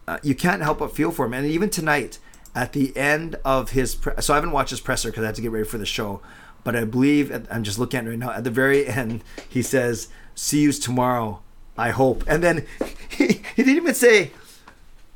uh, 0.07 0.17
you 0.23 0.33
can't 0.33 0.61
help 0.61 0.79
but 0.79 0.95
feel 0.95 1.11
for 1.11 1.25
him. 1.25 1.33
And 1.33 1.45
even 1.45 1.69
tonight, 1.69 2.19
at 2.55 2.73
the 2.73 2.95
end 2.97 3.35
of 3.45 3.71
his 3.71 3.93
pre- 3.95 4.13
so 4.19 4.33
I 4.33 4.37
haven't 4.37 4.51
watched 4.51 4.71
his 4.71 4.79
presser 4.79 5.09
because 5.09 5.23
I 5.23 5.27
had 5.27 5.35
to 5.35 5.41
get 5.41 5.51
ready 5.51 5.67
for 5.67 5.77
the 5.77 5.85
show, 5.85 6.21
but 6.63 6.75
I 6.75 6.85
believe 6.85 7.31
I'm 7.51 7.63
just 7.63 7.77
looking 7.77 7.99
at 7.99 8.07
it 8.07 8.09
right 8.09 8.19
now. 8.19 8.31
At 8.31 8.43
the 8.43 8.49
very 8.49 8.87
end, 9.01 9.23
he 9.47 9.61
says, 9.61 10.07
"See 10.33 10.61
you 10.61 10.71
tomorrow, 10.71 11.41
I 11.77 11.91
hope," 11.91 12.23
and 12.27 12.41
then 12.41 12.65
he, 13.09 13.41
he 13.55 13.63
didn't 13.63 13.75
even 13.75 13.93
say, 13.93 14.31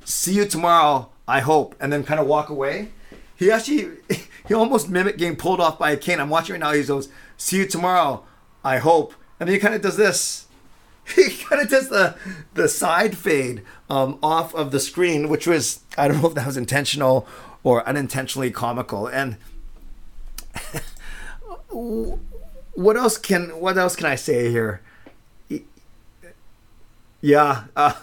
"See 0.06 0.34
you 0.34 0.46
tomorrow, 0.46 1.10
I 1.28 1.40
hope," 1.40 1.76
and 1.80 1.92
then 1.92 2.04
kind 2.04 2.20
of 2.20 2.28
walk 2.28 2.50
away. 2.50 2.90
He 3.36 3.50
actually 3.50 3.90
he 4.48 4.54
almost 4.54 4.90
mimicked 4.90 5.18
getting 5.18 5.38
pulled 5.38 5.62
off 5.62 5.80
by 5.80 5.92
a 5.92 5.98
cane. 5.98 6.20
I'm 6.20 6.30
watching 6.30 6.54
right 6.54 6.60
now. 6.60 6.74
He 6.74 6.84
goes, 6.84 7.10
"See 7.38 7.58
you 7.58 7.66
tomorrow, 7.66 8.24
I 8.64 8.78
hope," 8.78 9.16
and 9.42 9.50
then 9.50 9.56
he 9.56 9.60
kind 9.60 9.74
of 9.74 9.82
does 9.82 9.98
this. 9.98 10.46
He 11.16 11.36
kind 11.36 11.60
of 11.60 11.68
does 11.68 11.90
the 11.90 12.16
the 12.54 12.70
side 12.70 13.18
fade 13.18 13.64
um, 13.90 14.20
off 14.22 14.54
of 14.54 14.70
the 14.70 14.80
screen, 14.80 15.30
which 15.30 15.48
was 15.48 15.80
I 15.98 16.08
don't 16.08 16.22
know 16.22 16.28
if 16.30 16.36
that 16.36 16.46
was 16.46 16.58
intentional 16.58 17.28
or 17.64 17.86
unintentionally 17.90 18.52
comical. 18.52 19.08
And 19.08 19.38
what 21.72 22.96
else 22.96 23.18
can 23.18 23.60
what 23.60 23.80
else 23.80 23.96
can 23.96 24.06
I 24.06 24.16
say 24.16 24.52
here? 24.52 24.82
Yeah, 27.20 27.64
uh, 27.76 27.96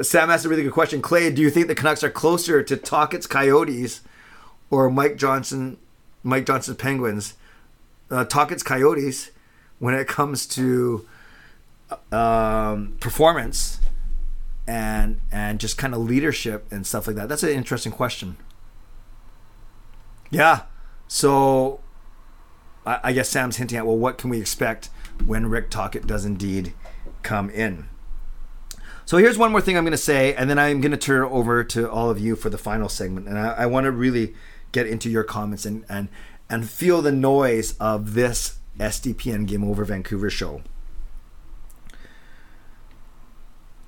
Sam 0.00 0.30
asked 0.30 0.44
a 0.44 0.48
really 0.48 0.62
good 0.62 0.72
question. 0.72 1.02
Clay, 1.02 1.30
do 1.32 1.42
you 1.42 1.50
think 1.50 1.66
the 1.66 1.74
Canucks 1.74 2.04
are 2.04 2.10
closer 2.10 2.62
to 2.62 2.76
Tocchet's 2.76 3.26
Coyotes 3.26 4.00
or 4.70 4.88
Mike 4.88 5.16
Johnston, 5.16 5.76
Mike 6.22 6.46
Johnston's 6.46 6.78
Penguins? 6.78 7.34
Uh, 8.10 8.24
Tocchet's 8.24 8.62
Coyotes, 8.62 9.32
when 9.78 9.94
it 9.94 10.08
comes 10.08 10.46
to 10.46 11.06
um, 12.12 12.96
performance 13.00 13.80
and 14.66 15.20
and 15.32 15.58
just 15.58 15.78
kind 15.78 15.94
of 15.94 16.00
leadership 16.00 16.66
and 16.70 16.86
stuff 16.86 17.06
like 17.06 17.16
that? 17.16 17.28
That's 17.28 17.42
an 17.42 17.50
interesting 17.50 17.92
question. 17.92 18.36
Yeah, 20.30 20.62
so 21.06 21.80
I, 22.84 23.00
I 23.04 23.12
guess 23.12 23.28
Sam's 23.28 23.56
hinting 23.56 23.78
at 23.78 23.86
well, 23.86 23.96
what 23.96 24.18
can 24.18 24.30
we 24.30 24.40
expect 24.40 24.90
when 25.24 25.46
Rick 25.46 25.70
Tocchet 25.70 26.06
does 26.06 26.24
indeed 26.24 26.74
come 27.22 27.50
in? 27.50 27.88
So 29.06 29.16
here's 29.16 29.38
one 29.38 29.52
more 29.52 29.62
thing 29.62 29.78
I'm 29.78 29.84
going 29.84 29.92
to 29.92 29.96
say, 29.96 30.34
and 30.34 30.50
then 30.50 30.58
I'm 30.58 30.82
going 30.82 30.92
to 30.92 30.98
turn 30.98 31.24
it 31.24 31.30
over 31.30 31.64
to 31.64 31.90
all 31.90 32.10
of 32.10 32.20
you 32.20 32.36
for 32.36 32.50
the 32.50 32.58
final 32.58 32.90
segment. 32.90 33.26
And 33.26 33.38
I, 33.38 33.48
I 33.50 33.66
want 33.66 33.84
to 33.84 33.90
really 33.90 34.34
get 34.70 34.86
into 34.86 35.08
your 35.08 35.24
comments 35.24 35.64
and 35.64 35.84
and 35.88 36.08
and 36.50 36.68
feel 36.68 37.00
the 37.00 37.12
noise 37.12 37.74
of 37.78 38.12
this 38.12 38.57
SDPN 38.78 39.46
Game 39.46 39.64
Over 39.64 39.84
Vancouver 39.84 40.30
show 40.30 40.62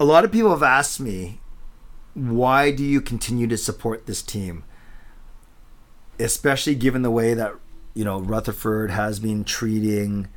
a 0.00 0.04
lot 0.04 0.24
of 0.24 0.32
people 0.32 0.50
have 0.50 0.62
asked 0.62 0.98
me, 0.98 1.38
why 2.14 2.70
do 2.70 2.82
you 2.82 3.02
continue 3.02 3.46
to 3.46 3.58
support 3.58 4.06
this 4.06 4.22
team? 4.22 4.64
Especially 6.18 6.74
given 6.74 7.02
the 7.02 7.10
way 7.10 7.34
that, 7.34 7.54
you 7.92 8.04
know, 8.04 8.18
Rutherford 8.18 8.90
has 8.90 9.20
been 9.20 9.44
treating 9.44 10.28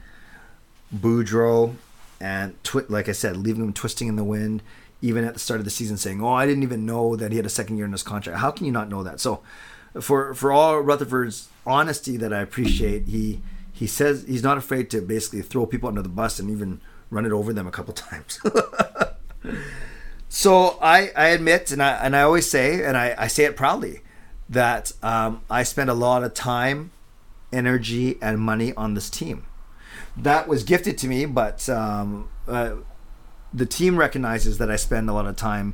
Boudreau 0.94 1.76
and, 2.20 2.62
twi- 2.64 2.84
like 2.90 3.08
I 3.08 3.14
said, 3.14 3.38
leaving 3.38 3.64
him 3.64 3.74
twisting 3.74 4.10
in 4.10 4.18
the 4.18 4.24
wind, 4.24 4.62
even 5.02 5.24
at 5.24 5.34
the 5.34 5.40
start 5.40 5.62
of 5.62 5.66
the 5.66 5.72
season 5.72 5.96
saying, 5.96 6.22
oh, 6.22 6.34
I 6.34 6.46
didn't 6.46 6.64
even 6.64 6.86
know 6.86 7.16
that 7.16 7.32
he 7.32 7.38
had 7.38 7.46
a 7.46 7.50
second 7.50 7.78
year 7.78 7.86
in 7.86 7.94
his 7.94 8.04
contract. 8.04 8.40
How 8.40 8.52
can 8.52 8.66
you 8.66 8.72
not 8.74 8.90
know 8.90 9.02
that? 9.04 9.22
So, 9.22 9.42
for, 10.02 10.34
for 10.34 10.52
all 10.52 10.80
Rutherford's 10.82 11.48
honesty 11.66 12.18
that 12.18 12.34
I 12.34 12.42
appreciate, 12.42 13.08
he, 13.08 13.42
he 13.74 13.88
says 13.88 14.24
he's 14.28 14.44
not 14.44 14.58
afraid 14.58 14.90
to 14.92 15.02
basically 15.02 15.42
throw 15.42 15.66
people 15.66 15.90
under 15.90 16.04
the 16.04 16.10
bus 16.10 16.40
and 16.40 16.50
even 16.50 16.80
run 17.10 17.26
it 17.26 17.32
over 17.32 17.52
them 17.52 17.68
a 17.68 17.72
couple 17.72 17.94
times. 17.94 18.40
so 20.30 20.78
I, 20.82 21.12
I 21.16 21.28
admit, 21.30 21.72
and 21.72 21.82
I, 21.82 21.94
and 21.94 22.16
I 22.16 22.22
always 22.22 22.50
say, 22.50 22.84
and 22.86 22.96
I, 22.96 23.16
I 23.18 23.28
say 23.28 23.46
it 23.46 23.58
proudly, 23.58 24.02
that 24.48 24.94
um, 25.02 25.42
I 25.50 25.64
spend 25.64 25.90
a 25.90 25.96
lot 25.96 26.24
of 26.24 26.36
time, 26.36 26.92
energy, 27.52 28.18
and 28.22 28.40
money 28.40 28.74
on 28.76 28.94
this 28.94 29.10
team. 29.10 29.46
That 30.16 30.48
was 30.48 30.64
gifted 30.64 30.98
to 31.00 31.08
me, 31.08 31.26
but 31.26 31.68
um, 31.68 32.30
uh, 32.48 32.76
the 33.52 33.66
team 33.66 33.98
recognizes 33.98 34.60
that 34.60 34.70
I 34.70 34.76
spend 34.76 35.10
a 35.10 35.14
lot 35.14 35.26
of 35.26 35.36
time, 35.36 35.74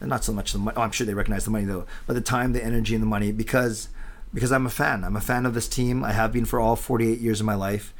and 0.00 0.10
not 0.10 0.22
so 0.22 0.32
much 0.32 0.52
the 0.52 0.58
money. 0.58 0.76
Oh, 0.76 0.82
I'm 0.82 0.90
sure 0.90 1.06
they 1.06 1.14
recognize 1.14 1.46
the 1.46 1.50
money 1.50 1.64
though, 1.64 1.86
but 2.06 2.12
the 2.12 2.20
time, 2.20 2.52
the 2.52 2.62
energy, 2.62 2.94
and 2.94 3.02
the 3.02 3.06
money 3.06 3.32
because 3.32 3.88
because 4.32 4.52
I'm 4.52 4.66
a 4.66 4.70
fan. 4.70 5.04
I'm 5.04 5.16
a 5.16 5.20
fan 5.20 5.46
of 5.46 5.54
this 5.54 5.68
team. 5.68 6.04
I 6.04 6.12
have 6.12 6.32
been 6.32 6.44
for 6.44 6.60
all 6.60 6.76
48 6.76 7.18
years 7.18 7.40
of 7.40 7.46
my 7.46 7.54
life, 7.54 7.94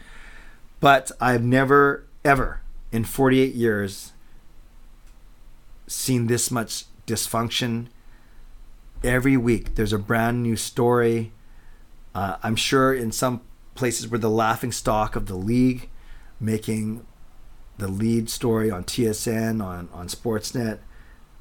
but 0.81 1.11
I've 1.21 1.45
never 1.45 2.05
ever 2.25 2.61
in 2.93 3.05
48 3.05 3.55
years 3.55 4.12
seen 5.87 6.27
this 6.27 6.51
much 6.51 6.85
dysfunction. 7.07 7.87
Every 9.03 9.37
week, 9.37 9.77
there's 9.77 9.93
a 9.93 9.99
brand 9.99 10.43
new 10.43 10.57
story. 10.57 11.33
Uh, 12.14 12.37
I'm 12.43 12.57
sure 12.57 12.93
in 12.93 13.12
some 13.12 13.43
places 13.75 14.09
we're 14.09 14.19
the 14.19 14.29
laughing 14.29 14.73
stock 14.73 15.14
of 15.14 15.27
the 15.27 15.37
league, 15.37 15.88
making 16.41 17.07
the 17.79 17.88
lead 17.88 18.29
story 18.29 18.71
on 18.71 18.85
TSN, 18.85 19.64
on, 19.64 19.88
on 19.93 20.09
Sportsnet, 20.09 20.81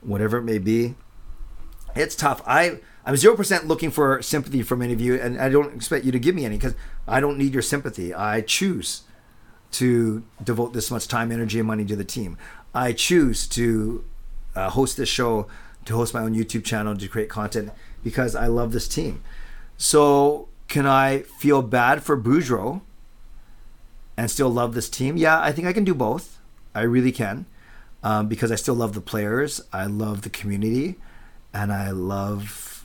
whatever 0.02 0.38
it 0.38 0.44
may 0.44 0.60
be. 0.60 0.96
It's 1.96 2.16
tough. 2.16 2.44
I 2.46 2.80
I'm 3.08 3.16
zero 3.16 3.38
percent 3.38 3.68
looking 3.68 3.90
for 3.90 4.22
sympathy 4.22 4.62
from 4.62 4.82
any 4.82 4.92
of 4.92 5.00
you, 5.00 5.16
and 5.16 5.40
I 5.40 5.48
don't 5.48 5.74
expect 5.74 6.04
you 6.04 6.12
to 6.12 6.20
give 6.20 6.36
me 6.36 6.44
any 6.44 6.58
because 6.58 6.76
I 7.08 7.22
don't 7.22 7.38
need 7.38 7.54
your 7.54 7.62
sympathy. 7.62 8.14
I 8.14 8.42
choose 8.42 9.04
to 9.72 10.24
devote 10.44 10.74
this 10.74 10.92
much 10.92 11.08
time, 11.08 11.32
energy, 11.32 11.58
and 11.58 11.68
money 11.68 11.86
to 11.86 11.96
the 11.96 12.04
team. 12.04 12.38
I 12.76 12.92
choose 12.92 13.48
to 13.48 14.04
uh, 14.56 14.72
host 14.72 14.98
this 14.98 15.08
show, 15.08 15.48
to 15.86 15.96
host 15.96 16.14
my 16.14 16.22
own 16.22 16.36
YouTube 16.36 16.66
channel, 16.66 16.98
to 16.98 17.08
create 17.08 17.30
content 17.30 17.72
because 18.04 18.36
I 18.36 18.48
love 18.48 18.74
this 18.74 18.90
team. 18.90 19.24
So 19.78 20.50
can 20.68 20.86
I 20.86 21.20
feel 21.20 21.62
bad 21.62 22.04
for 22.04 22.18
Boudreau 22.18 22.82
and 24.18 24.30
still 24.30 24.50
love 24.50 24.74
this 24.74 24.90
team? 24.90 25.16
Yeah, 25.16 25.42
I 25.42 25.54
think 25.54 25.66
I 25.66 25.72
can 25.72 25.86
do 25.86 25.94
both. 25.94 26.40
I 26.76 26.82
really 26.82 27.14
can. 27.14 27.46
Um, 28.04 28.28
because 28.28 28.52
I 28.52 28.56
still 28.56 28.76
love 28.76 28.94
the 28.94 29.02
players, 29.02 29.62
I 29.72 29.86
love 29.86 30.24
the 30.24 30.30
community, 30.30 30.98
and 31.54 31.74
I 31.74 31.90
love 31.92 32.77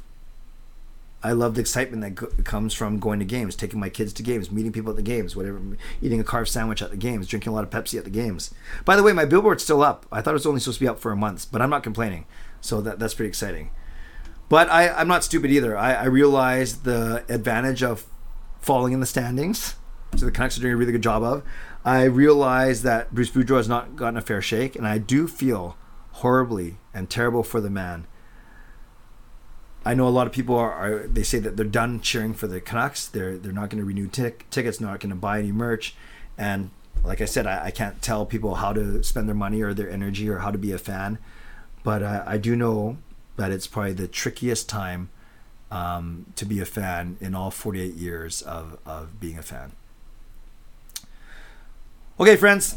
I 1.24 1.32
love 1.32 1.54
the 1.54 1.60
excitement 1.60 2.02
that 2.02 2.14
go- 2.14 2.42
comes 2.42 2.74
from 2.74 2.98
going 2.98 3.20
to 3.20 3.24
games, 3.24 3.54
taking 3.54 3.78
my 3.78 3.88
kids 3.88 4.12
to 4.14 4.22
games, 4.22 4.50
meeting 4.50 4.72
people 4.72 4.90
at 4.90 4.96
the 4.96 5.02
games, 5.02 5.36
whatever, 5.36 5.60
eating 6.00 6.20
a 6.20 6.24
carved 6.24 6.50
sandwich 6.50 6.82
at 6.82 6.90
the 6.90 6.96
games, 6.96 7.28
drinking 7.28 7.52
a 7.52 7.54
lot 7.54 7.64
of 7.64 7.70
Pepsi 7.70 7.96
at 7.96 8.04
the 8.04 8.10
games. 8.10 8.52
By 8.84 8.96
the 8.96 9.02
way, 9.02 9.12
my 9.12 9.24
billboard's 9.24 9.62
still 9.62 9.82
up. 9.82 10.06
I 10.10 10.20
thought 10.20 10.30
it 10.30 10.34
was 10.34 10.46
only 10.46 10.60
supposed 10.60 10.78
to 10.78 10.84
be 10.84 10.88
up 10.88 10.98
for 10.98 11.12
a 11.12 11.16
month, 11.16 11.46
but 11.52 11.62
I'm 11.62 11.70
not 11.70 11.82
complaining. 11.82 12.26
So 12.60 12.80
that 12.80 12.98
that's 12.98 13.14
pretty 13.14 13.28
exciting. 13.28 13.70
But 14.48 14.68
I, 14.70 14.88
I'm 14.88 15.08
not 15.08 15.24
stupid 15.24 15.50
either. 15.50 15.76
I, 15.76 15.94
I 15.94 16.04
realize 16.04 16.78
the 16.78 17.24
advantage 17.28 17.82
of 17.82 18.04
falling 18.60 18.92
in 18.92 19.00
the 19.00 19.06
standings. 19.06 19.76
So 20.16 20.26
the 20.26 20.32
Canucks 20.32 20.58
are 20.58 20.60
doing 20.60 20.74
a 20.74 20.76
really 20.76 20.92
good 20.92 21.02
job 21.02 21.22
of. 21.22 21.42
I 21.84 22.04
realize 22.04 22.82
that 22.82 23.14
Bruce 23.14 23.30
Boudreau 23.30 23.56
has 23.56 23.68
not 23.68 23.96
gotten 23.96 24.16
a 24.16 24.20
fair 24.20 24.42
shake, 24.42 24.76
and 24.76 24.86
I 24.86 24.98
do 24.98 25.26
feel 25.26 25.76
horribly 26.12 26.76
and 26.92 27.08
terrible 27.08 27.42
for 27.42 27.60
the 27.60 27.70
man 27.70 28.06
I 29.84 29.94
know 29.94 30.06
a 30.06 30.10
lot 30.10 30.26
of 30.26 30.32
people 30.32 30.56
are, 30.56 30.72
are, 30.72 31.06
they 31.06 31.22
say 31.22 31.38
that 31.40 31.56
they're 31.56 31.66
done 31.66 32.00
cheering 32.00 32.34
for 32.34 32.46
the 32.46 32.60
Canucks. 32.60 33.06
They're 33.06 33.36
they're 33.36 33.52
not 33.52 33.70
going 33.70 33.80
to 33.80 33.84
renew 33.84 34.06
tic- 34.06 34.48
tickets, 34.50 34.80
not 34.80 35.00
going 35.00 35.10
to 35.10 35.16
buy 35.16 35.38
any 35.38 35.52
merch, 35.52 35.94
and 36.38 36.70
like 37.04 37.20
I 37.20 37.24
said, 37.24 37.46
I, 37.46 37.66
I, 37.66 37.70
can't 37.70 38.00
tell 38.00 38.24
people 38.24 38.56
how 38.56 38.72
to 38.72 39.02
spend 39.02 39.26
their 39.28 39.34
money 39.34 39.60
or 39.60 39.74
their 39.74 39.90
energy 39.90 40.28
or 40.28 40.38
how 40.38 40.52
to 40.52 40.58
be 40.58 40.70
a 40.70 40.78
fan, 40.78 41.18
but 41.82 42.02
I 42.02 42.38
do 42.38 42.54
know 42.54 42.98
that 43.36 43.50
it's 43.50 43.66
probably 43.66 43.92
the 43.92 44.06
trickiest 44.06 44.68
time 44.68 45.10
um, 45.70 46.26
to 46.36 46.44
be 46.44 46.60
a 46.60 46.64
fan 46.64 47.16
in 47.20 47.34
all 47.34 47.50
48 47.50 47.94
years 47.94 48.42
of, 48.42 48.78
of 48.86 49.18
being 49.18 49.38
a 49.38 49.42
fan. 49.42 49.72
Okay, 52.20 52.36
friends, 52.36 52.76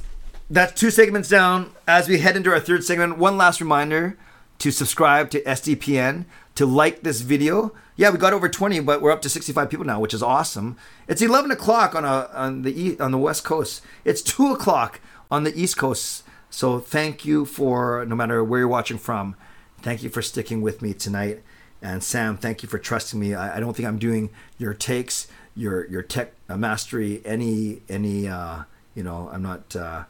that's 0.50 0.80
two 0.80 0.90
segments 0.90 1.30
down. 1.30 1.72
As 1.88 2.08
we 2.08 2.20
head 2.20 2.38
into 2.38 2.52
our 2.52 2.60
third 2.60 2.84
segment, 2.84 3.18
one 3.18 3.38
last 3.38 3.60
reminder 3.60 4.18
to 4.60 4.72
subscribe 4.72 5.30
to 5.32 5.44
SDPN 5.44 6.26
to 6.56 6.66
like 6.66 7.04
this 7.04 7.22
video. 7.22 7.74
Yeah, 7.96 8.10
we 8.10 8.18
got 8.18 8.34
over 8.34 8.50
20, 8.50 8.80
but 8.82 9.02
we're 9.02 9.12
up 9.12 9.22
to 9.22 9.30
65 9.30 9.70
people 9.70 9.86
now, 9.86 10.00
which 10.00 10.14
is 10.14 10.24
awesome. 10.24 10.78
It's 11.08 11.22
11 11.22 11.52
o'clock 11.52 11.96
on 11.96 12.04
a 12.04 12.30
on 12.34 12.64
the 12.64 13.00
on 13.00 13.12
the 13.12 13.18
west 13.18 13.44
coast. 13.44 13.82
It's 14.04 14.22
two 14.22 14.52
o'clock 14.52 15.00
on 15.30 15.44
the 15.44 15.58
east 15.60 15.78
coast. 15.78 16.24
So 16.50 16.80
thank 16.80 17.26
you 17.26 17.46
for 17.46 18.06
no 18.06 18.16
matter 18.16 18.44
where 18.44 18.60
you're 18.60 18.68
watching 18.68 18.98
from. 18.98 19.36
Thank 19.82 20.04
you 20.04 20.10
for 20.10 20.22
sticking 20.22 20.62
with 20.62 20.82
me 20.82 20.94
tonight. 20.94 21.44
And 21.82 22.02
Sam, 22.04 22.38
thank 22.38 22.64
you 22.64 22.70
for 22.70 22.80
trusting 22.80 23.20
me. 23.20 23.36
I, 23.36 23.58
I 23.58 23.60
don't 23.60 23.76
think 23.76 23.88
I'm 23.88 24.00
doing 24.00 24.30
your 24.58 24.74
takes, 24.74 25.28
your 25.56 25.86
your 25.88 26.02
tech 26.02 26.34
mastery, 26.50 27.22
any 27.26 27.82
any 27.90 28.28
uh, 28.28 28.64
you 28.96 29.04
know, 29.04 29.30
I'm 29.32 29.44
not 29.44 29.76
uh, 29.76 30.06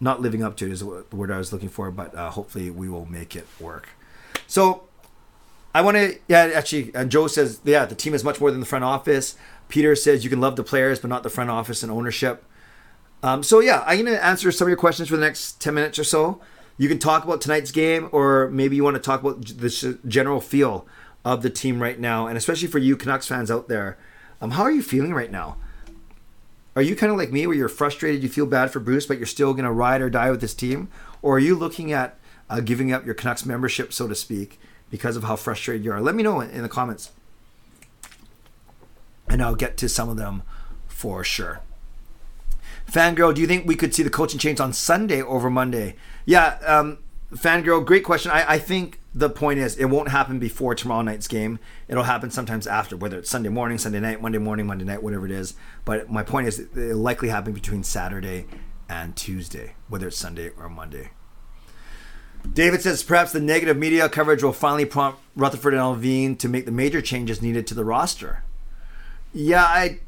not 0.00 0.20
living 0.20 0.42
up 0.42 0.56
to 0.58 0.70
is 0.70 0.80
the 0.80 1.04
word 1.12 1.30
I 1.30 1.38
was 1.38 1.52
looking 1.52 1.68
for, 1.68 1.90
but 1.90 2.14
uh, 2.14 2.30
hopefully 2.30 2.70
we 2.70 2.88
will 2.88 3.06
make 3.06 3.36
it 3.36 3.46
work. 3.60 3.88
So 4.46 4.84
I 5.74 5.80
want 5.80 5.96
to, 5.96 6.18
yeah, 6.28 6.50
actually, 6.54 6.90
and 6.94 7.10
Joe 7.10 7.26
says, 7.26 7.60
yeah, 7.64 7.86
the 7.86 7.94
team 7.94 8.14
is 8.14 8.24
much 8.24 8.40
more 8.40 8.50
than 8.50 8.60
the 8.60 8.66
front 8.66 8.84
office. 8.84 9.36
Peter 9.68 9.96
says 9.96 10.22
you 10.22 10.30
can 10.30 10.40
love 10.40 10.56
the 10.56 10.64
players, 10.64 11.00
but 11.00 11.08
not 11.08 11.22
the 11.22 11.30
front 11.30 11.48
office 11.48 11.82
and 11.82 11.90
ownership. 11.90 12.44
Um, 13.22 13.42
so, 13.42 13.60
yeah, 13.60 13.82
I'm 13.86 14.04
going 14.04 14.16
to 14.16 14.24
answer 14.24 14.52
some 14.52 14.66
of 14.66 14.68
your 14.68 14.76
questions 14.76 15.08
for 15.08 15.16
the 15.16 15.22
next 15.22 15.60
10 15.60 15.72
minutes 15.72 15.98
or 15.98 16.04
so. 16.04 16.40
You 16.76 16.88
can 16.88 16.98
talk 16.98 17.24
about 17.24 17.40
tonight's 17.40 17.70
game, 17.70 18.08
or 18.12 18.48
maybe 18.50 18.76
you 18.76 18.84
want 18.84 18.96
to 18.96 19.02
talk 19.02 19.20
about 19.20 19.46
the 19.46 19.98
general 20.06 20.40
feel 20.40 20.86
of 21.24 21.42
the 21.42 21.50
team 21.50 21.80
right 21.80 21.98
now, 21.98 22.26
and 22.26 22.36
especially 22.36 22.68
for 22.68 22.78
you 22.78 22.96
Canucks 22.96 23.28
fans 23.28 23.50
out 23.50 23.68
there. 23.68 23.96
Um, 24.40 24.52
how 24.52 24.64
are 24.64 24.72
you 24.72 24.82
feeling 24.82 25.14
right 25.14 25.30
now? 25.30 25.56
Are 26.74 26.82
you 26.82 26.96
kind 26.96 27.12
of 27.12 27.18
like 27.18 27.30
me, 27.30 27.46
where 27.46 27.56
you're 27.56 27.68
frustrated, 27.68 28.22
you 28.22 28.28
feel 28.28 28.46
bad 28.46 28.70
for 28.70 28.80
Bruce, 28.80 29.06
but 29.06 29.18
you're 29.18 29.26
still 29.26 29.52
going 29.52 29.64
to 29.64 29.72
ride 29.72 30.00
or 30.00 30.10
die 30.10 30.30
with 30.30 30.40
this 30.40 30.54
team? 30.54 30.88
Or 31.20 31.36
are 31.36 31.40
you 31.40 31.54
looking 31.54 31.92
at 31.92 32.18
uh, 32.50 32.60
giving 32.60 32.92
up 32.92 33.04
your 33.04 33.14
Canucks 33.14 33.46
membership, 33.46 33.92
so 33.92 34.08
to 34.08 34.14
speak, 34.14 34.58
because 34.92 35.16
of 35.16 35.24
how 35.24 35.34
frustrated 35.34 35.84
you 35.84 35.90
are. 35.90 36.02
Let 36.02 36.14
me 36.14 36.22
know 36.22 36.42
in 36.42 36.62
the 36.62 36.68
comments. 36.68 37.10
And 39.26 39.42
I'll 39.42 39.54
get 39.54 39.78
to 39.78 39.88
some 39.88 40.10
of 40.10 40.18
them 40.18 40.42
for 40.86 41.24
sure. 41.24 41.62
Fangirl, 42.90 43.34
do 43.34 43.40
you 43.40 43.46
think 43.46 43.66
we 43.66 43.74
could 43.74 43.94
see 43.94 44.02
the 44.02 44.10
coaching 44.10 44.38
change 44.38 44.60
on 44.60 44.74
Sunday 44.74 45.22
over 45.22 45.48
Monday? 45.48 45.96
Yeah, 46.26 46.58
um, 46.66 46.98
Fangirl, 47.34 47.82
great 47.86 48.04
question. 48.04 48.30
I, 48.32 48.52
I 48.52 48.58
think 48.58 49.00
the 49.14 49.30
point 49.30 49.60
is 49.60 49.78
it 49.78 49.86
won't 49.86 50.10
happen 50.10 50.38
before 50.38 50.74
tomorrow 50.74 51.00
night's 51.00 51.26
game. 51.26 51.58
It'll 51.88 52.02
happen 52.02 52.30
sometimes 52.30 52.66
after, 52.66 52.94
whether 52.94 53.18
it's 53.18 53.30
Sunday 53.30 53.48
morning, 53.48 53.78
Sunday 53.78 54.00
night, 54.00 54.20
Monday 54.20 54.38
morning, 54.38 54.66
Monday 54.66 54.84
night, 54.84 55.02
whatever 55.02 55.24
it 55.24 55.32
is. 55.32 55.54
But 55.86 56.10
my 56.10 56.22
point 56.22 56.48
is 56.48 56.60
it'll 56.60 56.98
likely 56.98 57.30
happen 57.30 57.54
between 57.54 57.82
Saturday 57.82 58.44
and 58.90 59.16
Tuesday, 59.16 59.72
whether 59.88 60.08
it's 60.08 60.18
Sunday 60.18 60.50
or 60.50 60.68
Monday. 60.68 61.12
David 62.50 62.82
says 62.82 63.02
perhaps 63.02 63.32
the 63.32 63.40
negative 63.40 63.76
media 63.76 64.08
coverage 64.08 64.42
will 64.42 64.52
finally 64.52 64.84
prompt 64.84 65.20
Rutherford 65.36 65.74
and 65.74 65.82
Allvin 65.82 66.38
to 66.38 66.48
make 66.48 66.66
the 66.66 66.72
major 66.72 67.00
changes 67.00 67.40
needed 67.40 67.66
to 67.68 67.74
the 67.74 67.84
roster. 67.84 68.42
Yeah, 69.32 69.64
I 69.64 70.00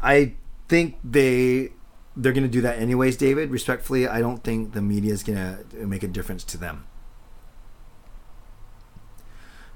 I 0.00 0.34
think 0.68 0.96
they 1.04 1.72
they're 2.16 2.32
going 2.32 2.44
to 2.44 2.48
do 2.48 2.60
that 2.60 2.78
anyways, 2.78 3.16
David. 3.16 3.50
Respectfully, 3.50 4.06
I 4.06 4.20
don't 4.20 4.44
think 4.44 4.72
the 4.72 4.82
media 4.82 5.12
is 5.12 5.22
going 5.22 5.38
to 5.38 5.86
make 5.86 6.02
a 6.02 6.08
difference 6.08 6.44
to 6.44 6.58
them. 6.58 6.86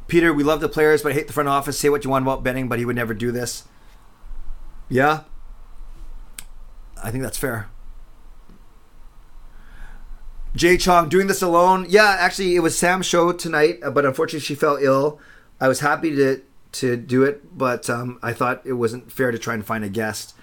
Peter, 0.07 0.33
we 0.33 0.45
love 0.45 0.61
the 0.61 0.69
players, 0.69 1.03
but 1.03 1.13
I 1.13 1.15
hate 1.15 1.27
the 1.27 1.33
front 1.33 1.49
office. 1.49 1.79
Say 1.79 1.89
what 1.89 2.05
you 2.05 2.11
want 2.11 2.25
about 2.25 2.45
Benning, 2.45 2.69
but 2.69 2.79
he 2.79 2.85
would 2.85 2.97
never 2.97 3.15
do 3.15 3.33
this. 3.33 3.65
Yeah, 4.89 5.25
I 7.03 7.11
think 7.11 7.25
that's 7.25 7.39
fair. 7.39 7.69
Jay 10.57 10.79
Chong 10.79 11.11
doing 11.11 11.27
this 11.27 11.43
alone. 11.43 11.85
Yeah, 11.89 12.17
actually, 12.19 12.57
it 12.57 12.61
was 12.61 12.77
Sam's 12.79 13.05
show 13.05 13.31
tonight, 13.31 13.79
uh, 13.83 13.91
but 13.91 14.07
unfortunately, 14.07 14.41
she 14.41 14.55
fell 14.55 14.79
ill. 14.81 15.21
I 15.61 15.69
was 15.69 15.81
happy 15.81 16.17
to 16.17 16.41
to 16.73 16.97
do 16.97 17.23
it, 17.25 17.57
but 17.57 17.89
um, 17.89 18.19
I 18.23 18.33
thought 18.33 18.63
it 18.65 18.73
wasn't 18.75 19.13
fair 19.13 19.31
to 19.31 19.39
try 19.39 19.55
and 19.55 19.65
find 19.65 19.85
a 19.85 19.89
guest, 19.89 20.35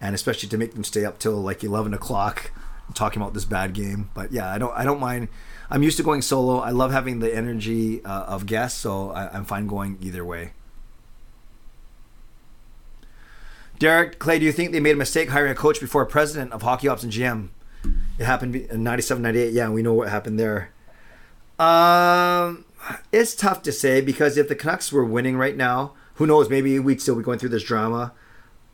and 0.00 0.14
especially 0.14 0.48
to 0.48 0.58
make 0.58 0.74
them 0.74 0.82
stay 0.82 1.04
up 1.04 1.20
till 1.20 1.34
like 1.34 1.62
eleven 1.62 1.94
o'clock 1.94 2.50
talking 2.94 3.22
about 3.22 3.32
this 3.32 3.44
bad 3.44 3.72
game. 3.72 4.10
But 4.12 4.32
yeah, 4.32 4.52
I 4.52 4.58
don't 4.58 4.76
I 4.76 4.84
don't 4.84 4.98
mind. 4.98 5.28
I'm 5.70 5.84
used 5.84 5.96
to 5.98 6.02
going 6.02 6.22
solo. 6.22 6.58
I 6.58 6.70
love 6.70 6.90
having 6.90 7.20
the 7.20 7.32
energy 7.32 8.04
uh, 8.04 8.24
of 8.24 8.46
guests, 8.46 8.80
so 8.80 9.10
I, 9.10 9.32
I'm 9.32 9.44
fine 9.44 9.68
going 9.68 9.98
either 10.00 10.24
way. 10.24 10.52
Derek 13.78 14.18
Clay, 14.18 14.40
do 14.40 14.44
you 14.44 14.52
think 14.52 14.72
they 14.72 14.80
made 14.80 14.96
a 14.96 14.98
mistake 14.98 15.28
hiring 15.28 15.52
a 15.52 15.54
coach 15.54 15.80
before 15.80 16.02
a 16.02 16.06
president 16.06 16.52
of 16.52 16.62
hockey 16.62 16.88
ops 16.88 17.04
and 17.04 17.12
GM? 17.12 17.50
It 17.84 18.24
happened 18.24 18.56
in 18.56 18.82
97, 18.82 19.22
98. 19.22 19.52
Yeah, 19.52 19.70
we 19.70 19.82
know 19.82 19.94
what 19.94 20.08
happened 20.08 20.38
there. 20.38 20.72
Um, 21.58 22.64
it's 23.12 23.34
tough 23.34 23.62
to 23.62 23.72
say 23.72 24.00
because 24.00 24.36
if 24.36 24.48
the 24.48 24.54
Canucks 24.54 24.92
were 24.92 25.04
winning 25.04 25.36
right 25.36 25.56
now, 25.56 25.92
who 26.14 26.26
knows? 26.26 26.50
Maybe 26.50 26.78
we'd 26.78 27.00
still 27.00 27.16
be 27.16 27.22
going 27.22 27.38
through 27.38 27.50
this 27.50 27.62
drama. 27.62 28.12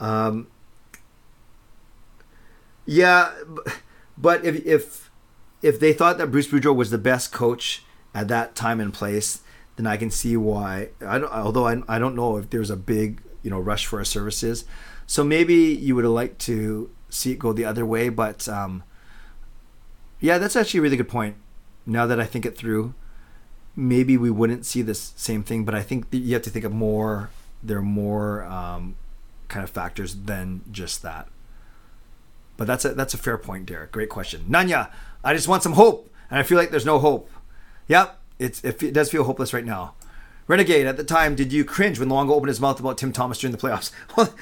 Um, 0.01 0.49
yeah, 2.85 3.33
but 4.19 4.45
if 4.45 4.65
if 4.67 5.11
if 5.63 5.81
they 5.81 5.93
thought 5.93 6.19
that 6.19 6.31
Bruce 6.31 6.49
Boudreau 6.49 6.75
was 6.75 6.91
the 6.91 6.99
best 6.99 7.33
coach 7.33 7.85
at 8.15 8.29
that 8.29 8.55
time 8.55 8.81
and 8.81 8.93
place, 8.93 9.41
then 9.77 9.87
I 9.87 9.97
can 9.97 10.11
see 10.11 10.37
why. 10.37 10.89
I 11.05 11.19
don't. 11.19 11.33
Although 11.33 11.67
I, 11.67 11.83
I 11.89 11.99
don't 11.99 12.15
know 12.15 12.37
if 12.37 12.51
there's 12.51 12.71
a 12.71 12.77
big 12.77 13.23
you 13.43 13.51
know 13.51 13.61
rush 13.61 13.87
for 13.87 13.99
our 13.99 14.05
services, 14.05 14.65
so 15.07 15.23
maybe 15.25 15.55
you 15.55 15.95
would 15.95 16.05
have 16.05 16.13
liked 16.13 16.41
to 16.43 16.91
see 17.09 17.33
it 17.33 17.39
go 17.39 17.53
the 17.53 17.65
other 17.65 17.87
way. 17.87 18.09
But 18.09 18.49
um, 18.49 18.85
yeah, 20.21 20.39
that's 20.39 20.57
actually 20.57 20.79
a 20.79 20.83
really 20.83 20.97
good 20.97 21.09
point. 21.09 21.37
Now 21.85 22.07
that 22.07 22.21
I 22.21 22.25
think 22.25 22.45
it 22.45 22.57
through, 22.57 22.95
maybe 23.77 24.17
we 24.17 24.31
wouldn't 24.31 24.67
see 24.67 24.83
this 24.83 25.13
same 25.17 25.43
thing, 25.43 25.65
but 25.65 25.75
I 25.75 25.83
think 25.83 26.07
you 26.11 26.33
have 26.35 26.43
to 26.43 26.51
think 26.51 26.65
of 26.65 26.73
more. 26.73 27.31
There 27.63 27.79
are 27.79 27.83
more 27.83 28.45
um, 28.45 28.97
kind 29.49 29.63
of 29.63 29.71
factors 29.71 30.15
than 30.15 30.63
just 30.71 31.03
that. 31.03 31.29
But 32.57 32.67
that's 32.67 32.85
a 32.85 32.95
that's 32.95 33.15
a 33.15 33.19
fair 33.19 33.39
point, 33.39 33.67
Derek. 33.67 33.93
Great 33.93 34.09
question, 34.09 34.47
Nanya. 34.49 34.91
I 35.23 35.35
just 35.35 35.49
want 35.49 35.63
some 35.63 35.73
hope, 35.75 36.11
and 36.31 36.39
I 36.39 36.43
feel 36.43 36.59
like 36.59 36.71
there's 36.71 36.87
no 36.87 36.99
hope. 36.99 37.31
Yep, 37.89 38.19
it's 38.39 38.65
it 38.65 38.95
does 38.95 39.11
feel 39.11 39.25
hopeless 39.25 39.53
right 39.53 39.65
now. 39.65 39.95
Renegade, 40.49 40.87
at 40.87 40.97
the 40.97 41.05
time, 41.05 41.35
did 41.35 41.53
you 41.53 41.65
cringe 41.65 41.99
when 41.99 42.09
Luongo 42.09 42.31
opened 42.31 42.49
his 42.49 42.61
mouth 42.61 42.79
about 42.79 42.97
Tim 42.99 43.13
Thomas 43.13 43.39
during 43.39 43.51
the 43.51 43.59
playoffs? 43.59 43.91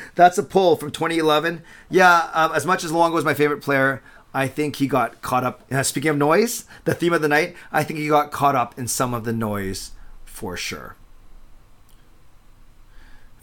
That's 0.14 0.36
a 0.36 0.42
pull 0.42 0.76
from 0.76 0.90
2011. 0.90 1.62
Yeah, 1.88 2.28
um, 2.34 2.52
as 2.52 2.66
much 2.66 2.84
as 2.84 2.92
Luongo 2.92 3.14
was 3.14 3.24
my 3.24 3.32
favorite 3.32 3.62
player, 3.62 4.02
I 4.34 4.48
think 4.48 4.76
he 4.76 4.88
got 4.88 5.22
caught 5.22 5.44
up. 5.44 5.62
Uh, 5.70 5.84
speaking 5.84 6.10
of 6.10 6.18
noise, 6.18 6.64
the 6.84 6.94
theme 6.94 7.12
of 7.12 7.22
the 7.22 7.28
night, 7.28 7.54
I 7.70 7.84
think 7.84 8.00
he 8.00 8.08
got 8.08 8.32
caught 8.32 8.56
up 8.56 8.76
in 8.76 8.88
some 8.88 9.14
of 9.14 9.24
the 9.24 9.32
noise 9.32 9.92
for 10.24 10.56
sure. 10.56 10.96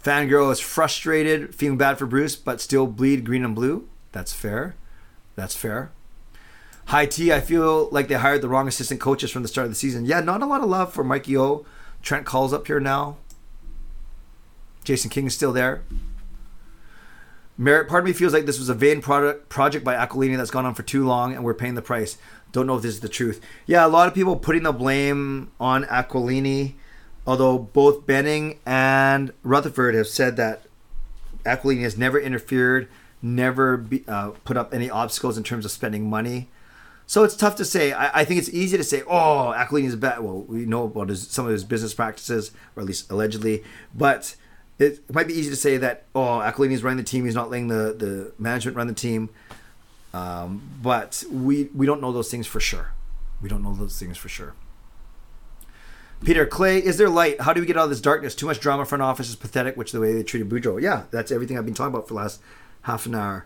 Fangirl 0.04 0.52
is 0.52 0.60
frustrated, 0.60 1.56
feeling 1.56 1.78
bad 1.78 1.98
for 1.98 2.06
Bruce, 2.06 2.36
but 2.36 2.60
still 2.60 2.88
bleed 2.88 3.24
green 3.24 3.46
and 3.46 3.56
blue. 3.56 3.88
That's 4.12 4.34
fair. 4.34 4.76
That's 5.36 5.56
fair. 5.56 5.92
High 6.88 7.06
T, 7.06 7.32
I 7.32 7.40
feel 7.40 7.88
like 7.92 8.10
they 8.10 8.16
hired 8.16 8.42
the 8.42 8.50
wrong 8.50 8.68
assistant 8.68 9.00
coaches 9.00 9.32
from 9.32 9.44
the 9.44 9.48
start 9.48 9.66
of 9.66 9.72
the 9.72 9.76
season. 9.76 10.06
Yeah, 10.06 10.20
not 10.20 10.42
a 10.42 10.46
lot 10.46 10.62
of 10.62 10.70
love 10.70 10.92
for 10.92 11.04
Mike 11.04 11.28
Yeo. 11.28 11.66
Trent 12.02 12.26
calls 12.26 12.52
up 12.52 12.68
here 12.68 12.80
now. 12.80 13.18
Jason 14.84 15.10
King 15.10 15.28
is 15.28 15.36
still 15.36 15.54
there. 15.54 15.84
Merit, 17.62 17.88
part 17.88 18.00
of 18.02 18.08
me 18.08 18.14
feels 18.14 18.34
like 18.34 18.48
this 18.48 18.58
was 18.58 18.70
a 18.70 18.74
vain 18.74 19.04
product, 19.04 19.48
project 19.48 19.86
by 19.86 19.94
Aquilini 19.94 20.36
that's 20.36 20.50
gone 20.50 20.66
on 20.66 20.74
for 20.74 20.82
too 20.82 21.06
long, 21.06 21.36
and 21.36 21.44
we're 21.44 21.54
paying 21.54 21.76
the 21.76 21.82
price. 21.84 22.18
Don't 22.52 22.66
know 22.66 22.76
if 22.76 22.82
this 22.82 22.96
is 22.96 23.02
the 23.02 23.08
truth. 23.08 23.40
Yeah, 23.68 23.86
a 23.86 23.88
lot 23.88 24.08
of 24.08 24.16
people 24.16 24.36
putting 24.36 24.64
the 24.64 24.72
blame 24.72 25.52
on 25.60 25.84
Aquilini, 25.84 26.74
although 27.28 27.60
both 27.60 28.08
Benning 28.08 28.58
and 28.66 29.32
Rutherford 29.44 29.94
have 29.94 30.08
said 30.08 30.38
that 30.38 30.64
Aquilini 31.46 31.84
has 31.84 31.96
never 31.96 32.20
interfered, 32.20 32.88
never 33.22 33.78
be, 33.78 34.04
uh, 34.08 34.32
put 34.44 34.58
up 34.58 34.74
any 34.74 34.90
obstacles 34.90 35.38
in 35.38 35.44
terms 35.44 35.64
of 35.64 35.70
spending 35.70 36.10
money. 36.10 36.50
So 37.06 37.24
it's 37.24 37.36
tough 37.36 37.58
to 37.58 37.66
say. 37.66 37.94
I, 37.94 38.22
I 38.22 38.26
think 38.26 38.40
it's 38.40 38.50
easy 38.50 38.76
to 38.76 38.84
say, 38.84 39.04
oh, 39.04 39.54
Aquilini 39.56 39.86
is 39.86 39.96
bad. 39.96 40.22
Well, 40.22 40.46
we 40.48 40.66
know 40.66 40.86
about 40.86 41.10
his, 41.10 41.28
some 41.28 41.46
of 41.46 41.52
his 41.52 41.64
business 41.64 41.94
practices, 41.94 42.54
or 42.76 42.82
at 42.82 42.88
least 42.88 43.12
allegedly. 43.12 43.64
But 43.94 44.36
it, 44.82 45.14
might 45.14 45.28
be 45.28 45.34
easy 45.34 45.50
to 45.50 45.56
say 45.56 45.78
that, 45.78 46.06
oh, 46.16 46.40
Aquilini 46.40 46.72
is 46.72 46.84
running 46.84 46.98
the 46.98 47.04
team. 47.04 47.26
He's 47.26 47.36
not 47.36 47.50
letting 47.50 47.68
the, 47.68 47.96
the 47.98 48.34
management 48.40 48.78
run 48.78 48.88
the 48.88 48.94
team. 48.94 49.30
Um, 50.14 50.62
but 50.82 51.24
we, 51.32 51.66
we 51.76 51.86
don't 51.86 52.02
know 52.02 52.12
those 52.12 52.30
things 52.30 52.48
for 52.48 52.60
sure. 52.60 52.92
We 53.42 53.50
don't 53.50 53.64
know 53.64 53.74
those 53.74 53.98
things 53.98 54.18
for 54.18 54.30
sure. 54.30 54.54
Peter 56.24 56.46
Clay, 56.46 56.78
is 56.78 56.98
there 56.98 57.10
light? 57.10 57.42
How 57.42 57.54
do 57.54 57.62
we 57.62 57.68
get 57.68 57.78
out 57.78 57.86
of 57.86 57.90
this 57.90 58.02
darkness? 58.02 58.36
Too 58.36 58.46
much 58.46 58.60
drama. 58.60 58.86
Front 58.86 59.02
office 59.02 59.30
is 59.30 59.36
pathetic. 59.36 59.76
Which 59.76 59.92
the 59.92 60.00
way 60.00 60.14
they 60.14 60.24
treated 60.24 60.50
Boudreau. 60.50 60.80
Yeah, 60.80 61.04
that's 61.10 61.32
everything 61.32 61.58
I've 61.58 61.66
been 61.66 61.74
talking 61.74 61.94
about 61.94 62.08
for 62.08 62.14
the 62.14 62.20
last 62.20 62.42
half 62.84 63.06
an 63.06 63.16
hour. 63.16 63.46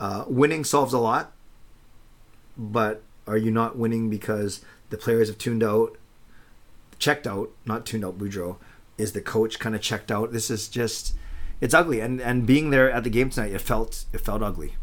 Uh, 0.00 0.24
winning 0.26 0.64
solves 0.64 0.92
a 0.92 0.98
lot, 0.98 1.32
but 2.56 3.02
are 3.26 3.36
you 3.36 3.50
not 3.50 3.76
winning 3.76 4.10
because 4.10 4.64
the 4.90 4.96
players 4.96 5.28
have 5.28 5.38
tuned 5.38 5.62
out, 5.62 5.96
checked 6.98 7.26
out, 7.26 7.50
not 7.64 7.86
tuned 7.86 8.04
out 8.04 8.18
Boudreau? 8.18 8.56
Is 8.98 9.12
the 9.12 9.20
coach 9.20 9.58
kind 9.58 9.74
of 9.74 9.80
checked 9.80 10.10
out? 10.10 10.32
This 10.32 10.50
is 10.50 10.68
just, 10.68 11.14
it's 11.60 11.74
ugly. 11.74 12.00
And 12.00 12.20
and 12.20 12.46
being 12.46 12.70
there 12.70 12.90
at 12.90 13.04
the 13.04 13.10
game 13.10 13.30
tonight, 13.30 13.52
it 13.52 13.60
felt 13.60 14.04
it 14.12 14.20
felt 14.20 14.42
ugly. 14.42 14.74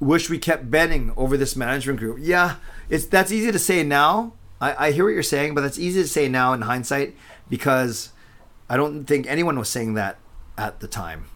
wish 0.00 0.30
we 0.30 0.38
kept 0.38 0.70
Benning 0.70 1.12
over 1.16 1.36
this 1.36 1.54
management 1.54 1.98
group. 1.98 2.18
Yeah, 2.20 2.56
it's 2.88 3.06
that's 3.06 3.30
easy 3.30 3.52
to 3.52 3.58
say 3.58 3.84
now. 3.84 4.32
I, 4.60 4.86
I 4.86 4.92
hear 4.92 5.04
what 5.04 5.10
you're 5.10 5.22
saying, 5.22 5.54
but 5.54 5.60
that's 5.60 5.78
easy 5.78 6.02
to 6.02 6.08
say 6.08 6.28
now 6.28 6.52
in 6.52 6.62
hindsight 6.62 7.14
because 7.48 8.10
I 8.68 8.76
don't 8.76 9.04
think 9.04 9.26
anyone 9.26 9.58
was 9.58 9.68
saying 9.68 9.94
that 9.94 10.18
at 10.58 10.80
the 10.80 10.88
time. 10.88 11.26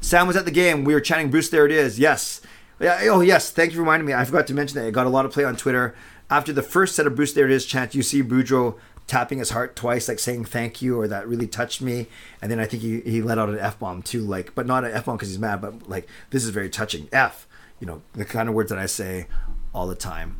Sam 0.00 0.26
was 0.26 0.36
at 0.36 0.44
the 0.44 0.50
game. 0.50 0.84
We 0.84 0.94
were 0.94 1.00
chatting. 1.00 1.30
Bruce, 1.30 1.48
there 1.48 1.66
it 1.66 1.72
is. 1.72 1.98
Yes. 1.98 2.40
Yeah, 2.78 2.98
oh, 3.04 3.20
yes. 3.20 3.50
Thank 3.50 3.70
you 3.70 3.76
for 3.76 3.80
reminding 3.80 4.06
me. 4.06 4.12
I 4.12 4.24
forgot 4.24 4.46
to 4.48 4.54
mention 4.54 4.78
that. 4.78 4.86
It 4.86 4.92
got 4.92 5.06
a 5.06 5.10
lot 5.10 5.24
of 5.24 5.32
play 5.32 5.44
on 5.44 5.56
Twitter. 5.56 5.94
After 6.28 6.52
the 6.52 6.62
first 6.62 6.96
set 6.96 7.06
of 7.06 7.14
Bruce, 7.14 7.32
there 7.32 7.46
it 7.46 7.52
is 7.52 7.66
chant, 7.66 7.94
you 7.94 8.02
see 8.02 8.22
Boudreau 8.22 8.76
tapping 9.06 9.38
his 9.38 9.50
heart 9.50 9.76
twice, 9.76 10.08
like 10.08 10.18
saying 10.18 10.44
thank 10.44 10.82
you, 10.82 10.98
or 10.98 11.06
that 11.06 11.28
really 11.28 11.46
touched 11.46 11.80
me. 11.80 12.08
And 12.42 12.50
then 12.50 12.58
I 12.58 12.66
think 12.66 12.82
he, 12.82 13.00
he 13.02 13.22
let 13.22 13.38
out 13.38 13.48
an 13.48 13.58
F 13.58 13.78
bomb 13.78 14.02
too, 14.02 14.22
like, 14.22 14.54
but 14.54 14.66
not 14.66 14.84
an 14.84 14.92
F 14.92 15.04
bomb 15.04 15.16
because 15.16 15.28
he's 15.28 15.38
mad, 15.38 15.60
but 15.60 15.88
like, 15.88 16.08
this 16.30 16.44
is 16.44 16.50
very 16.50 16.68
touching. 16.68 17.08
F, 17.12 17.46
you 17.78 17.86
know, 17.86 18.02
the 18.14 18.24
kind 18.24 18.48
of 18.48 18.54
words 18.54 18.70
that 18.70 18.78
I 18.78 18.86
say 18.86 19.28
all 19.72 19.86
the 19.86 19.94
time. 19.94 20.36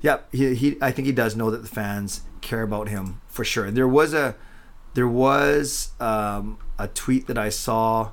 Yep, 0.00 0.32
he, 0.32 0.54
he 0.54 0.78
I 0.80 0.90
think 0.90 1.06
he 1.06 1.12
does 1.12 1.36
know 1.36 1.50
that 1.50 1.62
the 1.62 1.68
fans 1.68 2.22
care 2.40 2.62
about 2.62 2.88
him 2.88 3.20
for 3.28 3.44
sure. 3.44 3.64
And 3.64 3.76
there 3.76 3.86
was 3.88 4.14
a 4.14 4.34
there 4.94 5.08
was 5.08 5.92
um, 6.00 6.58
a 6.78 6.88
tweet 6.88 7.26
that 7.28 7.38
I 7.38 7.50
saw. 7.50 8.10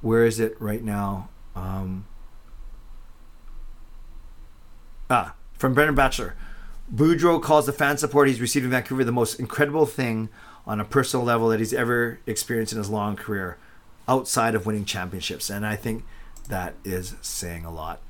Where 0.00 0.26
is 0.26 0.38
it 0.38 0.60
right 0.60 0.82
now? 0.82 1.30
Um, 1.54 2.06
ah, 5.08 5.34
from 5.64 5.72
Brendan 5.72 5.94
Batchelor. 5.94 6.34
Boudreau 6.94 7.40
calls 7.40 7.64
the 7.64 7.72
fan 7.72 7.96
support 7.96 8.28
he's 8.28 8.38
received 8.38 8.66
in 8.66 8.70
Vancouver 8.70 9.02
the 9.02 9.10
most 9.10 9.40
incredible 9.40 9.86
thing 9.86 10.28
on 10.66 10.78
a 10.78 10.84
personal 10.84 11.24
level 11.24 11.48
that 11.48 11.58
he's 11.58 11.72
ever 11.72 12.18
experienced 12.26 12.74
in 12.74 12.78
his 12.78 12.90
long 12.90 13.16
career 13.16 13.56
outside 14.06 14.54
of 14.54 14.66
winning 14.66 14.84
championships. 14.84 15.48
And 15.48 15.64
I 15.64 15.74
think 15.74 16.04
that 16.50 16.74
is 16.84 17.14
saying 17.22 17.64
a 17.64 17.70
lot. 17.70 18.00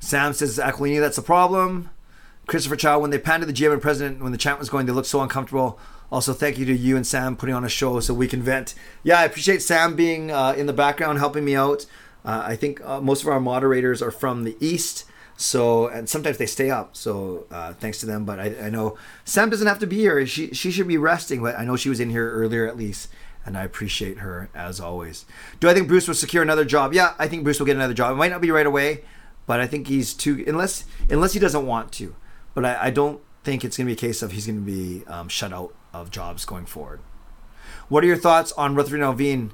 Sam 0.00 0.32
says 0.32 0.58
Aquilini, 0.58 0.98
that's 0.98 1.14
the 1.14 1.22
problem. 1.22 1.90
Christopher 2.48 2.74
Chow, 2.74 2.98
when 2.98 3.10
they 3.10 3.18
panned 3.18 3.44
the 3.44 3.52
GM 3.52 3.72
and 3.72 3.80
president 3.80 4.20
when 4.20 4.32
the 4.32 4.38
chant 4.38 4.58
was 4.58 4.68
going, 4.68 4.86
they 4.86 4.92
looked 4.92 5.06
so 5.06 5.20
uncomfortable. 5.20 5.78
Also, 6.10 6.32
thank 6.32 6.58
you 6.58 6.64
to 6.64 6.74
you 6.76 6.96
and 6.96 7.06
Sam 7.06 7.36
putting 7.36 7.54
on 7.54 7.64
a 7.64 7.68
show 7.68 8.00
so 8.00 8.14
we 8.14 8.26
can 8.26 8.42
vent. 8.42 8.74
Yeah, 9.04 9.20
I 9.20 9.24
appreciate 9.24 9.62
Sam 9.62 9.94
being 9.94 10.32
uh, 10.32 10.54
in 10.56 10.66
the 10.66 10.72
background 10.72 11.20
helping 11.20 11.44
me 11.44 11.54
out. 11.54 11.86
Uh, 12.26 12.42
I 12.44 12.56
think 12.56 12.84
uh, 12.84 13.00
most 13.00 13.22
of 13.22 13.28
our 13.28 13.40
moderators 13.40 14.02
are 14.02 14.10
from 14.10 14.42
the 14.42 14.56
East. 14.60 15.04
So 15.36 15.86
and 15.86 16.08
sometimes 16.08 16.38
they 16.38 16.46
stay 16.46 16.70
up. 16.70 16.96
So 16.96 17.46
uh, 17.50 17.74
thanks 17.74 18.00
to 18.00 18.06
them. 18.06 18.24
But 18.24 18.40
I, 18.40 18.54
I, 18.64 18.70
know 18.70 18.98
Sam 19.24 19.48
doesn't 19.48 19.66
have 19.66 19.78
to 19.78 19.86
be 19.86 19.98
here. 19.98 20.26
She 20.26 20.52
she 20.52 20.70
should 20.70 20.88
be 20.88 20.98
resting. 20.98 21.42
But 21.42 21.58
I 21.58 21.64
know 21.64 21.76
she 21.76 21.88
was 21.88 22.00
in 22.00 22.10
here 22.10 22.30
earlier 22.32 22.66
at 22.66 22.76
least, 22.76 23.08
and 23.44 23.56
I 23.56 23.62
appreciate 23.62 24.18
her 24.18 24.48
as 24.54 24.80
always. 24.80 25.24
Do 25.60 25.68
I 25.68 25.74
think 25.74 25.88
Bruce 25.88 26.08
will 26.08 26.14
secure 26.14 26.42
another 26.42 26.64
job? 26.64 26.92
Yeah, 26.94 27.14
I 27.18 27.28
think 27.28 27.44
Bruce 27.44 27.58
will 27.58 27.66
get 27.66 27.76
another 27.76 27.94
job. 27.94 28.12
It 28.12 28.16
might 28.16 28.32
not 28.32 28.40
be 28.40 28.50
right 28.50 28.66
away, 28.66 29.04
but 29.46 29.60
I 29.60 29.66
think 29.66 29.86
he's 29.86 30.14
too 30.14 30.42
unless 30.46 30.84
unless 31.10 31.34
he 31.34 31.38
doesn't 31.38 31.66
want 31.66 31.92
to. 31.92 32.16
But 32.54 32.64
I, 32.64 32.86
I 32.86 32.90
don't 32.90 33.20
think 33.44 33.62
it's 33.62 33.76
going 33.76 33.86
to 33.86 33.90
be 33.90 34.06
a 34.06 34.08
case 34.08 34.22
of 34.22 34.32
he's 34.32 34.46
going 34.46 34.58
to 34.58 34.66
be 34.66 35.06
um, 35.06 35.28
shut 35.28 35.52
out 35.52 35.74
of 35.92 36.10
jobs 36.10 36.44
going 36.44 36.66
forward. 36.66 37.00
What 37.88 38.02
are 38.02 38.06
your 38.06 38.16
thoughts 38.16 38.52
on 38.52 38.74
Rutherford 38.74 39.00
and 39.00 39.16
Allvin? 39.16 39.50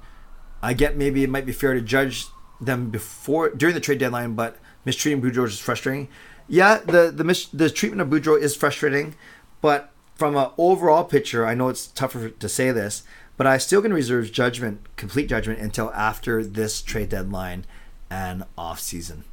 I 0.62 0.74
get 0.74 0.96
maybe 0.96 1.24
it 1.24 1.28
might 1.28 1.44
be 1.44 1.52
fair 1.52 1.74
to 1.74 1.80
judge 1.80 2.26
them 2.64 2.90
before 2.90 3.50
during 3.50 3.74
the 3.74 3.80
trade 3.80 3.98
deadline, 3.98 4.34
but 4.34 4.56
mistreating 4.84 5.22
Boudreau 5.22 5.46
is 5.46 5.58
frustrating. 5.58 6.08
Yeah, 6.48 6.78
the 6.78 7.12
the 7.14 7.24
mis- 7.24 7.46
the 7.46 7.70
treatment 7.70 8.00
of 8.02 8.08
Boudreau 8.08 8.40
is 8.40 8.56
frustrating, 8.56 9.14
but 9.60 9.90
from 10.14 10.36
an 10.36 10.50
overall 10.58 11.04
picture, 11.04 11.46
I 11.46 11.54
know 11.54 11.68
it's 11.68 11.86
tougher 11.86 12.30
to 12.30 12.48
say 12.48 12.70
this, 12.70 13.02
but 13.36 13.46
I 13.46 13.58
still 13.58 13.82
can 13.82 13.92
reserve 13.92 14.30
judgment, 14.30 14.80
complete 14.96 15.28
judgment, 15.28 15.60
until 15.60 15.90
after 15.92 16.44
this 16.44 16.82
trade 16.82 17.08
deadline 17.08 17.64
and 18.10 18.44
off 18.56 18.78
season. 18.80 19.24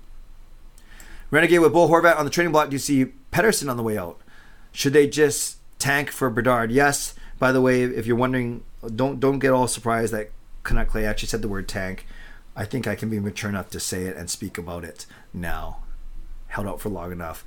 Renegade 1.31 1.59
with 1.59 1.73
Bo 1.73 1.87
Horvat 1.87 2.17
on 2.17 2.25
the 2.25 2.31
trading 2.31 2.51
block. 2.51 2.69
Do 2.69 2.75
you 2.75 2.79
see 2.79 3.13
Pettersson 3.31 3.69
on 3.69 3.77
the 3.77 3.83
way 3.83 3.97
out? 3.97 4.19
Should 4.71 4.93
they 4.93 5.07
just 5.07 5.57
tank 5.77 6.09
for 6.09 6.29
Bedard? 6.29 6.71
Yes. 6.71 7.13
By 7.37 7.51
the 7.51 7.61
way, 7.61 7.83
if 7.83 8.07
you're 8.07 8.15
wondering, 8.15 8.63
don't 8.95 9.19
don't 9.19 9.39
get 9.39 9.51
all 9.51 9.67
surprised 9.67 10.13
that 10.13 10.31
Canuck 10.63 10.89
Clay 10.89 11.05
actually 11.05 11.29
said 11.29 11.41
the 11.41 11.47
word 11.47 11.67
tank. 11.67 12.05
I 12.59 12.65
think 12.65 12.87
I 12.87 12.95
can 12.95 13.09
be 13.09 13.21
mature 13.21 13.49
enough 13.49 13.69
to 13.69 13.79
say 13.79 14.03
it 14.03 14.17
and 14.17 14.29
speak 14.29 14.57
about 14.57 14.83
it 14.83 15.05
now. 15.33 15.77
Held 16.47 16.67
out 16.67 16.81
for 16.81 16.89
long 16.89 17.13
enough. 17.13 17.45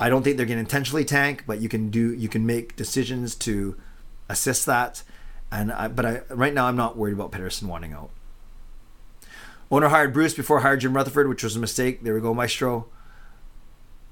I 0.00 0.08
don't 0.08 0.22
think 0.22 0.38
they're 0.38 0.46
going 0.46 0.56
to 0.56 0.60
intentionally 0.60 1.04
tank, 1.04 1.44
but 1.46 1.60
you 1.60 1.68
can 1.68 1.90
do 1.90 2.14
you 2.14 2.30
can 2.30 2.46
make 2.46 2.74
decisions 2.74 3.34
to 3.34 3.76
assist 4.30 4.64
that. 4.64 5.02
And 5.52 5.70
I, 5.70 5.88
but 5.88 6.06
I 6.06 6.22
right 6.30 6.54
now 6.54 6.68
I'm 6.68 6.76
not 6.76 6.96
worried 6.96 7.12
about 7.12 7.32
Pettersson 7.32 7.64
wanting 7.64 7.92
out. 7.92 8.08
Owner 9.70 9.88
hired 9.88 10.14
Bruce 10.14 10.32
before 10.32 10.60
hired 10.60 10.80
Jim 10.80 10.96
Rutherford, 10.96 11.28
which 11.28 11.44
was 11.44 11.54
a 11.54 11.60
mistake. 11.60 12.02
There 12.02 12.14
we 12.14 12.22
go, 12.22 12.32
Maestro. 12.32 12.86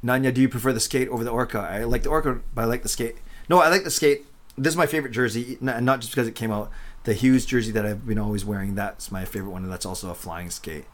Nanya, 0.05 0.35
do 0.35 0.43
you 0.43 0.51
prefer 0.51 0.75
the 0.75 0.81
skate 0.81 1.09
over 1.09 1.25
the 1.25 1.31
Orca? 1.31 1.61
I 1.61 1.85
like 1.85 2.03
the 2.03 2.11
Orca, 2.11 2.41
but 2.55 2.63
I 2.63 2.65
like 2.67 2.83
the 2.83 2.91
skate. 2.91 3.17
No, 3.49 3.61
I 3.61 3.71
like 3.71 3.85
the 3.85 3.91
skate. 3.91 4.27
This 4.59 4.75
is 4.75 4.77
my 4.77 4.87
favorite 4.87 5.13
jersey, 5.13 5.57
not 5.63 6.01
just 6.01 6.13
because 6.13 6.29
it 6.29 6.35
came 6.35 6.53
out 6.53 6.71
the 7.05 7.15
Hughes 7.15 7.47
jersey 7.47 7.71
that 7.73 7.87
I've 7.87 8.07
been 8.07 8.19
always 8.19 8.45
wearing. 8.45 8.75
That's 8.75 9.11
my 9.11 9.25
favorite 9.25 9.51
one, 9.51 9.63
and 9.63 9.73
that's 9.73 9.87
also 9.87 10.11
a 10.11 10.15
flying 10.15 10.51
skate 10.51 10.87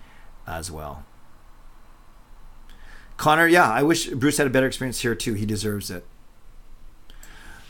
as 0.47 0.71
well. 0.71 1.05
Connor, 3.17 3.47
yeah, 3.47 3.71
I 3.71 3.83
wish 3.83 4.09
Bruce 4.09 4.39
had 4.39 4.47
a 4.47 4.51
better 4.51 4.67
experience 4.67 5.01
here 5.01 5.15
too. 5.15 5.35
He 5.35 5.47
deserves 5.47 5.91
it. 5.91 6.05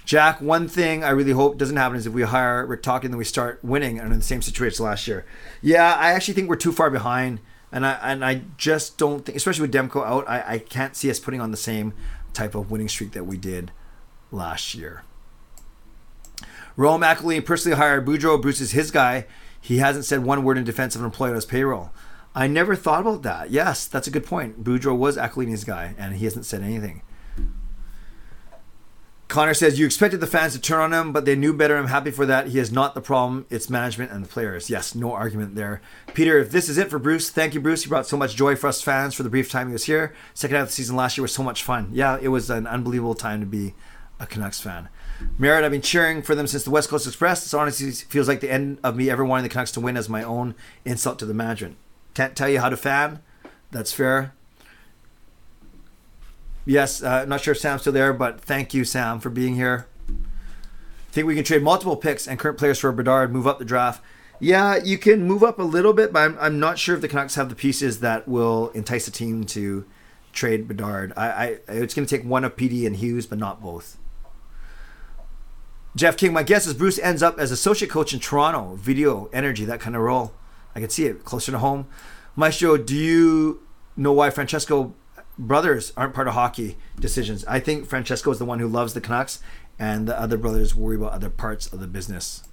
Jack, 0.04 0.40
one 0.40 0.66
thing 0.66 1.04
I 1.04 1.10
really 1.10 1.32
hope 1.32 1.58
doesn't 1.58 1.76
happen 1.76 1.96
is 1.96 2.06
if 2.06 2.12
we 2.12 2.22
hire 2.22 2.66
Rick 2.66 2.86
and 2.86 3.04
then 3.04 3.16
we 3.16 3.24
start 3.24 3.60
winning 3.62 3.98
and 3.98 4.12
in 4.12 4.18
the 4.18 4.24
same 4.24 4.42
situation 4.42 4.84
last 4.84 5.06
year. 5.06 5.24
Yeah, 5.60 5.94
I 5.94 6.12
actually 6.12 6.34
think 6.34 6.48
we're 6.48 6.56
too 6.56 6.72
far 6.72 6.90
behind, 6.90 7.40
and 7.70 7.86
I 7.86 7.92
and 8.02 8.24
I 8.24 8.42
just 8.56 8.96
don't 8.96 9.24
think, 9.24 9.36
especially 9.36 9.62
with 9.62 9.74
Demko 9.74 10.04
out, 10.04 10.28
I, 10.28 10.54
I 10.54 10.58
can't 10.58 10.96
see 10.96 11.10
us 11.10 11.20
putting 11.20 11.40
on 11.40 11.50
the 11.50 11.56
same 11.56 11.92
type 12.32 12.54
of 12.54 12.70
winning 12.70 12.88
streak 12.88 13.12
that 13.12 13.24
we 13.24 13.36
did 13.36 13.70
last 14.32 14.74
year. 14.74 15.02
Rome 16.76 17.02
Aquilini 17.02 17.44
personally 17.44 17.76
hired 17.76 18.06
Boudreau. 18.06 18.40
Bruce 18.40 18.60
is 18.60 18.72
his 18.72 18.90
guy. 18.90 19.26
He 19.60 19.78
hasn't 19.78 20.04
said 20.04 20.24
one 20.24 20.44
word 20.44 20.58
in 20.58 20.64
defense 20.64 20.94
of 20.94 21.02
an 21.02 21.06
employee 21.06 21.30
on 21.30 21.34
his 21.34 21.44
payroll. 21.44 21.90
I 22.34 22.46
never 22.46 22.76
thought 22.76 23.00
about 23.00 23.22
that. 23.22 23.50
Yes, 23.50 23.86
that's 23.86 24.06
a 24.06 24.10
good 24.10 24.24
point. 24.24 24.62
Boudreau 24.62 24.96
was 24.96 25.16
Aquilini's 25.16 25.64
guy, 25.64 25.94
and 25.98 26.14
he 26.14 26.24
hasn't 26.24 26.46
said 26.46 26.62
anything. 26.62 27.02
Connor 29.30 29.54
says, 29.54 29.78
You 29.78 29.86
expected 29.86 30.20
the 30.20 30.26
fans 30.26 30.54
to 30.54 30.60
turn 30.60 30.80
on 30.80 30.92
him, 30.92 31.12
but 31.12 31.24
they 31.24 31.36
knew 31.36 31.52
better. 31.52 31.76
I'm 31.76 31.86
happy 31.86 32.10
for 32.10 32.26
that. 32.26 32.48
He 32.48 32.58
is 32.58 32.72
not 32.72 32.94
the 32.94 33.00
problem. 33.00 33.46
It's 33.48 33.70
management 33.70 34.10
and 34.10 34.24
the 34.24 34.28
players. 34.28 34.68
Yes, 34.68 34.92
no 34.96 35.12
argument 35.12 35.54
there. 35.54 35.80
Peter, 36.14 36.38
if 36.38 36.50
this 36.50 36.68
is 36.68 36.78
it 36.78 36.90
for 36.90 36.98
Bruce, 36.98 37.30
thank 37.30 37.54
you, 37.54 37.60
Bruce. 37.60 37.84
You 37.84 37.90
brought 37.90 38.08
so 38.08 38.16
much 38.16 38.34
joy 38.34 38.56
for 38.56 38.66
us 38.66 38.82
fans 38.82 39.14
for 39.14 39.22
the 39.22 39.30
brief 39.30 39.48
time 39.48 39.68
he 39.68 39.72
was 39.72 39.84
here. 39.84 40.12
Second 40.34 40.56
half 40.56 40.62
of 40.64 40.68
the 40.70 40.74
season 40.74 40.96
last 40.96 41.16
year 41.16 41.22
was 41.22 41.32
so 41.32 41.44
much 41.44 41.62
fun. 41.62 41.90
Yeah, 41.92 42.18
it 42.20 42.28
was 42.28 42.50
an 42.50 42.66
unbelievable 42.66 43.14
time 43.14 43.38
to 43.38 43.46
be 43.46 43.74
a 44.18 44.26
Canucks 44.26 44.60
fan. 44.60 44.88
Merritt, 45.38 45.64
I've 45.64 45.70
been 45.70 45.80
cheering 45.80 46.22
for 46.22 46.34
them 46.34 46.46
since 46.46 46.64
the 46.64 46.70
West 46.70 46.88
Coast 46.88 47.06
Express. 47.06 47.42
This 47.42 47.54
honestly 47.54 47.90
feels 47.90 48.28
like 48.28 48.40
the 48.40 48.50
end 48.50 48.78
of 48.82 48.96
me 48.96 49.10
ever 49.10 49.24
wanting 49.24 49.44
the 49.44 49.48
Canucks 49.48 49.72
to 49.72 49.80
win 49.80 49.96
as 49.96 50.08
my 50.08 50.22
own 50.22 50.54
insult 50.84 51.18
to 51.20 51.26
the 51.26 51.34
management. 51.34 51.76
Can't 52.14 52.36
tell 52.36 52.48
you 52.48 52.60
how 52.60 52.68
to 52.68 52.76
fan. 52.76 53.20
That's 53.70 53.92
fair. 53.92 54.34
Yes, 56.66 57.02
uh, 57.02 57.24
not 57.24 57.40
sure 57.40 57.52
if 57.52 57.58
Sam's 57.58 57.80
still 57.82 57.92
there, 57.92 58.12
but 58.12 58.40
thank 58.40 58.74
you, 58.74 58.84
Sam, 58.84 59.18
for 59.18 59.30
being 59.30 59.54
here. 59.54 59.86
Think 61.10 61.26
we 61.26 61.34
can 61.34 61.44
trade 61.44 61.62
multiple 61.62 61.96
picks 61.96 62.28
and 62.28 62.38
current 62.38 62.58
players 62.58 62.78
for 62.78 62.92
Bedard, 62.92 63.32
move 63.32 63.46
up 63.46 63.58
the 63.58 63.64
draft. 63.64 64.02
Yeah, 64.38 64.76
you 64.76 64.96
can 64.96 65.24
move 65.26 65.42
up 65.42 65.58
a 65.58 65.64
little 65.64 65.92
bit, 65.92 66.12
but 66.12 66.20
I'm, 66.20 66.38
I'm 66.40 66.60
not 66.60 66.78
sure 66.78 66.94
if 66.94 67.00
the 67.00 67.08
Canucks 67.08 67.34
have 67.34 67.48
the 67.48 67.54
pieces 67.54 68.00
that 68.00 68.28
will 68.28 68.70
entice 68.70 69.08
a 69.08 69.10
team 69.10 69.44
to 69.46 69.84
trade 70.32 70.68
Bedard. 70.68 71.12
I, 71.16 71.28
I 71.28 71.46
it's 71.68 71.94
going 71.94 72.06
to 72.06 72.16
take 72.16 72.26
one 72.26 72.44
of 72.44 72.56
PD 72.56 72.86
and 72.86 72.96
Hughes, 72.96 73.26
but 73.26 73.38
not 73.38 73.60
both. 73.62 73.98
Jeff 75.96 76.16
King, 76.16 76.32
my 76.32 76.42
guess 76.42 76.66
is 76.66 76.74
Bruce 76.74 76.98
ends 77.00 77.22
up 77.22 77.38
as 77.38 77.50
associate 77.50 77.90
coach 77.90 78.12
in 78.12 78.20
Toronto, 78.20 78.76
video, 78.76 79.28
energy, 79.32 79.64
that 79.64 79.80
kind 79.80 79.96
of 79.96 80.02
role. 80.02 80.32
I 80.74 80.80
can 80.80 80.88
see 80.88 81.06
it 81.06 81.24
closer 81.24 81.50
to 81.50 81.58
home. 81.58 81.86
Maestro, 82.36 82.76
do 82.76 82.94
you 82.94 83.60
know 83.96 84.12
why 84.12 84.30
Francesco 84.30 84.94
brothers 85.36 85.92
aren't 85.96 86.14
part 86.14 86.28
of 86.28 86.34
hockey 86.34 86.76
decisions? 86.98 87.44
I 87.46 87.58
think 87.58 87.86
Francesco 87.86 88.30
is 88.30 88.38
the 88.38 88.44
one 88.44 88.60
who 88.60 88.68
loves 88.68 88.94
the 88.94 89.00
Canucks, 89.00 89.40
and 89.80 90.06
the 90.06 90.18
other 90.18 90.36
brothers 90.36 90.76
worry 90.76 90.94
about 90.96 91.12
other 91.12 91.30
parts 91.30 91.66
of 91.72 91.80
the 91.80 91.88
business. 91.88 92.44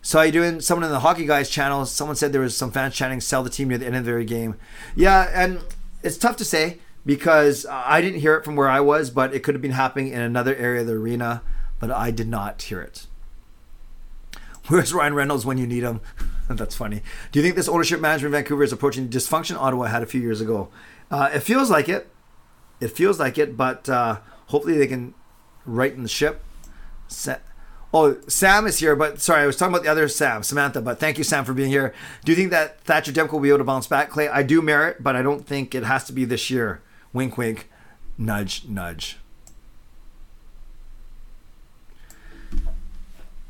So 0.00 0.20
are 0.20 0.26
you 0.26 0.32
doing? 0.32 0.60
Someone 0.60 0.84
in 0.84 0.92
the 0.92 1.00
Hockey 1.00 1.26
Guys 1.26 1.50
channel, 1.50 1.84
someone 1.84 2.14
said 2.14 2.32
there 2.32 2.40
was 2.40 2.56
some 2.56 2.70
fans 2.70 2.94
chanting 2.94 3.20
"Sell 3.20 3.42
the 3.42 3.50
team" 3.50 3.68
near 3.68 3.78
the 3.78 3.86
end 3.86 3.96
of 3.96 4.04
the 4.04 4.24
game. 4.24 4.54
Yeah, 4.94 5.28
and 5.34 5.60
it's 6.04 6.16
tough 6.16 6.36
to 6.36 6.44
say 6.44 6.78
because 7.04 7.66
I 7.68 8.00
didn't 8.00 8.20
hear 8.20 8.36
it 8.36 8.44
from 8.44 8.54
where 8.54 8.68
I 8.68 8.78
was, 8.78 9.10
but 9.10 9.34
it 9.34 9.42
could 9.42 9.56
have 9.56 9.62
been 9.62 9.72
happening 9.72 10.12
in 10.12 10.20
another 10.20 10.54
area 10.54 10.82
of 10.82 10.86
the 10.86 10.92
arena, 10.92 11.42
but 11.78 11.90
I 11.90 12.10
did 12.10 12.28
not 12.28 12.62
hear 12.62 12.80
it. 12.80 13.06
Where's 14.68 14.92
Ryan 14.92 15.14
Reynolds 15.14 15.46
when 15.46 15.58
you 15.58 15.66
need 15.66 15.82
him? 15.82 16.00
That's 16.48 16.76
funny. 16.76 17.02
Do 17.32 17.38
you 17.38 17.42
think 17.42 17.56
this 17.56 17.68
ownership 17.68 18.00
management 18.00 18.34
in 18.34 18.40
Vancouver 18.40 18.62
is 18.62 18.72
approaching 18.72 19.08
dysfunction 19.08 19.56
Ottawa 19.56 19.86
had 19.86 20.02
a 20.02 20.06
few 20.06 20.20
years 20.20 20.40
ago? 20.40 20.68
Uh, 21.10 21.30
it 21.32 21.40
feels 21.40 21.70
like 21.70 21.88
it. 21.88 22.10
It 22.80 22.88
feels 22.88 23.18
like 23.18 23.38
it, 23.38 23.56
but 23.56 23.88
uh, 23.88 24.18
hopefully 24.46 24.76
they 24.76 24.86
can 24.86 25.14
righten 25.64 26.02
the 26.02 26.08
ship. 26.08 26.42
Oh, 27.92 28.16
Sam 28.28 28.66
is 28.66 28.78
here, 28.78 28.94
but 28.94 29.20
sorry, 29.20 29.42
I 29.42 29.46
was 29.46 29.56
talking 29.56 29.72
about 29.72 29.84
the 29.84 29.90
other 29.90 30.08
Sam, 30.08 30.42
Samantha. 30.42 30.82
But 30.82 31.00
thank 31.00 31.16
you, 31.16 31.24
Sam, 31.24 31.44
for 31.44 31.54
being 31.54 31.70
here. 31.70 31.94
Do 32.24 32.32
you 32.32 32.36
think 32.36 32.50
that 32.50 32.80
Thatcher 32.82 33.12
Demko 33.12 33.32
will 33.32 33.40
be 33.40 33.48
able 33.48 33.58
to 33.58 33.64
bounce 33.64 33.86
back, 33.86 34.10
Clay? 34.10 34.28
I 34.28 34.42
do 34.42 34.60
merit, 34.60 35.02
but 35.02 35.16
I 35.16 35.22
don't 35.22 35.46
think 35.46 35.74
it 35.74 35.84
has 35.84 36.04
to 36.04 36.12
be 36.12 36.26
this 36.26 36.50
year. 36.50 36.82
Wink, 37.14 37.38
wink, 37.38 37.70
nudge, 38.18 38.66
nudge. 38.66 39.18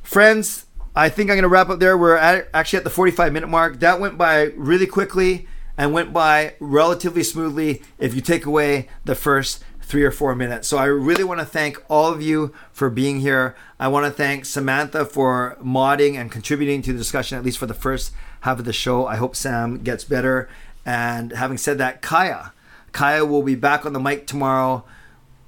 Friends, 0.09 0.65
I 0.97 1.11
think 1.11 1.29
I'm 1.29 1.37
going 1.37 1.43
to 1.43 1.51
wrap 1.51 1.69
up 1.69 1.81
there. 1.81 1.99
We're 1.99 2.17
at, 2.17 2.49
actually 2.55 2.79
at 2.79 2.85
the 2.85 2.89
45 2.89 3.31
minute 3.31 3.49
mark. 3.49 3.81
That 3.81 4.01
went 4.01 4.17
by 4.17 4.45
really 4.57 4.87
quickly 4.87 5.47
and 5.77 5.93
went 5.93 6.15
by 6.15 6.55
relatively 6.61 7.23
smoothly 7.23 7.83
if 7.99 8.15
you 8.15 8.23
take 8.23 8.47
away 8.47 8.89
the 9.05 9.15
first 9.15 9.63
three 9.83 10.05
or 10.05 10.11
four 10.11 10.35
minutes. 10.35 10.67
So 10.67 10.79
I 10.79 10.87
really 10.87 11.25
want 11.25 11.41
to 11.41 11.45
thank 11.45 11.85
all 11.91 12.11
of 12.11 12.23
you 12.23 12.55
for 12.73 12.89
being 12.89 13.21
here. 13.21 13.55
I 13.79 13.89
want 13.89 14.07
to 14.07 14.11
thank 14.11 14.47
Samantha 14.47 15.05
for 15.05 15.59
modding 15.63 16.15
and 16.15 16.33
contributing 16.33 16.81
to 16.83 16.93
the 16.95 16.99
discussion, 16.99 17.37
at 17.37 17.45
least 17.45 17.59
for 17.59 17.67
the 17.67 17.75
first 17.75 18.15
half 18.41 18.59
of 18.59 18.65
the 18.65 18.73
show. 18.73 19.07
I 19.07 19.17
hope 19.17 19.37
Sam 19.37 19.83
gets 19.83 20.05
better. 20.05 20.49
And 20.87 21.33
having 21.33 21.59
said 21.59 21.77
that, 21.77 22.01
Kaya. 22.01 22.55
Kaya 22.93 23.27
will 23.27 23.43
be 23.43 23.57
back 23.57 23.85
on 23.85 23.93
the 23.93 24.01
mic 24.01 24.27
tomorrow 24.27 24.85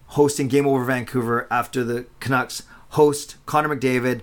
hosting 0.08 0.48
Game 0.48 0.66
Over 0.66 0.84
Vancouver 0.84 1.46
after 1.50 1.82
the 1.82 2.04
Canucks 2.20 2.64
host 2.90 3.36
Connor 3.46 3.74
McDavid 3.74 4.20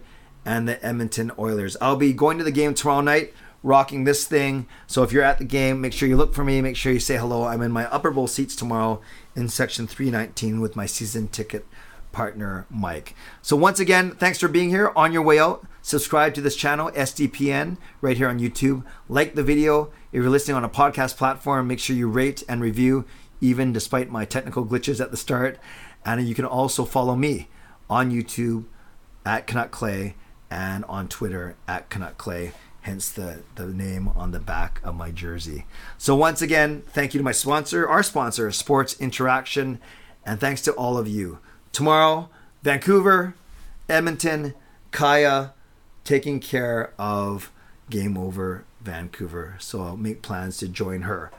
and 0.48 0.66
the 0.66 0.84
Edmonton 0.84 1.30
Oilers. 1.38 1.76
I'll 1.82 1.98
be 1.98 2.14
going 2.14 2.38
to 2.38 2.44
the 2.44 2.52
game 2.52 2.74
tomorrow 2.74 3.02
night, 3.02 3.34
rocking 3.64 4.06
this 4.06 4.26
thing. 4.26 4.66
So 4.88 5.04
if 5.04 5.12
you're 5.12 5.22
at 5.22 5.40
the 5.40 5.44
game, 5.44 5.82
make 5.82 5.92
sure 5.92 6.08
you 6.08 6.16
look 6.16 6.34
for 6.34 6.46
me. 6.46 6.62
Make 6.62 6.78
sure 6.78 6.94
you 6.94 7.02
say 7.02 7.18
hello. 7.18 7.44
I'm 7.44 7.62
in 7.62 7.72
my 7.74 7.86
upper 7.92 8.12
bowl 8.12 8.28
seats 8.28 8.56
tomorrow 8.56 9.02
in 9.36 9.50
section 9.50 9.88
319 9.88 10.62
with 10.62 10.78
my 10.78 10.86
season 10.86 11.28
ticket 11.28 11.68
partner, 12.14 12.66
Mike. 12.70 13.14
So 13.42 13.58
once 13.58 13.82
again, 13.82 14.12
thanks 14.12 14.40
for 14.40 14.48
being 14.48 14.70
here. 14.70 14.94
On 14.96 15.12
your 15.12 15.22
way 15.22 15.38
out, 15.38 15.68
subscribe 15.82 16.34
to 16.36 16.42
this 16.42 16.56
channel, 16.56 16.92
SDPN, 16.92 17.76
right 18.00 18.16
here 18.16 18.30
on 18.30 18.40
YouTube. 18.40 18.86
Like 19.10 19.36
the 19.36 19.44
video. 19.44 19.92
If 20.14 20.22
you're 20.22 20.30
listening 20.30 20.56
on 20.56 20.64
a 20.64 20.70
podcast 20.70 21.18
platform, 21.18 21.68
make 21.68 21.80
sure 21.80 21.94
you 21.94 22.08
rate 22.08 22.42
and 22.48 22.62
review, 22.62 23.04
even 23.42 23.74
despite 23.74 24.10
my 24.10 24.24
technical 24.24 24.66
glitches 24.66 25.02
at 25.02 25.12
the 25.12 25.18
start. 25.18 25.60
And 26.06 26.26
you 26.26 26.34
can 26.34 26.46
also 26.46 26.86
follow 26.86 27.18
me 27.18 27.50
on 27.90 28.12
YouTube 28.12 28.64
at 29.26 29.46
Canuck 29.46 29.72
Clay 29.72 30.16
and 30.50 30.86
on 30.86 31.08
Twitter 31.08 31.56
at 31.68 31.90
Canuck 31.90 32.18
Clay, 32.18 32.54
hence 32.82 33.10
the, 33.10 33.44
the 33.56 33.68
name 33.68 34.08
on 34.10 34.32
the 34.32 34.40
back 34.40 34.80
of 34.84 34.96
my 34.96 35.12
jersey. 35.12 35.66
So, 35.98 36.16
once 36.16 36.42
again, 36.42 36.84
thank 36.88 37.14
you 37.14 37.20
to 37.20 37.24
my 37.24 37.32
sponsor, 37.32 37.88
our 37.88 38.04
sponsor, 38.04 38.52
Sports 38.52 39.00
Interaction, 39.00 39.80
and 40.26 40.40
thanks 40.40 40.62
to 40.62 40.72
all 40.74 40.98
of 40.98 41.08
you. 41.08 41.40
Tomorrow, 41.72 42.30
Vancouver, 42.64 43.36
Edmonton, 43.90 44.54
Kaya 44.92 45.54
taking 46.04 46.40
care 46.40 46.94
of 46.98 47.52
Game 47.90 48.18
Over 48.18 48.64
Vancouver. 48.82 49.56
So, 49.60 49.82
I'll 49.82 49.98
make 49.98 50.22
plans 50.22 50.58
to 50.58 50.68
join 50.68 51.02
her 51.02 51.32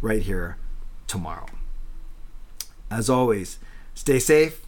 right 0.00 0.22
here 0.22 0.56
tomorrow. 1.06 1.46
As 2.90 3.08
always, 3.08 3.58
stay 3.94 4.18
safe, 4.18 4.66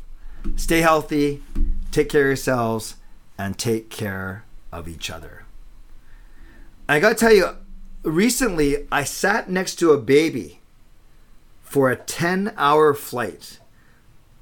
stay 0.56 0.80
healthy, 0.80 1.42
take 1.90 2.08
care 2.08 2.22
of 2.22 2.28
yourselves 2.28 2.96
and 3.36 3.58
take 3.58 3.90
care 3.90 4.44
of 4.72 4.88
each 4.88 5.10
other. 5.10 5.44
I 6.88 7.00
gotta 7.00 7.14
tell 7.14 7.32
you, 7.32 7.56
recently 8.02 8.86
I 8.92 9.04
sat 9.04 9.48
next 9.48 9.76
to 9.76 9.92
a 9.92 9.98
baby 9.98 10.60
for 11.62 11.90
a 11.90 11.96
10 11.96 12.54
hour 12.56 12.94
flight. 12.94 13.58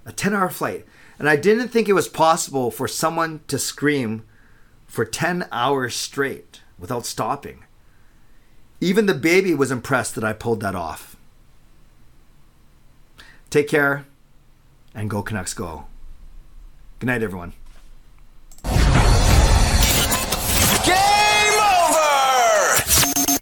A 0.05 0.12
10 0.12 0.34
hour 0.34 0.51
flight. 0.51 0.84
And 1.18 1.28
I 1.28 1.36
didn't 1.36 1.68
think 1.68 1.88
it 1.88 1.95
was 1.95 2.09
possible 2.09 2.70
for 2.70 2.88
someone 2.88 3.40
to 3.47 3.59
scream 3.59 4.24
for 4.86 5.05
10 5.05 5.49
hours 5.53 5.95
straight 5.95 6.61
without 6.78 7.07
stopping. 7.07 7.64
Even 8.80 9.07
the 9.07 9.14
baby 9.14 9.55
was 9.55 9.70
impressed 9.70 10.16
that 10.16 10.24
I 10.24 10.32
pulled 10.32 10.61
that 10.61 10.74
off. 10.74 11.16
Take 13.49 13.68
care 13.68 14.07
and 14.95 15.09
go 15.09 15.22
Canucks 15.22 15.55
go. 15.55 15.86
Good 16.99 17.07
night, 17.07 17.22
everyone. 17.22 17.53